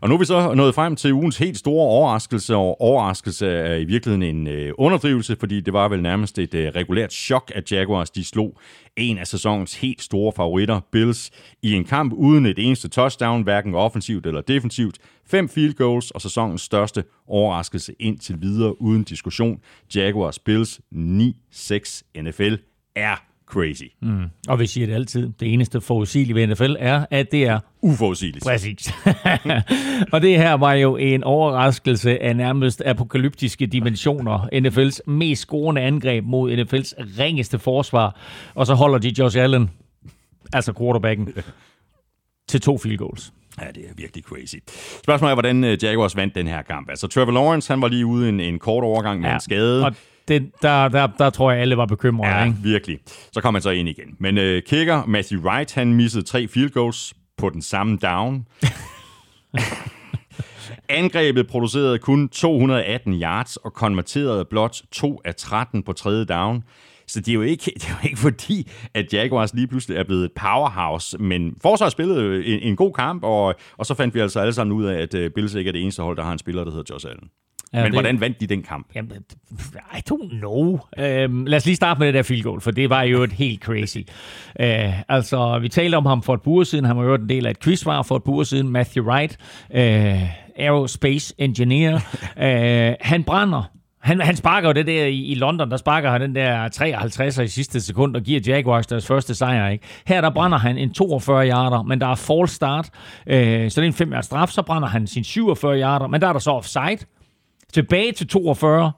[0.00, 3.74] Og nu er vi så nået frem til ugens helt store overraskelse, og overraskelse er
[3.74, 7.72] i virkeligheden en øh, underdrivelse, fordi det var vel nærmest et øh, regulært chok, at
[7.72, 8.58] Jaguars de slog
[8.96, 11.30] en af sæsonens helt store favoritter, Bills,
[11.62, 14.98] i en kamp uden et eneste touchdown, hverken offensivt eller defensivt.
[15.26, 19.60] Fem field goals og sæsonens største overraskelse indtil videre uden diskussion.
[19.94, 22.54] Jaguars Bills 9-6 NFL
[22.96, 23.84] er crazy.
[24.02, 24.24] Mm.
[24.48, 25.32] Og vi siger det altid.
[25.40, 28.44] Det eneste forudsigelige ved NFL er, at det er uforudsigeligt.
[28.44, 28.94] Præcis.
[30.12, 34.48] og det her var jo en overraskelse af nærmest apokalyptiske dimensioner.
[34.54, 38.20] NFL's mest scorende angreb mod NFL's ringeste forsvar.
[38.54, 39.70] Og så holder de Josh Allen,
[40.52, 41.28] altså quarterbacken,
[42.48, 43.32] til to field goals.
[43.60, 44.56] Ja, det er virkelig crazy.
[45.04, 46.90] Spørgsmålet er, hvordan øh, Jaguars vandt den her kamp.
[46.90, 49.84] Altså, Trevor Lawrence, han var lige ude en, en kort overgang med ja, en skade.
[49.84, 49.94] Og
[50.28, 52.34] det, der, der, der tror jeg, alle var bekymrede.
[52.34, 52.56] Ja, ikke?
[52.62, 52.98] virkelig.
[53.32, 54.16] Så kom han så ind igen.
[54.18, 58.46] Men uh, kicker Matthew Wright, han missede tre field goals på den samme down.
[60.88, 66.62] Angrebet producerede kun 218 yards og konverterede blot 2 af 13 på tredje down.
[67.06, 70.04] Så det er, jo ikke, det er jo ikke fordi, at Jaguars lige pludselig er
[70.04, 74.20] blevet et powerhouse, men forsvaret spillede en, en god kamp, og, og så fandt vi
[74.20, 76.32] altså alle sammen ud af, at øh, Bills ikke er det eneste hold, der har
[76.32, 77.28] en spiller, der hedder Josh Allen.
[77.74, 78.86] Ja, Men det, hvordan vandt de den kamp?
[78.94, 79.12] Jamen,
[79.72, 80.78] I don't know.
[80.98, 83.32] Øhm, lad os lige starte med det der field goal, for det var jo et
[83.32, 83.98] helt crazy.
[84.60, 86.84] Øh, altså, vi talte om ham for et par uger siden.
[86.84, 88.68] Han var jo en del af et quizvar for et par uger siden.
[88.68, 89.38] Matthew Wright,
[89.74, 90.22] øh,
[90.56, 91.94] aerospace engineer.
[92.42, 93.70] øh, han brænder
[94.04, 97.38] han, han sparker jo det der i, i London, der sparker han den der 53
[97.38, 99.68] i sidste sekund og giver Jaguars deres første sejr.
[99.68, 99.84] Ikke?
[100.06, 102.90] Her der brænder han en 42 yarder, men der er false start,
[103.26, 104.48] øh, så det er en 5 straf.
[104.48, 106.98] Så brænder han sin 47 yarder, men der er der så offside
[107.74, 108.92] tilbage til 42,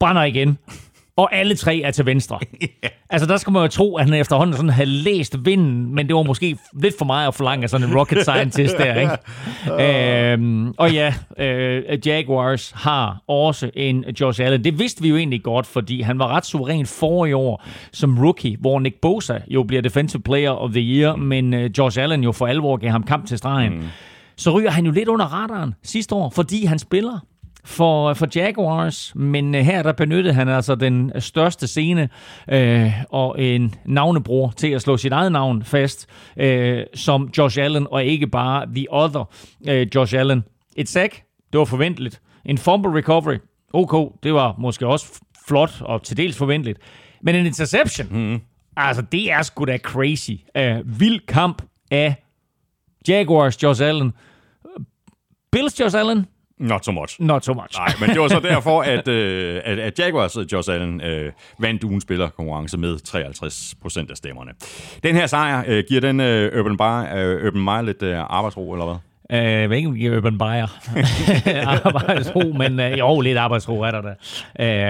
[0.00, 0.58] brænder igen,
[1.16, 2.38] og alle tre er til venstre.
[3.10, 6.16] Altså, der skal man jo tro, at han efterhånden sådan havde læst vinden, men det
[6.16, 9.12] var måske lidt for meget at forlange af sådan en rocket scientist der, ikke?
[10.32, 14.64] øhm, og ja, øh, Jaguars har også en Josh Allen.
[14.64, 18.18] Det vidste vi jo egentlig godt, fordi han var ret suveræn for i år som
[18.18, 22.24] rookie, hvor Nick Bosa jo bliver Defensive Player of the Year, men øh, Josh Allen
[22.24, 23.74] jo for alvor gav ham kamp til stregen.
[23.74, 23.84] Mm.
[24.36, 27.18] Så ryger han jo lidt under radaren sidste år, fordi han spiller
[27.68, 32.08] for, for Jaguars, men øh, her der benyttede han altså den største scene
[32.50, 37.86] øh, og en navnebror til at slå sit eget navn fast øh, som Josh Allen,
[37.90, 39.30] og ikke bare The Other
[39.68, 40.44] øh, Josh Allen.
[40.76, 41.22] Et sack,
[41.52, 42.20] det var forventeligt.
[42.44, 43.36] En fumble recovery,
[43.72, 46.78] ok, det var måske også flot og til dels forventeligt.
[47.22, 48.40] Men en interception, mm.
[48.76, 50.32] altså det er sgu da crazy.
[50.58, 52.14] Uh, vild kamp af
[53.08, 54.12] Jaguars Josh Allen.
[55.52, 56.26] Bills Josh Allen,
[56.58, 57.20] Not so much.
[57.20, 57.78] Not so much.
[57.78, 61.32] Nej, men det var så derfor, at, øh, at, at Jaguars og Josh Allen øh,
[61.58, 64.52] vandt ugen spillerkonkurrence med 53 procent af stemmerne.
[65.02, 68.72] Den her sejr, øh, giver den øh, Urban, Bar, øh, Urban Meyer lidt øh, arbejdsro,
[68.72, 68.96] eller hvad?
[69.32, 70.66] Øh, jeg ved ikke, om Urban Meyer
[71.86, 74.14] arbejdsro, men øh, jo, lidt arbejdsro er der da.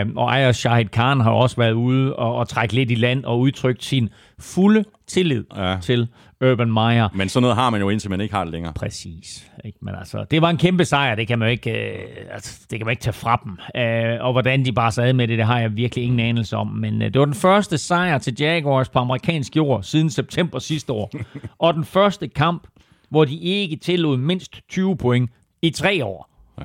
[0.00, 3.24] Øh, og Aya Shahid Khan har også været ude og, og trække lidt i land
[3.24, 4.08] og udtrykt sin
[4.38, 5.76] fulde tillid ja.
[5.80, 6.08] til
[6.44, 7.08] Urban Meyer.
[7.14, 8.72] Men sådan noget har man jo indtil man ikke har det længere.
[8.72, 9.50] Præcis.
[9.64, 9.78] Ikke?
[9.82, 11.98] Men altså, det var en kæmpe sejr, det kan man jo ikke, øh,
[12.32, 13.80] altså, det kan man ikke tage fra dem.
[13.82, 16.66] Øh, og hvordan de bare sad med det, det har jeg virkelig ingen anelse om.
[16.66, 20.92] Men øh, det var den første sejr til Jaguars på amerikansk jord siden september sidste
[20.92, 21.12] år.
[21.58, 22.66] og den første kamp,
[23.10, 25.30] hvor de ikke tillod mindst 20 point
[25.62, 26.30] i tre år.
[26.58, 26.64] Ja.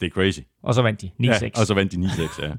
[0.00, 0.40] Det er crazy.
[0.62, 1.24] Og så vandt de 9-6.
[1.24, 2.50] Ja, og så vandt de 9-6, ja.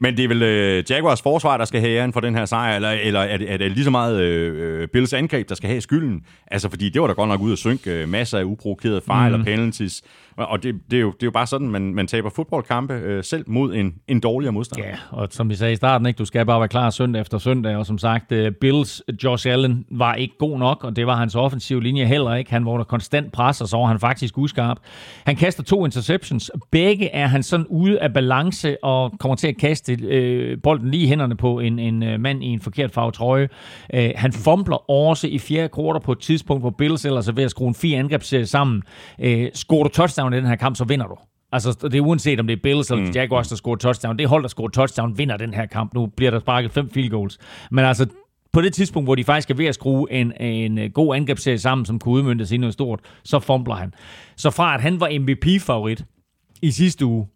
[0.00, 2.76] Men det er vel uh, Jaguars forsvar, der skal have æren for den her sejr,
[2.76, 5.80] eller, eller er, det, er det lige så meget uh, Bills angreb, der skal have
[5.80, 6.24] skylden?
[6.46, 9.32] Altså, fordi det var da godt nok ud at synke uh, masser af uprovokerede fejl
[9.32, 9.40] mm.
[9.40, 10.02] og penalties.
[10.36, 13.24] Og det, det, er jo, det er jo bare sådan, man, man taber fodboldkampe øh,
[13.24, 14.88] selv mod en, en dårligere modstander.
[14.88, 17.38] Ja, og som vi sagde i starten, ikke, du skal bare være klar søndag efter
[17.38, 21.16] søndag, og som sagt, uh, Bills Josh Allen var ikke god nok, og det var
[21.16, 22.50] hans offensive linje heller ikke.
[22.50, 24.78] Han var der konstant pres, og så var han faktisk uskarp.
[25.24, 26.50] Han kaster to interceptions.
[26.70, 31.02] Begge er han sådan ude af balance og kommer til at kaste øh, bolden lige
[31.04, 33.48] i hænderne på en, en øh, mand i en forkert farve trøje.
[33.94, 37.44] Øh, han fumbler også i fjerde kvartal på et tidspunkt, hvor Bills ellers er ved
[37.44, 38.82] at skrue en fire angrebsserie sammen.
[39.18, 41.16] Øh, scorer du touchdown i den her kamp, så vinder du.
[41.52, 43.10] Altså, det er uanset om det er Bills eller mm.
[43.10, 44.18] Jaguars, der scorer touchdown.
[44.18, 45.94] Det hold, der scorer touchdown, vinder den her kamp.
[45.94, 47.38] Nu bliver der sparket fem field goals.
[47.70, 48.06] Men altså,
[48.52, 51.84] på det tidspunkt, hvor de faktisk er ved at skrue en, en god angrebsserie sammen,
[51.84, 53.94] som kunne udmyndes i noget stort, så fumbler han.
[54.36, 56.04] Så fra at han var MVP-favorit
[56.62, 57.26] i sidste uge,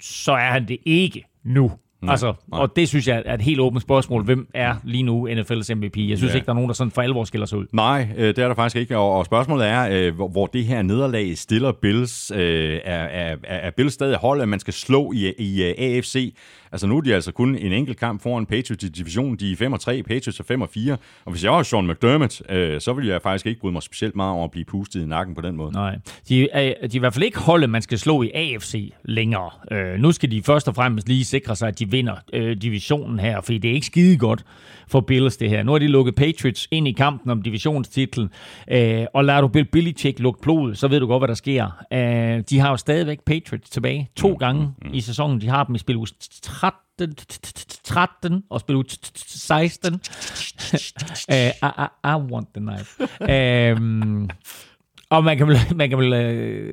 [0.00, 1.72] så er han det ikke nu.
[2.04, 2.60] Nej, altså, nej.
[2.60, 4.24] Og det synes jeg er et helt åbent spørgsmål.
[4.24, 5.96] Hvem er lige nu NFL's MVP?
[5.96, 6.34] Jeg synes ja.
[6.34, 7.66] ikke, der er nogen, der sådan for alvor skiller sig ud.
[7.72, 8.98] Nej, øh, det er der faktisk ikke.
[8.98, 12.30] Og, spørgsmålet er, øh, hvor det her nederlag stiller Bills.
[12.34, 16.34] Øh, er, er, er Bills stadig holdet, man skal slå i, i AFC?
[16.74, 19.36] Altså nu er de altså kun en enkelt kamp foran Patriots i divisionen.
[19.36, 20.96] De er 5 og 3, Patriots er 5 og 4.
[21.24, 24.16] Og hvis jeg var Sean McDermott, øh, så ville jeg faktisk ikke bryde mig specielt
[24.16, 25.72] meget over at blive pustet i nakken på den måde.
[25.72, 25.98] Nej,
[26.28, 28.92] de er, øh, de er i hvert fald ikke holdet, man skal slå i AFC
[29.04, 29.50] længere.
[29.72, 33.18] Øh, nu skal de først og fremmest lige sikre sig, at de vinder øh, divisionen
[33.18, 34.44] her, fordi det er ikke skide godt
[34.88, 35.62] for Bills det her.
[35.62, 38.30] Nu har de lukket Patriots ind i kampen om divisionstitlen,
[38.70, 41.84] øh, og lader du Bill Belichick lukke blod, så ved du godt, hvad der sker.
[41.92, 44.94] Øh, de har jo stadigvæk Patriots tilbage to mm, gange mm, mm.
[44.94, 45.40] i sæsonen.
[45.40, 45.98] De har dem i spil
[46.42, 47.14] 13,
[47.84, 48.84] 13 og spil
[49.16, 49.94] 16.
[49.94, 50.00] uh,
[51.34, 53.02] I, I, I want the knife.
[53.78, 54.28] um,
[55.16, 56.72] og man kan vel, man kan vel øh,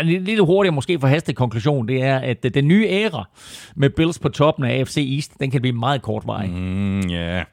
[0.00, 3.28] en lille hurtigere måske for hastig konklusion, det er, at øh, den nye æra
[3.76, 6.46] med Bills på toppen af AFC East, den kan blive meget kort vej.
[6.46, 7.44] Mm, yeah.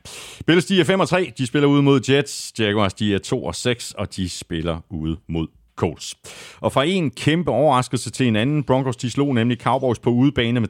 [0.47, 2.53] Bills, de er 5 og 3, de spiller ude mod Jets.
[2.59, 5.47] Jaguars, de er 2 og 6, og de spiller ude mod
[5.79, 6.15] Colts.
[6.59, 10.59] Og fra en kæmpe overraskelse til en anden, Broncos de slog nemlig Cowboys på udebane
[10.59, 10.69] med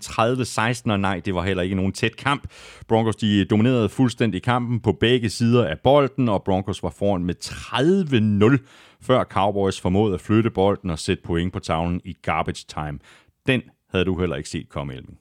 [0.85, 2.47] 30-16, og nej, det var heller ikke nogen tæt kamp.
[2.87, 7.35] Broncos de dominerede fuldstændig kampen på begge sider af bolden, og Broncos var foran med
[7.45, 8.57] 30-0,
[9.01, 12.99] før Cowboys formåede at flytte bolden og sætte point på tavlen i garbage time.
[13.47, 15.19] Den havde du heller ikke set komme, Elving.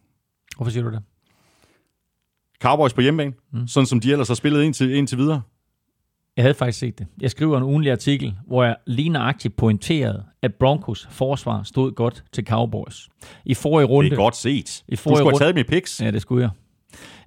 [0.56, 1.02] Hvorfor siger du det?
[2.62, 3.66] Cowboys på hjemmebane, mm.
[3.68, 5.42] sådan som de ellers har spillet indtil, indtil videre.
[6.36, 7.06] Jeg havde faktisk set det.
[7.20, 12.24] Jeg skriver en ugenlig artikel, hvor jeg lige nøjagtigt pointerede, at Broncos forsvar stod godt
[12.32, 13.08] til Cowboys.
[13.44, 14.10] I forrige runde...
[14.10, 14.84] Det er godt set.
[14.88, 16.00] I du skulle runde, have taget mine picks.
[16.02, 16.50] Ja, det skulle jeg.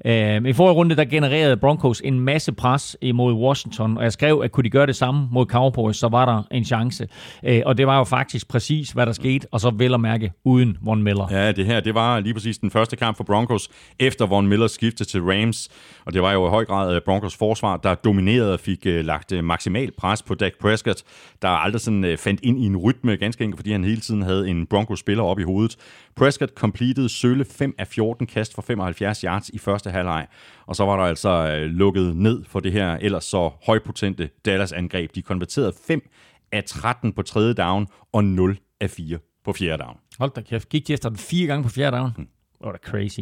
[0.06, 4.42] Uh, I forrige runde, der genererede Broncos en masse pres imod Washington, og jeg skrev,
[4.44, 7.08] at kunne de gøre det samme mod Cowboys, så var der en chance.
[7.44, 10.32] Uh, og det var jo faktisk præcis, hvad der skete, og så vel at mærke
[10.46, 11.28] uden Von Miller.
[11.32, 13.70] Ja, det her, det var lige præcis den første kamp for Broncos,
[14.00, 15.70] efter Von Miller skiftede til Rams,
[16.06, 19.06] og det var jo i høj grad øh, Broncos forsvar, der dominerede og fik øh,
[19.06, 21.04] lagt maksimal pres på Dak Prescott,
[21.42, 24.50] der aldrig sådan fandt ind i en rytme, ganske enkelt, fordi han hele tiden havde
[24.50, 25.76] en Broncos-spiller op i hovedet.
[26.16, 30.28] Prescott completed sølle 5 af 14 kast for 75 yards i første halvleg,
[30.66, 35.16] og så var der altså øh, lukket ned for det her ellers så højpotente Dallas-angreb.
[35.16, 36.10] De konverterede 5
[36.52, 39.98] af 13 på tredje down og 0 af 4 på fjerde down.
[40.20, 42.12] Hold da kæft, gik de efter den fire gange på fjerde down?
[42.16, 42.28] Hmm.
[42.58, 43.20] Det var da crazy.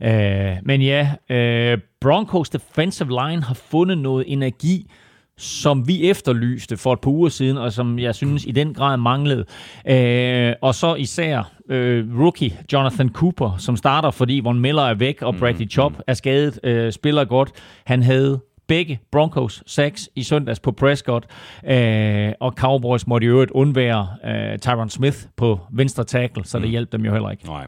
[0.00, 4.90] Uh, men ja, uh, Broncos defensive line har fundet noget energi,
[5.38, 8.96] som vi efterlyste for et par uger siden, og som jeg synes i den grad
[8.96, 9.44] manglede.
[9.88, 15.22] Øh, og så især øh, rookie Jonathan Cooper, som starter, fordi Von Miller er væk,
[15.22, 17.50] og Bradley Chop er skadet, øh, spiller godt.
[17.86, 21.26] Han havde begge Broncos sacks i søndags på Prescott,
[21.66, 26.66] øh, og Cowboys måtte i øvrigt undvære øh, Tyron Smith på venstre tackle, så det
[26.66, 26.70] mm.
[26.70, 27.46] hjalp dem jo heller ikke.
[27.46, 27.66] Nej.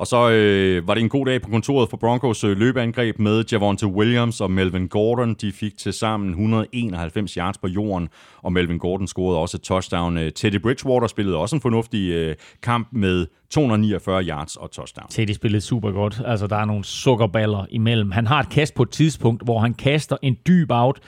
[0.00, 3.44] Og så øh, var det en god dag på kontoret for Broncos øh, løbeangreb med
[3.52, 5.34] Javonte Williams og Melvin Gordon.
[5.34, 8.08] De fik til sammen 191 yards på jorden,
[8.42, 10.18] og Melvin Gordon scorede også et touchdown.
[10.18, 15.06] Øh, Teddy Bridgewater spillede også en fornuftig øh, kamp med 249 yards og touchdown.
[15.10, 16.22] Teddy spillede super godt.
[16.26, 18.10] Altså, der er nogle sukkerballer imellem.
[18.10, 20.98] Han har et kast på et tidspunkt, hvor han kaster en dyb out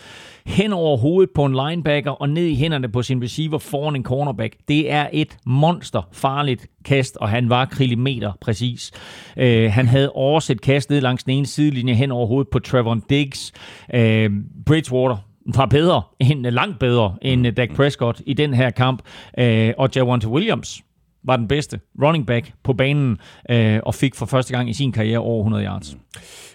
[0.47, 4.05] hen over hovedet på en linebacker og ned i hænderne på sin receiver foran en
[4.05, 4.57] cornerback.
[4.69, 8.91] Det er et monster farligt kast, og han var kilometer præcis.
[9.37, 12.59] Øh, han havde også et kast ned langs den ene sidelinje hen over hovedet på
[12.59, 13.53] Trevor Diggs.
[13.95, 14.31] Øh,
[14.67, 15.17] Bridgewater
[15.47, 19.03] var bedre, end, langt bedre end Dak Prescott i den her kamp.
[19.39, 20.83] Øh, og Javante Williams
[21.25, 23.19] var den bedste running back på banen
[23.51, 25.97] øh, og fik for første gang i sin karriere over 100 yards.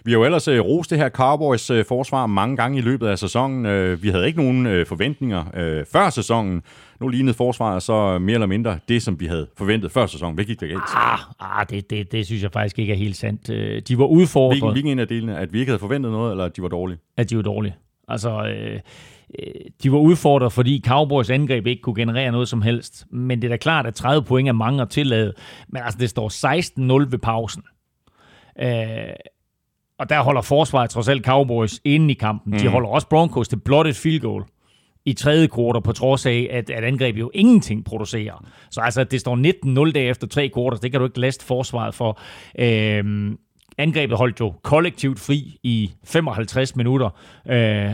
[0.04, 3.08] Vi har jo ellers øh, rost det her Cowboys øh, forsvar mange gange i løbet
[3.08, 3.66] af sæsonen.
[3.66, 6.62] Øh, vi havde ikke nogen øh, forventninger øh, før sæsonen.
[7.02, 10.36] Nu lignede forsvaret så mere eller mindre det, som vi havde forventet før sæsonen.
[10.36, 10.82] Hvad gik der galt?
[10.96, 13.50] Ah, ah det, det, det synes jeg faktisk ikke er helt sandt.
[13.50, 14.54] Øh, de var udfordret.
[14.54, 15.38] Hvilken, hvilken en af delene?
[15.38, 17.00] At vi ikke havde forventet noget, eller at de var dårlige?
[17.18, 17.76] At de var dårlige.
[18.08, 18.80] Altså, øh, Øh,
[19.84, 23.06] de var udfordret, fordi Cowboys angreb ikke kunne generere noget som helst.
[23.12, 25.34] Men det er da klart, at 30 point er mange at tillade.
[25.68, 27.64] Men altså, det står 16-0 ved pausen.
[28.62, 29.14] Øh,
[30.00, 32.54] og der holder forsvaret trods alt Cowboys inde i kampen.
[32.54, 32.60] Mm.
[32.60, 34.44] De holder også Broncos til blot et field goal
[35.06, 38.46] i tredje kvartal, på trods af, at, at angrebet jo ingenting producerer.
[38.72, 41.96] Så altså, det står 19-0 dage efter tre kvartal, det kan du ikke laste forsvaret
[41.96, 42.20] for.
[42.60, 43.32] Øh,
[43.78, 47.10] angrebet holdt jo kollektivt fri i 55 minutter,
[47.50, 47.92] øh,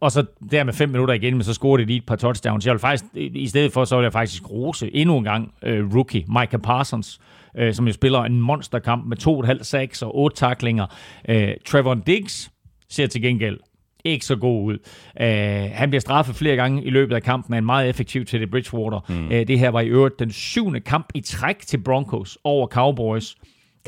[0.00, 2.66] og så der med fem minutter igen, men så scorede de lige et par touchdowns.
[2.66, 5.94] Jeg vil faktisk, i stedet for, så vil jeg faktisk rose endnu en gang uh,
[5.96, 7.20] rookie Micah Parsons,
[7.62, 10.86] uh, som jo spiller en monsterkamp med to halv sacks og otte taklinger.
[11.28, 11.34] Uh,
[11.66, 12.50] Trevor Diggs
[12.90, 13.58] ser til gengæld
[14.04, 14.78] ikke så god ud.
[15.20, 18.40] Uh, han bliver straffet flere gange i løbet af kampen af en meget effektiv til
[18.40, 19.00] det Bridgewater.
[19.08, 19.26] Mm.
[19.26, 23.36] Uh, det her var i øvrigt den syvende kamp i træk til Broncos over Cowboys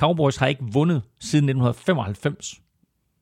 [0.00, 2.54] Cowboys har ikke vundet siden 1995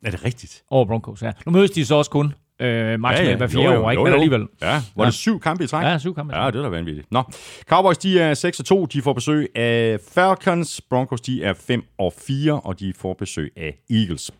[0.04, 0.62] Er det rigtigt?
[0.70, 1.22] over Broncos.
[1.22, 1.32] Ja.
[1.46, 3.36] Nu mødes de så også kun øh, maksimalt ja, ja.
[3.36, 4.00] hver fjerde Jo, jo, år, ikke?
[4.00, 4.14] jo, men jo.
[4.20, 4.46] alligevel.
[4.62, 5.06] Ja, var Ja.
[5.06, 5.84] det syv kampe i træk?
[5.86, 6.36] Ja, syv kampe.
[6.36, 7.06] Ja, det er da vanvittigt.
[7.12, 7.22] Nå,
[7.68, 11.82] Cowboys de er 6 og 2, de får besøg af Falcons, Broncos de er 5
[11.98, 14.30] og 4, og de får besøg af Eagles.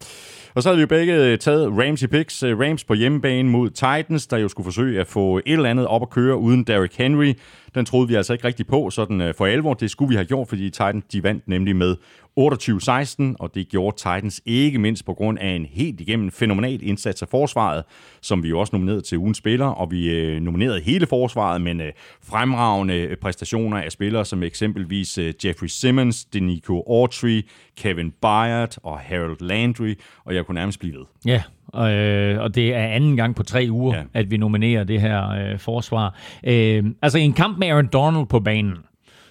[0.54, 2.42] Og så har vi jo begge taget Rams i picks.
[2.42, 5.86] Øh, Rams på hjemmebane mod Titans, der jo skulle forsøge at få et eller andet
[5.86, 7.34] op at køre uden Derrick Henry.
[7.74, 9.74] Den troede vi altså ikke rigtig på, sådan øh, for alvor.
[9.74, 11.96] Det skulle vi have gjort, fordi Titans de vandt nemlig med
[12.40, 17.22] 28-16, og det gjorde Titans ikke mindst på grund af en helt igennem fænomenal indsats
[17.22, 17.84] af forsvaret,
[18.22, 21.80] som vi jo også nominerede til ugens spiller, og vi øh, nominerede hele forsvaret, men
[21.80, 21.92] øh,
[22.22, 27.42] fremragende øh, præstationer af spillere som eksempelvis øh, Jeffrey Simmons, Denico Autry,
[27.76, 29.94] Kevin Byard og Harold Landry,
[30.24, 31.04] og jeg kunne nærmest blive ved.
[31.26, 34.02] Ja, og, øh, og det er anden gang på tre uger, Ja.
[34.14, 36.14] at vi nominerer det her øh, forsvar.
[36.46, 38.74] Øh, altså en kamp med Aaron Donald på banen,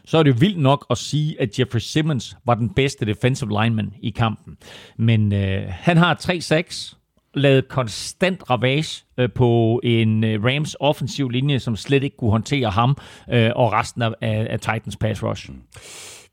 [0.05, 3.63] så er det jo vildt nok at sige, at Jeffrey Simmons var den bedste defensive
[3.63, 4.57] lineman i kampen.
[4.97, 6.95] Men øh, han har 3-6,
[7.33, 12.69] lavet konstant ravage øh, på en øh, Rams offensiv linje, som slet ikke kunne håndtere
[12.69, 12.97] ham
[13.31, 15.51] øh, og resten af, af, af Titans pass rush.
[15.51, 15.61] Mm.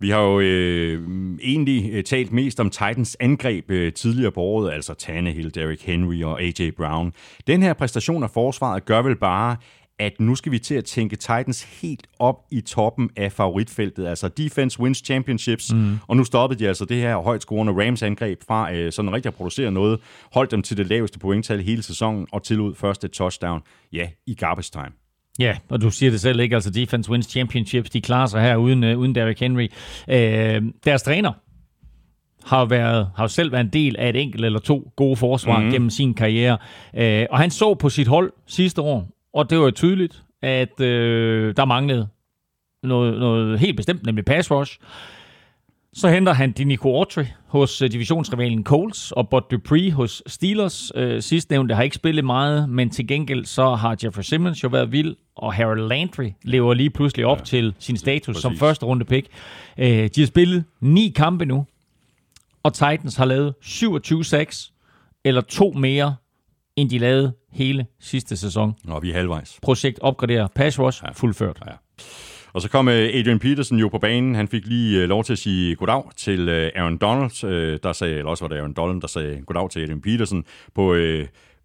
[0.03, 1.09] Vi har jo øh,
[1.43, 6.23] egentlig øh, talt mest om Titans angreb øh, tidligere på året, altså Tannehill, Derrick Henry
[6.23, 6.71] og A.J.
[6.77, 7.13] Brown.
[7.47, 9.57] Den her præstation af forsvaret gør vel bare,
[10.01, 14.07] at nu skal vi til at tænke Titans helt op i toppen af favoritfeltet.
[14.07, 15.99] Altså defense wins championships, mm.
[16.09, 19.29] og nu stoppede de altså det her højt scorende Rams angreb fra øh, sådan rigtig
[19.29, 20.01] at producere noget,
[20.33, 23.61] holdt dem til det laveste pointtal hele sæsonen og tillod først et touchdown,
[23.93, 24.91] ja, i garbage time.
[25.39, 28.57] Ja, og du siger det selv ikke, altså defense wins championships, de klarer sig her
[28.57, 29.69] uden, uh, uden Derrick Henry.
[30.09, 30.15] Uh,
[30.85, 31.33] deres træner
[32.45, 35.71] har, været, har selv været en del af et enkelt eller to gode forsvar mm.
[35.71, 36.59] gennem sin karriere.
[36.93, 40.81] Uh, og han så på sit hold sidste år, og det var jo tydeligt, at
[40.81, 40.87] uh,
[41.57, 42.09] der manglede
[42.83, 44.79] noget, noget helt bestemt, nemlig pass rush.
[45.93, 50.93] Så henter han Dinico Autry hos øh, divisionsrivalen Colts, og Bud Dupree hos Steelers.
[50.95, 54.93] Øh, sidstnævnte har ikke spillet meget, men til gengæld så har Jeffrey Simmons jo været
[54.93, 58.43] vild, og Harold Landry lever lige pludselig op ja, til sin status præcis.
[58.43, 59.29] som første runde pick.
[59.79, 61.67] Øh, de har spillet ni kampe nu,
[62.63, 66.17] og Titans har lavet 27-6, eller to mere,
[66.81, 68.75] end de lavede hele sidste sæson.
[68.89, 69.59] Og vi er halvvejs.
[69.63, 71.11] Projekt opgraderer pass rush, ja.
[71.11, 71.59] fuldført.
[71.67, 71.73] Ja.
[72.53, 74.35] Og så kom øh, Adrian Peterson jo på banen.
[74.35, 77.79] Han fik lige øh, lov til at sige goddag til øh, Aaron Donald.
[77.79, 80.45] Der sagde, eller også var det Aaron Donald, der sagde goddag til Adrian Peterson
[80.75, 80.95] på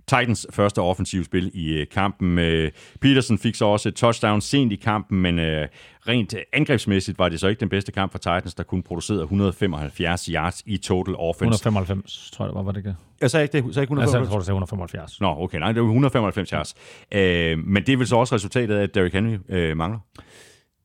[0.08, 2.40] Titans første offensive spil i øh, kampen.
[2.40, 2.72] Øh,
[3.02, 5.68] Peterson fik så også et touchdown sent i kampen, men øh,
[6.08, 10.26] rent angrebsmæssigt var det så ikke den bedste kamp for Titans, der kun producerede 175
[10.26, 11.56] yards i total offense.
[11.56, 12.96] 195, tror jeg det var, var det ikke?
[13.22, 14.22] Jeg sagde ikke det, sagde ikke Altså, 175.
[14.22, 15.22] jeg tror, du sagde 175.
[15.22, 16.76] Nå, okay, nej, det var 195 yards.
[17.12, 20.00] Øh, men det er vel så også resultatet af, at Derrick Henry øh, mangler.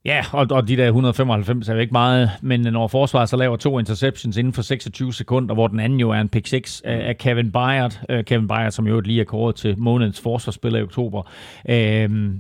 [0.05, 3.57] Ja, og, og de der 195 er jo ikke meget, men når forsvaret så laver
[3.57, 7.09] to interceptions inden for 26 sekunder, hvor den anden jo er en pick 6 af,
[7.09, 10.83] af Kevin Byard, øh, Kevin Byard, som jo lige er kåret til månedens forsvarsspiller i
[10.83, 11.23] oktober.
[11.69, 12.31] øh,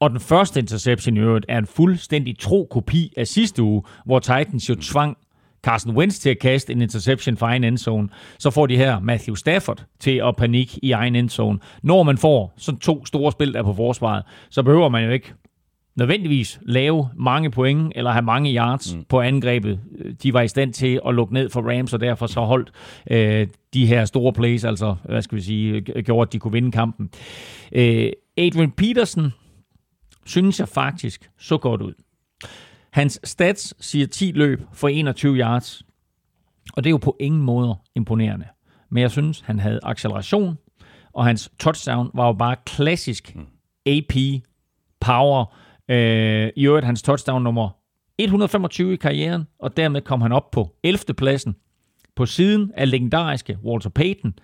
[0.00, 4.18] og den første interception i øvrigt er en fuldstændig tro kopi af sidste uge, hvor
[4.18, 5.16] Titans jo tvang
[5.62, 8.08] Carson Wentz til at kaste en interception fra egen endzone,
[8.38, 11.58] så får de her Matthew Stafford til at panik i egen endzone.
[11.82, 15.34] Når man får sådan to store spil der på forsvaret, så behøver man jo ikke
[15.98, 19.04] nødvendigvis lave mange point eller have mange yards mm.
[19.08, 19.80] på angrebet.
[20.22, 22.72] De var i stand til at lukke ned for Rams, og derfor så holdt
[23.10, 26.72] øh, de her store plays, altså hvad skal vi sige, gjorde, at de kunne vinde
[26.72, 27.10] kampen.
[27.72, 29.32] Øh, Adrian Peterson
[30.26, 31.92] synes jeg faktisk så godt ud.
[32.90, 35.82] Hans stats siger 10 løb for 21 yards,
[36.72, 38.46] og det er jo på ingen måde imponerende.
[38.90, 40.58] Men jeg synes, han havde acceleration,
[41.12, 43.36] og hans touchdown var jo bare klassisk
[43.86, 44.14] AP
[45.00, 45.54] power.
[45.88, 47.70] Øh, I øvrigt hans touchdown nummer
[48.18, 51.14] 125 i karrieren, og dermed kom han op på 11.
[51.16, 51.56] pladsen
[52.16, 54.34] på siden af legendariske Walter Payton.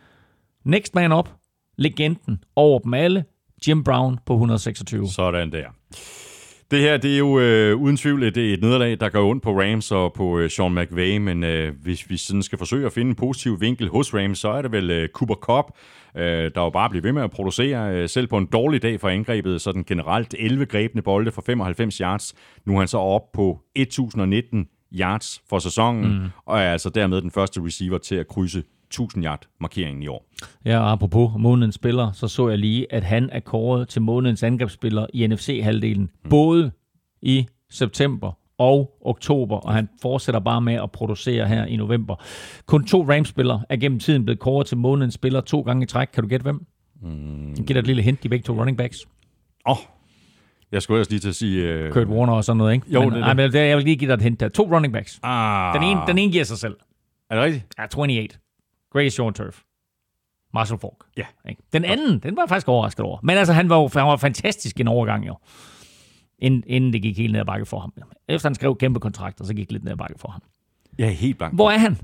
[0.65, 1.29] Next man up,
[1.77, 3.25] legenden over dem alle,
[3.69, 5.09] Jim Brown på 126.
[5.09, 5.67] Sådan der.
[6.71, 9.61] Det her, det er jo øh, uden tvivl et, et nederlag, der gør ondt på
[9.61, 13.09] Rams og på øh, Sean McVay, men øh, hvis vi sådan skal forsøge at finde
[13.09, 15.65] en positiv vinkel hos Rams, så er det vel øh, Cooper Cup,
[16.17, 19.01] øh, der jo bare bliver ved med at producere, øh, selv på en dårlig dag
[19.01, 22.35] for angrebet, sådan generelt 11 grebne bolde for 95 yards.
[22.67, 26.29] Nu er han så op på 1019 yards for sæsonen, mm.
[26.47, 28.63] og er altså dermed den første receiver til at krydse
[29.01, 30.27] 1000 yard markeringen i år.
[30.65, 34.43] Ja, og apropos månedens spiller, så så jeg lige, at han er kåret til månedens
[34.43, 36.31] angrebsspiller i NFC-halvdelen, mm.
[36.31, 36.71] både
[37.23, 42.17] i september og oktober, og han fortsætter bare med at producere her i november.
[42.67, 46.09] Kun to Rams-spillere er gennem tiden blevet kåret til månedens spiller to gange i træk.
[46.15, 46.67] Kan du gætte hvem?
[47.03, 47.49] Mm.
[47.49, 48.99] Jeg giver dig et lille hint, de begge to running backs.
[49.67, 49.77] Åh, oh,
[50.73, 51.63] Jeg skulle ellers lige til at sige...
[51.73, 51.93] Øh...
[51.93, 52.87] Kurt Warner og sådan noget, ikke?
[52.93, 54.49] Jo, men, det er men det, jeg vil lige give dig et hint der.
[54.49, 55.21] To running backs.
[55.23, 56.77] Ah, Den ene, den ene giver sig selv.
[57.31, 57.65] Er det rigtigt?
[57.79, 58.29] Ja, 28.
[58.95, 59.61] Great Short Turf.
[60.55, 61.05] Marshall Falk.
[61.17, 61.25] Ja.
[61.49, 61.63] Ikke?
[61.73, 63.19] Den anden, den var jeg faktisk overrasket over.
[63.23, 65.37] Men altså, han var jo han var fantastisk en overgang, jo.
[66.39, 67.93] Inden, inden det gik helt ned ad bakke for ham.
[68.29, 70.43] Efter han skrev kæmpe kontrakter, så gik det lidt ned ad bakke for ham.
[70.99, 71.55] Jeg er helt blank.
[71.55, 71.99] Hvor er han?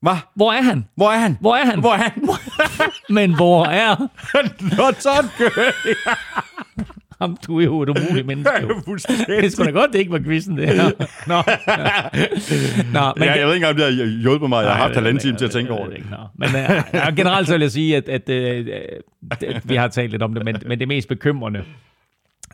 [0.00, 0.16] Hvad?
[0.34, 0.88] Hvor er han?
[0.94, 1.36] Hvor er han?
[1.40, 1.80] Hvor er han?
[1.80, 2.90] Hvor er han?
[3.16, 3.96] Men hvor er
[5.04, 5.96] Todd Gurley.
[7.22, 7.36] ham?
[7.46, 8.50] Du er jo et umuligt menneske.
[8.62, 8.68] jo.
[9.26, 10.82] Det er sgu da godt, det ikke var quizzen, det her.
[11.32, 11.42] Nå.
[12.92, 14.62] Nå, men Ja, jeg ved ikke engang, om det har hjulpet mig.
[14.62, 15.96] Jeg har haft halvanden til at tænke over det.
[15.96, 16.08] ikke.
[16.38, 16.54] Men uh,
[16.94, 18.68] ja, generelt så vil jeg sige, at, at, at,
[19.30, 21.58] at, at vi har talt lidt om det, men, men det mest bekymrende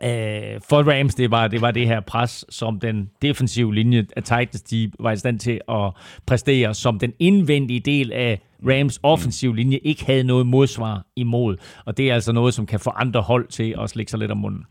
[0.02, 0.10] uh,
[0.68, 4.62] for Rams, det var, det var det her pres, som den defensive linje af Titans,
[4.62, 5.90] de var i stand til at
[6.26, 11.56] præstere, som den indvendige del af Rams offensiv linje ikke havde noget modsvar imod.
[11.84, 14.30] Og det er altså noget, som kan få andre hold til at slikke sig lidt
[14.30, 14.64] om munden.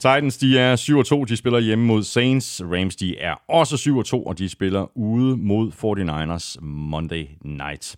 [0.00, 0.76] Titans, de er
[1.24, 2.62] 7-2, de spiller hjemme mod Saints.
[2.64, 3.76] Rams, de er også
[4.16, 7.96] 7-2, og de spiller ude mod 49ers Monday Night.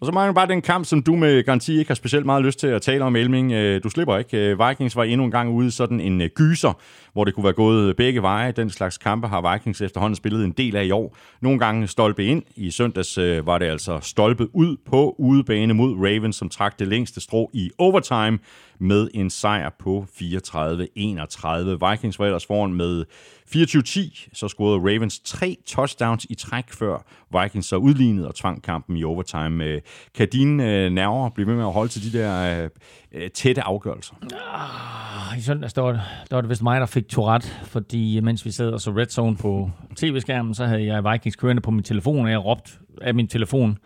[0.00, 2.58] Og så mangler bare den kamp, som du med garanti ikke har specielt meget lyst
[2.58, 3.52] til at tale om, Elming.
[3.52, 4.38] Øh, du slipper ikke.
[4.38, 6.80] Øh, Vikings var endnu en gang ude sådan en øh, gyser,
[7.14, 8.52] hvor det kunne være gået begge veje.
[8.52, 11.16] Den slags kampe har Vikings efterhånden spillet en del af i år.
[11.40, 12.42] Nogle gange stolpe ind.
[12.56, 16.88] I søndags øh, var det altså stolpe ud på udebane mod Ravens, som trak det
[16.88, 18.38] længste strå i overtime
[18.78, 21.90] med en sejr på 34-31.
[21.90, 23.04] Vikings var ellers foran med
[23.48, 27.04] 24-10, så scorede Ravens tre touchdowns i træk, før
[27.40, 29.64] Vikings så udlignede og tvang kampen i overtime.
[29.64, 29.80] Øh,
[30.14, 32.68] kan dine øh, nerver blive ved med at holde til de der
[33.12, 34.14] øh, tætte afgørelser?
[34.52, 36.00] Ah, I søndags, der var, det,
[36.30, 39.06] der var det vist mig, der fik Tourette, fordi mens vi sad og så Red
[39.06, 42.72] Zone på tv-skærmen, så havde jeg Vikings kørende på min telefon, og jeg råbte
[43.02, 43.78] af min telefon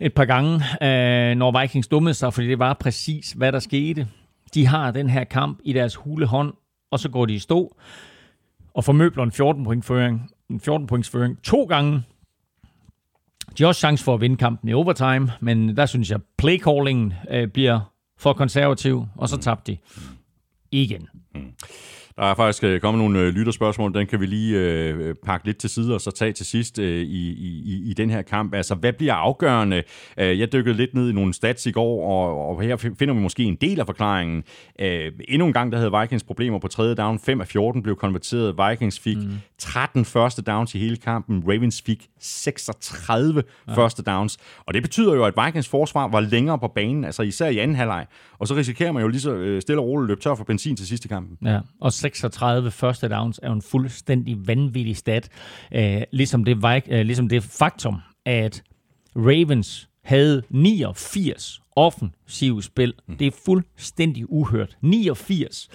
[0.00, 4.08] et par gange, øh, når Vikings dummede sig, fordi det var præcis, hvad der skete.
[4.54, 6.52] De har den her kamp i deres hule hånd,
[6.90, 7.76] og så går de i stå
[8.74, 12.02] og formøbler en 14 point føring, en 14 points føring to gange.
[13.58, 17.14] De har også chance for at vinde kampen i overtime, men der synes jeg, playcallingen
[17.30, 17.80] øh, bliver
[18.18, 19.78] for konservativ, og så tabte de
[20.70, 21.08] igen.
[22.16, 25.58] Der er faktisk øh, kommet nogle øh, lytterspørgsmål, den kan vi lige øh, pakke lidt
[25.58, 28.54] til side og så tage til sidst øh, i, i, i den her kamp.
[28.54, 29.82] Altså, hvad bliver afgørende?
[30.18, 33.20] Øh, jeg dykkede lidt ned i nogle stats i går, og, og her finder vi
[33.20, 34.44] måske en del af forklaringen.
[34.80, 37.18] Øh, endnu en gang, der havde Vikings problemer på tredje down.
[37.18, 38.54] 5 af 14 blev konverteret.
[38.70, 39.32] Vikings fik mm.
[39.58, 41.42] 13 første downs i hele kampen.
[41.46, 43.74] Ravens fik 36 ja.
[43.74, 44.38] første downs.
[44.66, 47.76] Og det betyder jo, at Vikings forsvar var længere på banen, altså især i anden
[47.76, 48.06] halvleg.
[48.38, 50.76] Og så risikerer man jo lige så stille og roligt at løbe tør for benzin
[50.76, 51.38] til sidste kampen.
[51.48, 55.28] Ja, og 36 første downs er jo en fuldstændig vanvittig stat.
[55.74, 58.62] Øh, ligesom, det, øh, ligesom det faktum, at
[59.16, 62.94] Ravens havde 89 offensive spil.
[63.18, 64.76] Det er fuldstændig uhørt.
[64.80, 65.68] 89.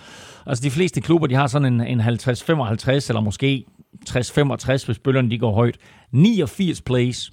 [0.46, 2.06] Altså de fleste klubber, de har sådan en, en 50-55,
[3.10, 3.66] eller måske
[4.10, 5.78] 60-65, hvis bøllerne de går højt.
[6.12, 7.32] 89 plays.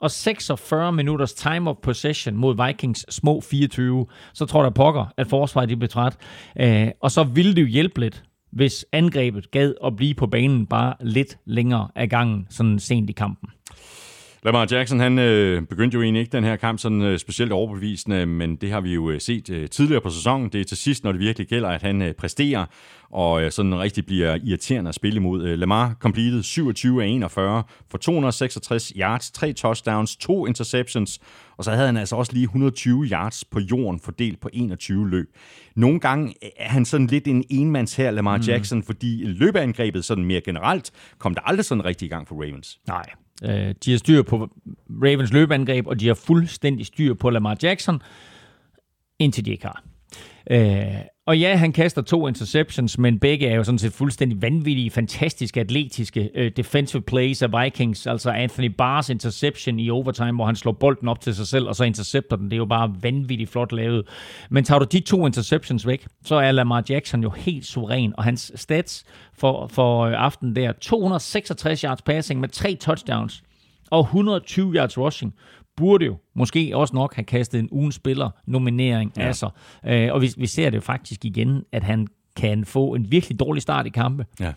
[0.00, 4.06] Og 46 minutters time of possession mod Vikings små 24.
[4.34, 6.16] Så tror jeg pokker, at forsvaret de blev træt.
[6.60, 8.22] Øh, og så ville det jo hjælpe lidt,
[8.54, 13.12] hvis angrebet gad at blive på banen bare lidt længere af gangen, sådan sent i
[13.12, 13.48] kampen.
[14.44, 18.26] Lamar Jackson, han øh, begyndte jo egentlig ikke den her kamp sådan øh, specielt overbevisende,
[18.26, 20.48] men det har vi jo øh, set øh, tidligere på sæsonen.
[20.48, 22.66] Det er til sidst, når det virkelig gælder, at han øh, præsterer,
[23.10, 25.44] og øh, sådan rigtig bliver irriterende at spille imod.
[25.44, 31.20] Øh, Lamar completed 27 af 41 for 266 yards, tre touchdowns, to interceptions,
[31.56, 35.26] og så havde han altså også lige 120 yards på jorden fordelt på 21 løb.
[35.76, 38.42] Nogle gange er han sådan lidt en enmands her, Lamar mm.
[38.42, 42.80] Jackson, fordi løbeangrebet sådan mere generelt kom der aldrig sådan rigtig i gang for Ravens.
[42.86, 43.04] Nej.
[43.44, 44.48] Øh, de har styr på
[44.90, 48.02] Ravens løbeangreb, og de har fuldstændig styr på Lamar Jackson,
[49.18, 49.84] indtil de ikke har.
[50.50, 54.90] Øh, og ja, han kaster to interceptions, men begge er jo sådan set fuldstændig vanvittige,
[54.90, 58.06] fantastiske, atletiske øh, defensive plays af Vikings.
[58.06, 61.76] Altså Anthony Barrs interception i overtime, hvor han slår bolden op til sig selv, og
[61.76, 62.44] så intercepter den.
[62.44, 64.08] Det er jo bare vanvittigt flot lavet.
[64.50, 68.24] Men tager du de to interceptions væk, så er Lamar Jackson jo helt suveræn, og
[68.24, 69.04] hans stats
[69.38, 73.42] for, for øh, aftenen der, 266 yards passing med tre touchdowns,
[73.90, 75.34] og 120 yards rushing
[75.76, 79.22] burde jo måske også nok have kastet en ugens spiller nominering ja.
[79.22, 79.50] af sig.
[79.86, 82.06] Øh, og vi, vi ser det faktisk igen, at han
[82.36, 84.26] kan få en virkelig dårlig start i kampe.
[84.40, 84.52] Ja.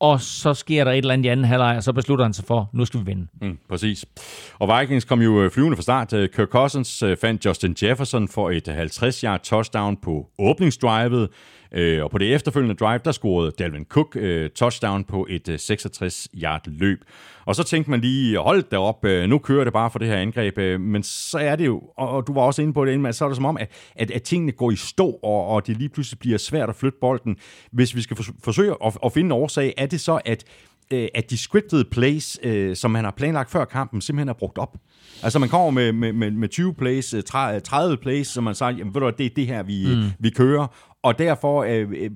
[0.00, 2.44] Og så sker der et eller andet i anden halvleg, og så beslutter han sig
[2.44, 3.26] for, nu skal vi vinde.
[3.42, 4.04] Mm, præcis.
[4.58, 6.12] Og Vikings kom jo øh, flyvende fra start.
[6.12, 11.28] Øh, Kirk Cousins øh, fandt Justin Jefferson for et 50-yard touchdown på åbningsdrivet.
[11.76, 15.54] Øh, og på det efterfølgende drive, der scorede Dalvin Cook øh, touchdown på et øh,
[15.54, 16.98] 66-yard løb.
[17.44, 20.08] Og så tænkte man lige, hold da op, øh, nu kører det bare for det
[20.08, 20.58] her angreb.
[20.58, 23.12] Øh, men så er det jo, og, og du var også inde på det inden,
[23.12, 25.76] så er det som om, at, at, at tingene går i stå, og, og det
[25.76, 27.36] lige pludselig bliver svært at flytte bolden.
[27.72, 30.44] Hvis vi skal forsøge at, at finde en årsag, er det så, at
[30.92, 34.58] øh, at de scripted plays, øh, som man har planlagt før kampen, simpelthen er brugt
[34.58, 34.76] op.
[35.22, 38.70] Altså man kommer med, med, med, med 20 plays, 30 øh, plays, som man siger,
[38.70, 40.10] jamen ved du det er det her, vi, mm.
[40.18, 40.66] vi kører.
[41.06, 42.10] Og derfor øh, øh,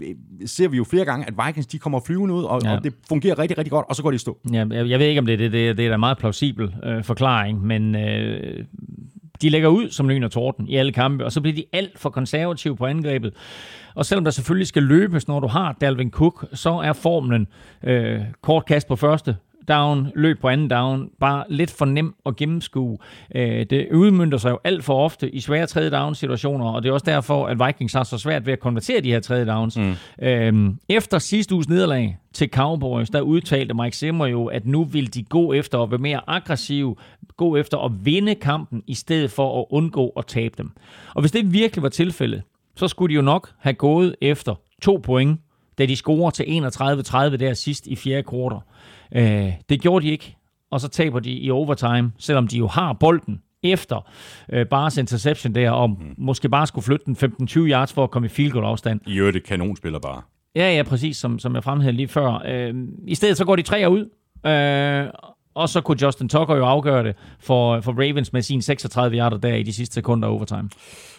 [0.46, 2.76] ser vi jo flere gange, at Vikings de kommer flyvende ud, og, ja.
[2.76, 4.38] og det fungerer rigtig, rigtig godt, og så går de i stå.
[4.52, 5.52] Ja, jeg, jeg ved ikke, om det er det.
[5.52, 8.64] Det, det er da en meget plausibel øh, forklaring, men øh,
[9.42, 11.98] de lægger ud som lyn og torden i alle kampe, og så bliver de alt
[11.98, 13.34] for konservative på angrebet.
[13.94, 17.46] Og selvom der selvfølgelig skal løbes, når du har Dalvin Cook, så er formlen
[17.84, 19.36] øh, kort kast på første,
[19.70, 22.98] down, løb på anden down, bare lidt for nem at gennemskue.
[23.34, 26.88] Øh, det udmyndter sig jo alt for ofte i svære tredje down situationer, og det
[26.88, 29.76] er også derfor, at Vikings har så svært ved at konvertere de her tredje downs.
[29.76, 29.94] Mm.
[30.22, 35.14] Øhm, efter sidste uges nederlag til Cowboys, der udtalte Mike Zimmer jo, at nu vil
[35.14, 36.96] de gå efter at være mere aggressive,
[37.36, 40.70] gå efter at vinde kampen, i stedet for at undgå at tabe dem.
[41.14, 42.42] Og hvis det virkelig var tilfældet,
[42.76, 45.40] så skulle de jo nok have gået efter to point,
[45.78, 48.58] da de scorer til 31-30 der sidst i fjerde kvartal.
[49.14, 50.36] Øh, det gjorde de ikke,
[50.70, 54.08] og så taber de i overtime, selvom de jo har bolden efter
[54.52, 55.96] øh, Bars interception der, og mm.
[56.18, 59.00] måske bare skulle flytte den 15-20 yards for at komme i field goal afstand.
[59.06, 60.22] I øvrigt et kanonspiller bare.
[60.56, 62.42] Ja, ja, præcis, som, som jeg fremhævede lige før.
[62.46, 62.74] Øh,
[63.06, 64.08] I stedet så går de tre ud,
[64.46, 65.10] øh,
[65.54, 69.36] og så kunne Justin Tucker jo afgøre det for, for Ravens med sine 36 yarder
[69.36, 70.70] der i de sidste sekunder overtime.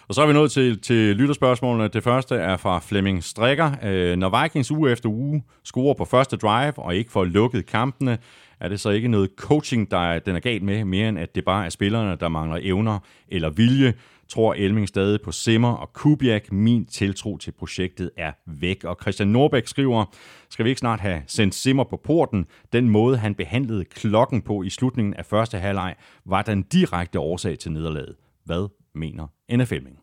[0.08, 1.88] Og så er vi nået til, til lytterspørgsmålene.
[1.88, 3.72] Det første er fra Flemming Strikker.
[3.82, 8.18] Øh, når Vikings uge efter uge scorer på første drive og ikke får lukket kampene,
[8.60, 11.34] er det så ikke noget coaching, der er, den er galt med, mere end at
[11.34, 12.98] det bare er spillerne, der mangler evner
[13.28, 13.94] eller vilje?
[14.28, 16.52] Tror Elming stadig på Simmer og Kubiak?
[16.52, 18.84] Min tiltro til projektet er væk.
[18.84, 20.04] Og Christian Norbæk skriver,
[20.50, 22.46] skal vi ikke snart have sendt Simmer på porten?
[22.72, 27.58] Den måde, han behandlede klokken på i slutningen af første halvleg, var den direkte årsag
[27.58, 28.14] til nederlaget.
[28.44, 29.98] Hvad mener NFL-ming?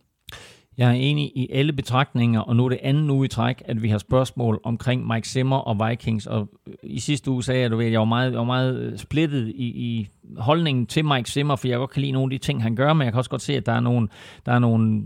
[0.79, 3.83] Jeg er enig i alle betragtninger, og nu er det anden uge i træk, at
[3.83, 6.25] vi har spørgsmål omkring Mike Zimmer og Vikings.
[6.27, 8.97] Og øh, i sidste uge sagde jeg, at jeg var meget, jeg var meget øh,
[8.97, 12.45] splittet i, i holdningen til Mike Zimmer, for jeg godt kan lide nogle af de
[12.45, 14.07] ting, han gør, men jeg kan også godt se, at der er nogle,
[14.45, 15.03] der er nogle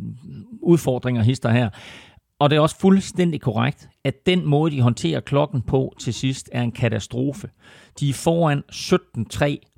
[0.62, 1.70] udfordringer hister her.
[2.40, 6.50] Og det er også fuldstændig korrekt, at den måde, de håndterer klokken på til sidst,
[6.52, 7.50] er en katastrofe.
[8.00, 9.73] De er foran 17-3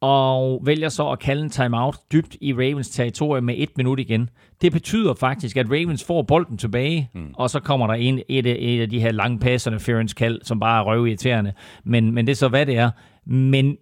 [0.00, 4.30] og vælger så at kalde en timeout dybt i Ravens territorium med et minut igen.
[4.62, 7.34] Det betyder faktisk, at Ravens får bolden tilbage, mm.
[7.34, 10.60] og så kommer der en, et, et af de her lange pass interference kald, som
[10.60, 11.52] bare er røvirriterende.
[11.84, 12.90] Men, men det er så, hvad det er.
[13.26, 13.76] Men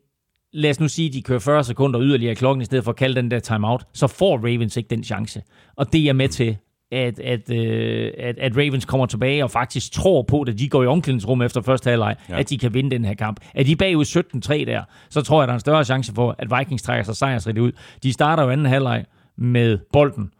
[0.52, 2.90] lad os nu sige, at de kører 40 sekunder yderligere i klokken, i stedet for
[2.90, 5.42] at kalde den der timeout, så får Ravens ikke den chance.
[5.76, 6.56] Og det er med til
[6.92, 10.82] at, at, øh, at, at Ravens kommer tilbage og faktisk tror på, at de går
[10.82, 12.38] i omklædningsrummet efter første halvleg, ja.
[12.38, 13.40] at de kan vinde den her kamp.
[13.54, 16.58] Er de bagud 17-3 der, så tror jeg, der er en større chance for, at
[16.58, 17.72] Vikings trækker sig sejrsrigt ud.
[18.02, 19.04] De starter jo anden halvleg
[19.36, 20.30] med bolden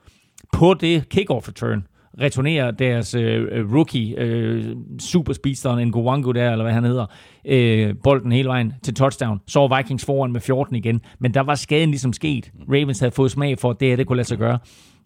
[0.53, 1.87] på det kickoff return
[2.21, 4.65] returnerer deres øh, øh rookie, øh,
[5.01, 7.07] superspeedsteren Ngwangu der, eller hvad han hedder,
[7.45, 9.41] øh, bolden hele vejen til touchdown.
[9.47, 12.53] Så var Vikings foran med 14 igen, men der var skaden ligesom sket.
[12.69, 14.59] Ravens havde fået smag for, at det her det kunne lade sig gøre.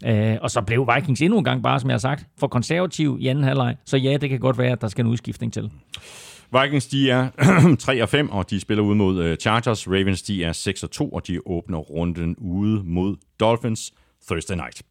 [0.07, 3.17] Øh, og så blev Vikings endnu en gang bare, som jeg har sagt, for konservativ
[3.21, 3.77] i anden halvleg.
[3.87, 5.71] Så ja, det kan godt være, at der skal en udskiftning til.
[6.63, 7.29] Vikings, de er
[7.79, 9.89] 3 og 5, og de spiller ud mod øh, Chargers.
[9.89, 13.93] Ravens, de er 6 og 2, og de åbner runden ude mod Dolphins.
[14.27, 14.83] Thursday Night.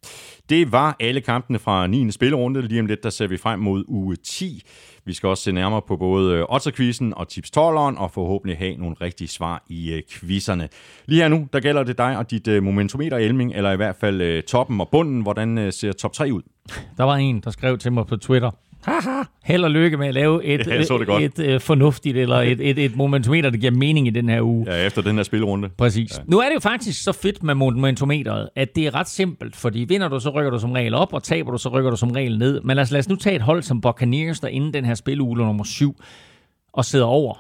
[0.50, 2.12] Det var alle kampene fra 9.
[2.12, 2.62] spillerunde.
[2.62, 4.62] Lige om lidt, der ser vi frem mod uge 10.
[5.06, 8.96] Vi skal også se nærmere på både øh, Otterquizzen og tips og forhåbentlig have nogle
[9.02, 10.70] rigtige svar i øh, quizzerne.
[11.06, 13.96] Lige her nu, der gælder det dig og dit øh, momentometer, Elming, eller i hvert
[13.96, 15.22] fald toppen og bunden.
[15.22, 16.42] Hvordan ser top 3 ud?
[16.98, 18.52] Der var en, der skrev til mig på Twitter,
[18.84, 22.70] haha, held og lykke med at lave et, ja, et, et uh, fornuftigt eller et,
[22.70, 24.66] et, et momentometer, der giver mening i den her uge.
[24.68, 25.70] Ja, efter den her spilrunde.
[25.70, 26.18] Præcis.
[26.18, 26.24] Ja.
[26.28, 29.80] Nu er det jo faktisk så fedt med momentometeret, at det er ret simpelt, fordi
[29.80, 32.12] vinder du, så rykker du som regel op, og taber du, så rykker du som
[32.12, 32.62] regel ned.
[32.62, 34.94] Men lad os, lad os nu tage et hold som Buccaneers, der inden den her
[34.94, 35.96] spiluge nummer 7,
[36.74, 37.36] og sidder over.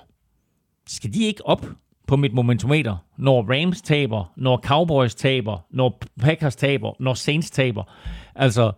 [0.87, 1.65] Skal de ikke op
[2.07, 7.83] på mit momentometer, når Rams taber, når Cowboys taber, når Packers taber, når Saints taber?
[8.35, 8.71] Altså,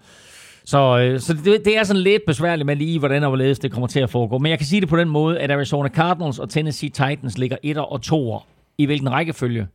[0.65, 3.71] så, øh, så det, det er sådan lidt besværligt med lige, hvordan og hvorledes det
[3.71, 4.37] kommer til at foregå.
[4.37, 7.57] Men jeg kan sige det på den måde, at Arizona Cardinals og Tennessee Titans ligger
[7.63, 8.39] 1 og 2
[8.77, 9.67] i hvilken rækkefølge?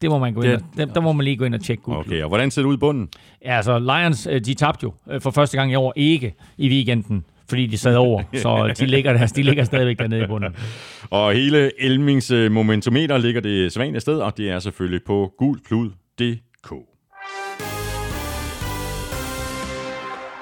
[0.00, 1.82] Det må man gå ind og, der, der må man lige gå ind og tjekke.
[1.88, 3.08] Okay, og hvordan ser det ud i bunden?
[3.44, 6.68] Ja, altså Lions, øh, de tabte jo øh, for første gang i år ikke i
[6.68, 10.56] weekenden fordi de sad over, så de ligger, der, de ligger stadigvæk dernede i bunden.
[11.10, 16.93] Og hele Elmings momentometer ligger det svagt sted, og det er selvfølgelig på gulklud.dk.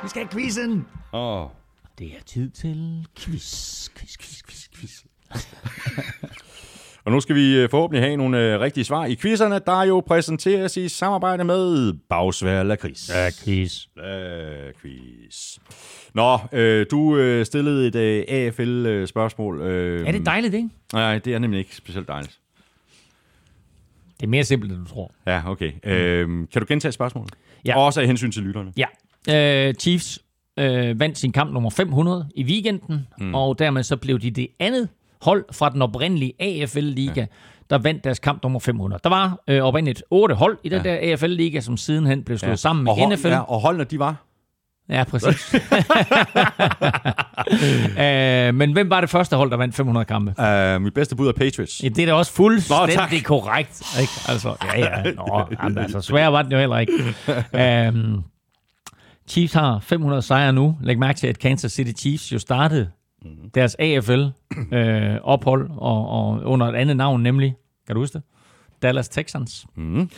[0.03, 0.87] Vi skal have quizzen.
[1.13, 1.49] Åh, oh,
[1.99, 5.03] Det er tid til quiz, quiz, quiz, quiz, quiz.
[7.05, 10.01] Og nu skal vi øh, forhåbentlig have nogle øh, rigtige svar i quizerne, der jo
[10.07, 13.11] præsenteres i samarbejde med Bagsvær Lakris.
[13.15, 13.87] Ja, quiz.
[13.97, 15.59] Lakris.
[16.15, 19.61] Nå, øh, du øh, stillede et øh, AFL-spørgsmål.
[19.61, 20.69] Øh, Er det dejligt, ikke?
[20.93, 22.39] Nej, det er nemlig ikke specielt dejligt.
[24.21, 25.13] Det er mere simpelt, end du tror.
[25.27, 25.73] Ja, okay.
[25.85, 27.35] Øh, kan du gentage spørgsmålet?
[27.65, 27.79] Ja.
[27.79, 28.73] Også af hensyn til lytterne.
[28.77, 28.87] Ja.
[29.31, 30.19] Øh, Chiefs
[30.59, 33.35] øh, vandt sin kamp nummer 500 i weekenden, mm.
[33.35, 34.89] og dermed så blev de det andet
[35.23, 37.27] hold fra den oprindelige AFL-liga, ja.
[37.71, 39.01] der vandt deres kamp nummer 500.
[39.05, 40.91] Der var øh, oprindeligt otte hold i den ja.
[40.91, 42.57] der AFL-liga, som sidenhen blev slået ja.
[42.57, 43.29] sammen med og hold, NFL.
[43.29, 44.27] Ja, og holdene, de var?
[44.89, 45.55] Ja, præcis.
[47.99, 50.35] øh, men hvem var det første hold, der vandt 500 kampe?
[50.39, 51.83] Uh, mit bedste bud er Patriots.
[51.83, 54.01] Ja, det er da også fuldstændig Nå, korrekt.
[54.01, 54.13] Ikke?
[54.29, 55.13] Altså, ja, ja.
[55.13, 56.93] Nå, jamen, altså, svær var den jo heller ikke.
[57.89, 58.25] Um,
[59.33, 60.77] Chiefs har 500 sejre nu.
[60.81, 62.91] Læg mærke til, at Kansas City Chiefs jo startede
[63.55, 67.55] deres AFL-ophold og, og under et andet navn, nemlig,
[67.87, 68.23] kan du huske det?
[68.83, 69.67] Dallas Texans.
[69.75, 70.11] Mm.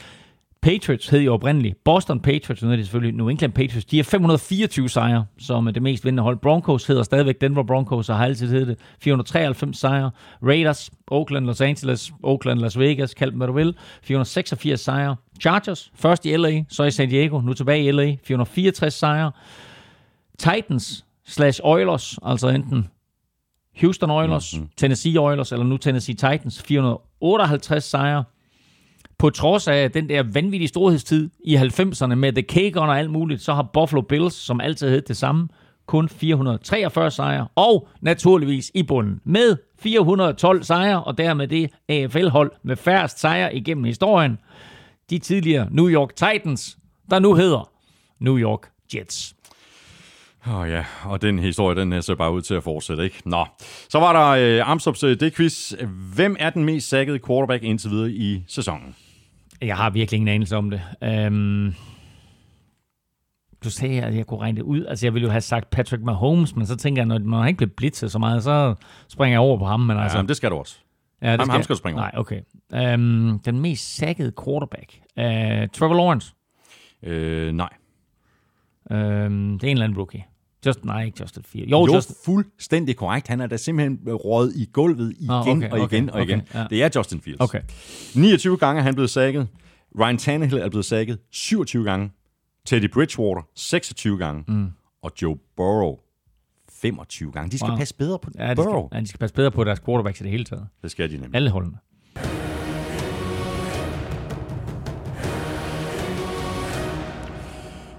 [0.64, 3.84] Patriots hed jo oprindeligt Boston Patriots, nu er det selvfølgelig New England Patriots.
[3.84, 6.36] De har 524 sejre, som er det mest vindende hold.
[6.36, 8.78] Broncos hedder stadigvæk Denver Broncos, og har altid heddet det.
[9.00, 10.10] 493 sejre.
[10.42, 13.74] Raiders, Oakland, Los Angeles, Oakland, Las Vegas, kald dem hvad du vil.
[14.02, 15.16] 486 sejre.
[15.40, 18.16] Chargers, først i LA, så i San Diego, nu tilbage i LA.
[18.24, 19.32] 464 sejre.
[20.38, 22.88] Titans slash Oilers, altså enten
[23.80, 24.70] Houston Oilers, mm-hmm.
[24.76, 28.24] Tennessee Oilers, eller nu Tennessee Titans, 458 sejre
[29.18, 33.42] på trods af den der vanvittige storhedstid i 90'erne med The Cake og alt muligt,
[33.42, 35.48] så har Buffalo Bills, som altid hed det samme,
[35.86, 42.76] kun 443 sejre, og naturligvis i bunden med 412 sejre, og dermed det AFL-hold med
[42.76, 44.38] færrest sejre igennem historien.
[45.10, 46.78] De tidligere New York Titans,
[47.10, 47.70] der nu hedder
[48.18, 48.60] New York
[48.94, 49.34] Jets.
[50.46, 53.22] Åh oh, ja, og den historie, den øh, ser bare ud til at fortsætte, ikke?
[53.24, 53.46] Nå,
[53.88, 55.72] så var der øh, Amstrup's øh, det quiz.
[56.14, 58.94] Hvem er den mest sækkede quarterback indtil videre i sæsonen?
[59.60, 60.80] Jeg har virkelig ingen anelse om det.
[61.26, 61.74] Um,
[63.64, 64.84] du sagde, at jeg kunne regne det ud.
[64.84, 67.58] Altså, jeg ville jo have sagt Patrick Mahomes, men så tænker jeg, når man ikke
[67.58, 68.74] bliver blitzet så meget, så
[69.08, 69.80] springer jeg over på ham.
[69.80, 70.78] Men altså, ja, men det skal du også.
[71.22, 72.10] Ja, det ham, ham skal du springe over.
[72.10, 72.94] Nej, okay.
[72.94, 75.00] Um, den mest sækkede quarterback.
[75.16, 75.24] Uh,
[75.72, 76.34] Trevor Lawrence.
[77.02, 77.68] Øh, nej.
[78.90, 80.24] Um, det er en eller anden rookie.
[80.66, 81.70] Just, nej, ikke Justin Fields.
[81.70, 83.28] Jo, Jo, Just, fuldstændig korrekt.
[83.28, 86.40] Han er da simpelthen røget i gulvet igen Ah, okay, og igen okay, og igen.
[86.40, 86.66] okay, ja.
[86.70, 87.40] Det er Justin Fields.
[87.40, 87.60] okay.
[88.14, 89.48] 29 gange er han blevet sækket.
[90.00, 92.10] Ryan Tannehill er blevet sækket 27 gange.
[92.66, 94.44] Teddy Bridgewater 26 gange.
[94.48, 94.66] Mm.
[95.02, 95.96] Og Joe Burrow
[96.80, 97.50] 25 gange.
[97.50, 97.78] De skal Wow.
[97.78, 98.88] passe bedre på Ja, de Burrow.
[98.88, 100.66] skal, ja, de skal passe bedre på deres quarterbacks i det hele taget.
[100.82, 101.34] Det skal de nemlig.
[101.34, 101.76] Alle holdene.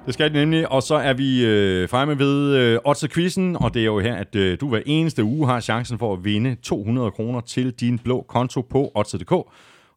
[0.06, 3.74] Det skal det nemlig, og så er vi øh, fremme ved øh, Otze Quizzen, og
[3.74, 6.56] det er jo her, at øh, du hver eneste uge har chancen for at vinde
[6.64, 9.34] 200 kroner til din blå konto på Otze.dk.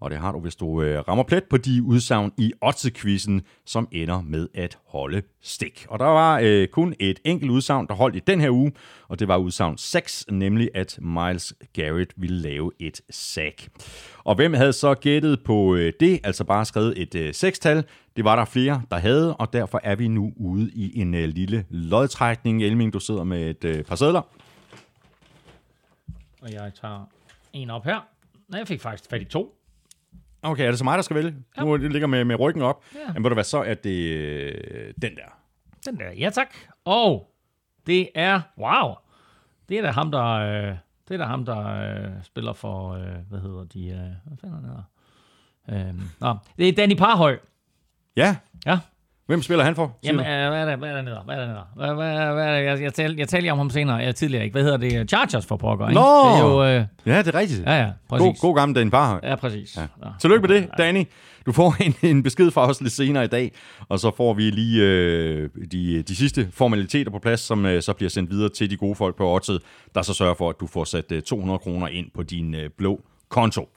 [0.01, 3.89] Og det har du, hvis du øh, rammer plet på de udsagn i Otze-quizzen, som
[3.93, 5.87] ender med at holde stik.
[5.89, 8.73] Og der var øh, kun et enkelt udsagn, der holdt i den her uge,
[9.09, 13.69] og det var udsagn 6, nemlig at Miles Garrett ville lave et sack.
[14.25, 17.85] Og hvem havde så gættet på øh, det, altså bare skrevet et øh, sekstal?
[18.16, 21.29] Det var der flere, der havde, og derfor er vi nu ude i en øh,
[21.29, 22.62] lille lodtrækning.
[22.62, 24.23] Elming, du sidder med et øh, par sædler.
[26.43, 27.09] Og jeg tager
[27.53, 28.07] en op her.
[28.49, 29.58] Nej, jeg fik faktisk fat i to.
[30.43, 31.35] Okay, er det så mig, der skal vælge?
[31.56, 31.65] Ja.
[31.65, 32.85] Nu ligger med, med ryggen op.
[32.94, 33.12] Ja.
[33.12, 35.39] Men ved du hvad, så er det øh, den der.
[35.85, 36.48] Den der, ja tak.
[36.85, 37.35] Og
[37.86, 38.94] det er, wow,
[39.69, 40.77] det er da ham, der, øh,
[41.09, 44.65] det er da ham, der øh, spiller for, øh, hvad hedder de, øh, hvad fanden
[44.65, 44.85] er det
[45.77, 45.89] her?
[45.89, 47.39] Øh, nå, det er Danny Parhøj.
[48.16, 48.36] Ja,
[48.66, 48.78] Ja,
[49.29, 49.99] hvem spiller han for?
[50.05, 51.21] Jamen, øh, hvad er det, hvad er det nede?
[51.25, 51.61] Hvad er det nede?
[51.77, 52.59] Hvad, hvad, hvad er?
[52.59, 54.55] Jeg, jeg, talte, jeg talte om ham senere, jeg tidligere ikke.
[54.55, 55.09] Hvad hedder det?
[55.09, 56.01] Chargers for pokker, ikke?
[56.01, 56.31] Nå!
[56.31, 57.63] Det er jo, øh, Ja, det er rigtigt.
[57.67, 58.25] ja, ja, præcis.
[58.25, 59.21] god, god gammel Dan Parhøj.
[59.23, 59.77] Ja, præcis.
[59.77, 59.87] Ja.
[60.21, 61.05] Tillykke med det, Danny.
[61.47, 63.53] Du får en, en besked fra os lidt senere i dag,
[63.89, 67.93] og så får vi lige øh, de, de sidste formaliteter på plads, som øh, så
[67.93, 69.63] bliver sendt videre til de gode folk på Oddset,
[69.95, 72.71] der så sørger for, at du får sat øh, 200 kroner ind på din øh,
[72.79, 73.69] blå konto.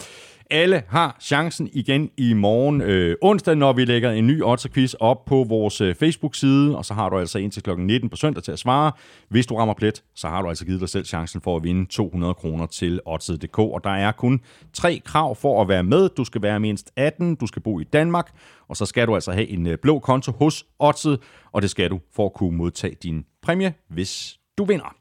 [0.54, 4.94] Alle har chancen igen i morgen øh, onsdag, når vi lægger en ny odds quiz
[4.94, 7.70] op på vores øh, Facebook-side, og så har du altså indtil kl.
[7.78, 8.92] 19 på søndag til at svare.
[9.30, 11.86] Hvis du rammer plet, så har du altså givet dig selv chancen for at vinde
[11.86, 14.42] 200 kroner til Oddset.dk, og der er kun
[14.74, 16.10] tre krav for at være med.
[16.10, 18.32] Du skal være mindst 18, du skal bo i Danmark,
[18.68, 21.20] og så skal du altså have en øh, blå konto hos Oddset,
[21.52, 24.96] og det skal du for at kunne modtage din præmie, hvis du vinder.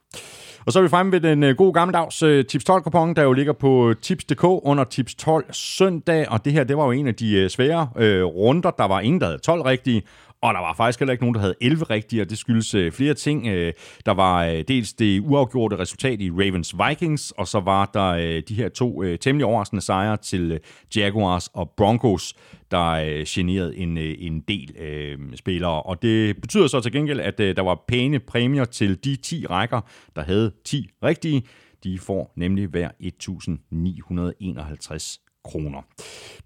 [0.65, 3.33] Og så er vi fremme ved den øh, gode gammeldags øh, Tips 12-kupon, der jo
[3.33, 6.29] ligger på øh, Tips.dk under Tips 12 søndag.
[6.29, 8.71] Og det her, det var jo en af de øh, svære øh, runder.
[8.71, 10.03] Der var ingen, der havde 12 rigtige.
[10.41, 12.91] Og der var faktisk heller ikke nogen, der havde 11 rigtige, og det skyldes øh,
[12.91, 13.47] flere ting.
[13.47, 13.73] Øh,
[14.05, 18.43] der var øh, dels det uafgjorte resultat i Ravens Vikings, og så var der øh,
[18.47, 20.59] de her to øh, temmelig overraskende sejre til øh,
[20.95, 22.33] Jaguars og Broncos,
[22.71, 25.83] der øh, generede en, øh, en del øh, spillere.
[25.83, 29.45] Og det betyder så til gengæld, at øh, der var pæne præmier til de 10
[29.45, 29.81] rækker,
[30.15, 31.43] der havde 10 rigtige.
[31.83, 35.81] De får nemlig hver 1.951 kroner.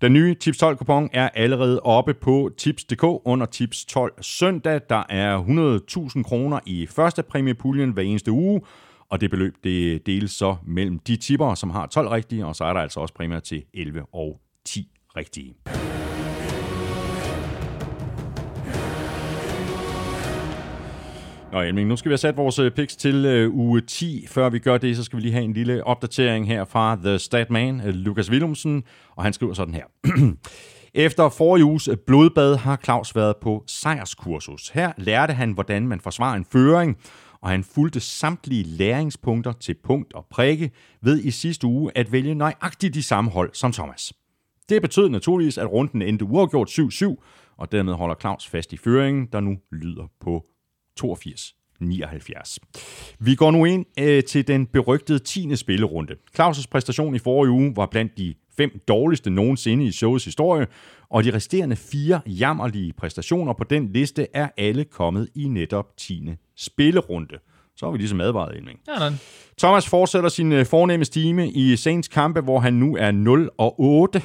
[0.02, 4.81] Den nye Tips 12 kupon er allerede oppe på tips.dk under Tips 12 søndag.
[4.89, 5.43] Der er
[6.15, 8.61] 100.000 kroner i første præmiepuljen hver eneste uge,
[9.10, 12.64] og det beløb det deles så mellem de tipper, som har 12 rigtige, og så
[12.64, 15.56] er der altså også præmier til 11 og 10 rigtige.
[21.56, 24.26] Nå Elming, nu skal vi have sat vores øh, picks til øh, uge 10.
[24.27, 27.19] Før vi gør det, så skal vi lige have en lille opdatering her fra The
[27.19, 28.84] Statman, øh, Lukas Willumsen,
[29.15, 29.84] og han skriver sådan her.
[31.06, 34.69] Efter forrige uges øh, blodbad har Claus været på sejrskursus.
[34.69, 36.98] Her lærte han, hvordan man forsvarer en føring,
[37.41, 40.72] og han fulgte samtlige læringspunkter til punkt og prikke
[41.02, 44.14] ved i sidste uge at vælge nøjagtigt de samme hold som Thomas.
[44.69, 49.27] Det betød naturligvis, at runden endte uafgjort 7-7, og dermed holder Claus fast i føringen,
[49.32, 50.45] der nu lyder på
[50.97, 52.59] 82 79.
[53.19, 55.55] Vi går nu ind øh, til den berygtede 10.
[55.55, 56.15] spillerunde.
[56.39, 60.67] Claus' præstation i forrige uge var blandt de fem dårligste nogensinde i showets historie,
[61.09, 66.30] og de resterende fire jammerlige præstationer på den liste er alle kommet i netop 10.
[66.57, 67.38] spillerunde.
[67.77, 68.80] Så har vi ligesom advaret, Elming.
[68.88, 69.19] Ja, den.
[69.57, 73.76] Thomas fortsætter sin øh, fornemme stime i Saints kampe, hvor han nu er 0 og
[73.80, 74.22] 8.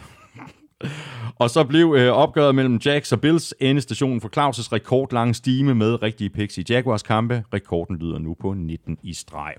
[1.40, 6.02] Og så blev øh, opgøret mellem Jacks og Bills endestationen for Claus' rekordlange stime med
[6.02, 7.44] rigtige picks i Jaguars kampe.
[7.54, 9.54] Rekorden lyder nu på 19 i streg.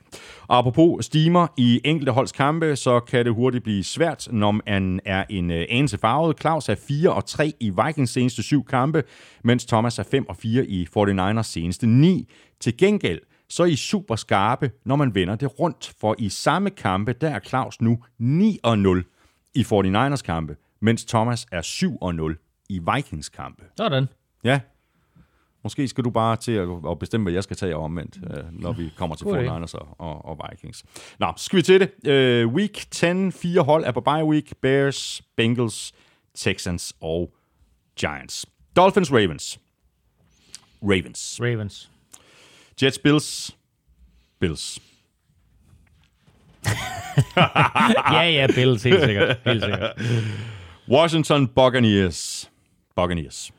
[0.47, 4.99] Og apropos stimer i enkelte holds kampe, så kan det hurtigt blive svært, når man
[5.05, 6.39] er en øh, anelse farvet.
[6.39, 9.03] Claus er 4 og 3 i Vikings seneste syv kampe,
[9.43, 12.29] mens Thomas er 5 og 4 i 49ers seneste 9.
[12.59, 13.19] Til gengæld
[13.49, 17.29] så er I super skarpe, når man vender det rundt, for i samme kampe, der
[17.29, 19.03] er Claus nu 9 og 0
[19.55, 23.63] i 49ers kampe, mens Thomas er 7-0 i Vikings kampe.
[23.77, 24.07] Sådan.
[24.43, 24.59] Ja.
[25.63, 28.71] Måske skal du bare til at, at bestemme, hvad jeg skal tage omvendt, øh, når
[28.71, 29.49] vi kommer til God idé.
[29.49, 30.83] 49ers og, og, og Vikings.
[31.19, 32.07] Nå, skal vi til det.
[32.09, 34.53] Øh, week 10, fire hold er på bye week.
[34.61, 35.93] Bears, Bengals,
[36.35, 37.33] Texans og
[37.99, 38.45] Giants.
[38.75, 39.59] Dolphins, Ravens.
[40.81, 41.39] Ravens.
[41.41, 41.91] Ravens.
[42.83, 43.57] Jets, Bills.
[44.39, 44.79] Bills.
[48.11, 49.37] ja, ja, Bills, helt sikkert.
[49.45, 49.91] Helt sikkert.
[50.91, 52.51] Washington, Buccaneers.
[52.95, 53.51] Buccaneers.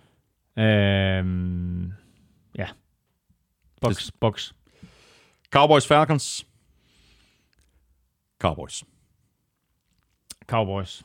[0.59, 1.92] Øhm,
[2.59, 2.68] ja.
[3.80, 4.52] Box, box.
[5.50, 6.46] Cowboys, Falcons.
[8.38, 8.84] Cowboys.
[10.46, 11.02] Cowboys.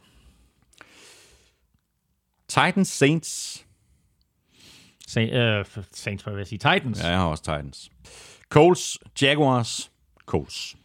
[2.48, 3.66] Titans, Saints.
[5.08, 6.60] Saint, øh, Saints, hvad vil jeg sige?
[6.60, 7.00] Titans.
[7.00, 7.90] Ja, jeg har også Titans.
[8.50, 9.92] Colts, Jaguars,
[10.26, 10.76] Colts.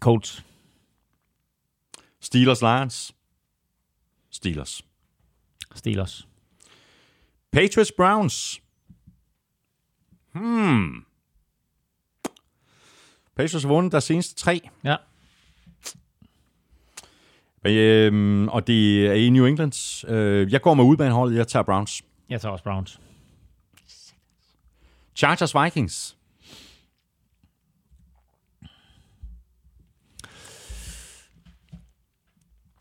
[0.00, 0.44] Colts.
[2.30, 3.14] Steelers, Lions,
[4.30, 4.84] Steelers.
[5.74, 6.28] Steelers.
[7.52, 8.60] Patriots, Browns.
[10.32, 11.04] Hmm.
[13.36, 14.60] Patriots har vundet deres seneste tre.
[14.84, 14.96] Ja.
[17.64, 20.04] Øhm, og det er i New England.
[20.08, 21.36] Øh, jeg går med udbaneholdet.
[21.36, 22.02] Jeg tager Browns.
[22.28, 23.00] Jeg tager også Browns.
[25.16, 26.16] Chargers, Vikings.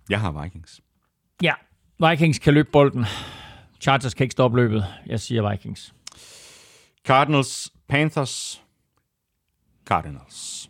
[0.09, 0.81] Jeg har Vikings.
[1.41, 1.53] Ja.
[2.09, 3.05] Vikings kan løbe bolden.
[3.81, 4.85] Chargers kan ikke stoppe løbet.
[5.05, 5.93] Jeg siger Vikings.
[7.03, 8.63] Cardinals, Panthers.
[9.85, 10.69] Cardinals.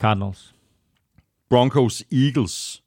[0.00, 0.54] Cardinals.
[1.50, 2.82] Broncos, Eagles.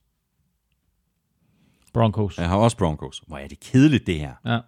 [1.94, 2.38] Broncos.
[2.38, 3.24] Jeg har også Broncos.
[3.28, 4.36] Hvor er det kedeligt, det her.
[4.46, 4.60] Ja.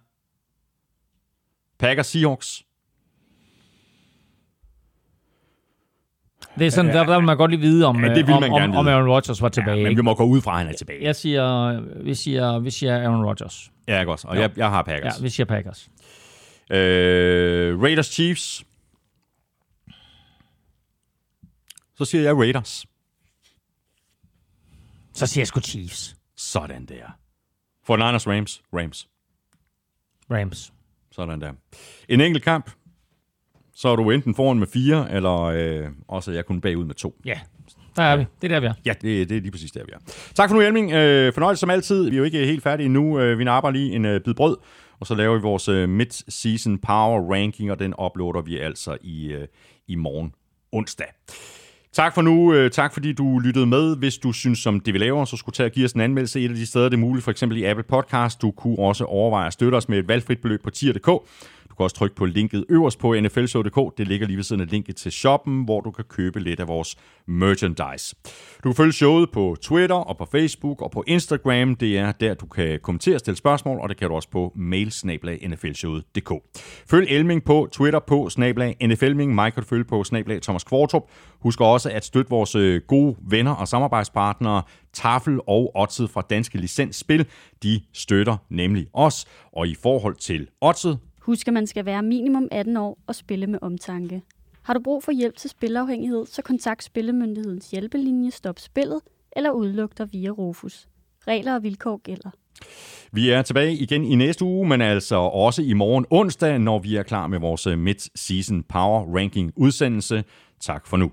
[1.78, 2.66] Packers, Seahawks.
[6.58, 8.42] Det er sådan, der, der vil man godt lige vide, om, Ja, det vil om,
[8.52, 8.88] om, om.
[8.88, 9.76] Aaron Rodgers var tilbage.
[9.76, 11.02] Ja, men vi må gå ud fra, at han er tilbage.
[11.04, 13.70] Jeg siger, vi siger, vi siger Aaron Rodgers.
[13.88, 14.28] Ja, ikke også.
[14.28, 15.18] Og jeg, jeg har Packers.
[15.18, 15.88] Ja, vi siger Packers.
[16.70, 18.64] Øh, Raiders, Chiefs.
[21.96, 22.86] Så siger jeg Raiders.
[25.14, 26.16] Så siger jeg sgu Chiefs.
[26.36, 27.18] Sådan der.
[27.86, 28.62] For Niners, Rams.
[28.72, 29.08] Rams.
[30.30, 30.72] Rams.
[31.12, 31.52] Sådan der.
[32.08, 32.70] En enkelt kamp.
[33.74, 37.20] Så er du enten foran med fire, eller øh, også jeg kun bagud med to.
[37.24, 37.38] Ja,
[37.96, 38.24] der er vi.
[38.42, 38.72] Det er der, vi er.
[38.84, 39.98] Ja, det, det er lige præcis der, vi er.
[40.34, 40.92] Tak for nu, Elming.
[40.92, 42.10] Øh, fornøjelse som altid.
[42.10, 43.20] Vi er jo ikke helt færdige endnu.
[43.20, 44.56] Øh, vi napper lige en øh, bid brød,
[45.00, 49.32] og så laver vi vores øh, mid-season power ranking, og den uploader vi altså i,
[49.32, 49.46] øh,
[49.88, 50.32] i morgen
[50.72, 51.06] onsdag.
[51.92, 52.54] Tak for nu.
[52.54, 53.96] Øh, tak fordi du lyttede med.
[53.96, 56.40] Hvis du synes, som det vi laver, så skulle tage og give os en anmeldelse
[56.40, 58.42] et af de steder, det er muligt, for eksempel i Apple Podcast.
[58.42, 61.08] Du kunne også overveje at støtte os med et valgfrit beløb på tier.dk.
[61.74, 63.98] Du kan også trykke på linket øverst på nflshow.dk.
[63.98, 66.68] Det ligger lige ved siden af linket til shoppen, hvor du kan købe lidt af
[66.68, 66.96] vores
[67.26, 68.16] merchandise.
[68.64, 71.74] Du kan følge showet på Twitter og på Facebook og på Instagram.
[71.74, 74.52] Det er der, du kan kommentere og stille spørgsmål, og det kan du også på
[74.56, 76.32] mailsnablag.nflshowet.dk.
[76.90, 79.34] Følg Elming på Twitter på snablag NFLming.
[79.34, 81.02] Mig kan du følge på snablag Thomas Kvartrup.
[81.40, 86.58] Husk også at støtte vores øh, gode venner og samarbejdspartnere, Tafel og Otted fra Danske
[86.58, 87.26] Licensspil.
[87.62, 89.26] De støtter nemlig os.
[89.52, 93.46] Og i forhold til Otted, Husk, at man skal være minimum 18 år og spille
[93.46, 94.22] med omtanke.
[94.62, 99.00] Har du brug for hjælp til spilafhængighed, så kontakt Spillemyndighedens hjælpelinje Stop Spillet
[99.36, 100.88] eller udluk dig via Rufus.
[101.28, 102.30] Regler og vilkår gælder.
[103.12, 106.96] Vi er tilbage igen i næste uge, men altså også i morgen onsdag, når vi
[106.96, 110.24] er klar med vores øh, Mid-Season Power Ranking udsendelse.
[110.60, 111.12] Tak for nu.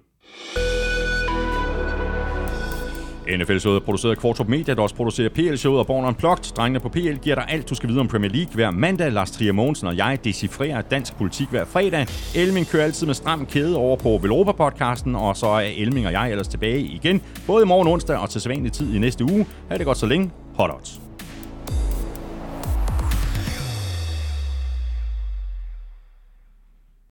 [3.28, 6.56] NFL-showet er produceret af Kvartrup Media, der også producerer PL-showet og Born Unplugged.
[6.56, 9.12] Drengene på PL giver dig alt, du skal vide om Premier League hver mandag.
[9.12, 12.08] Lars Trier Mogensen og jeg decifrerer dansk politik hver fredag.
[12.36, 16.32] Elming kører altid med stram kæde over på Velropa-podcasten, og så er Elming og jeg
[16.32, 19.46] ellers tilbage igen, både i morgen onsdag og til sædvanlig tid i næste uge.
[19.70, 20.32] Ha' det godt så længe.
[20.56, 21.11] Hot odds.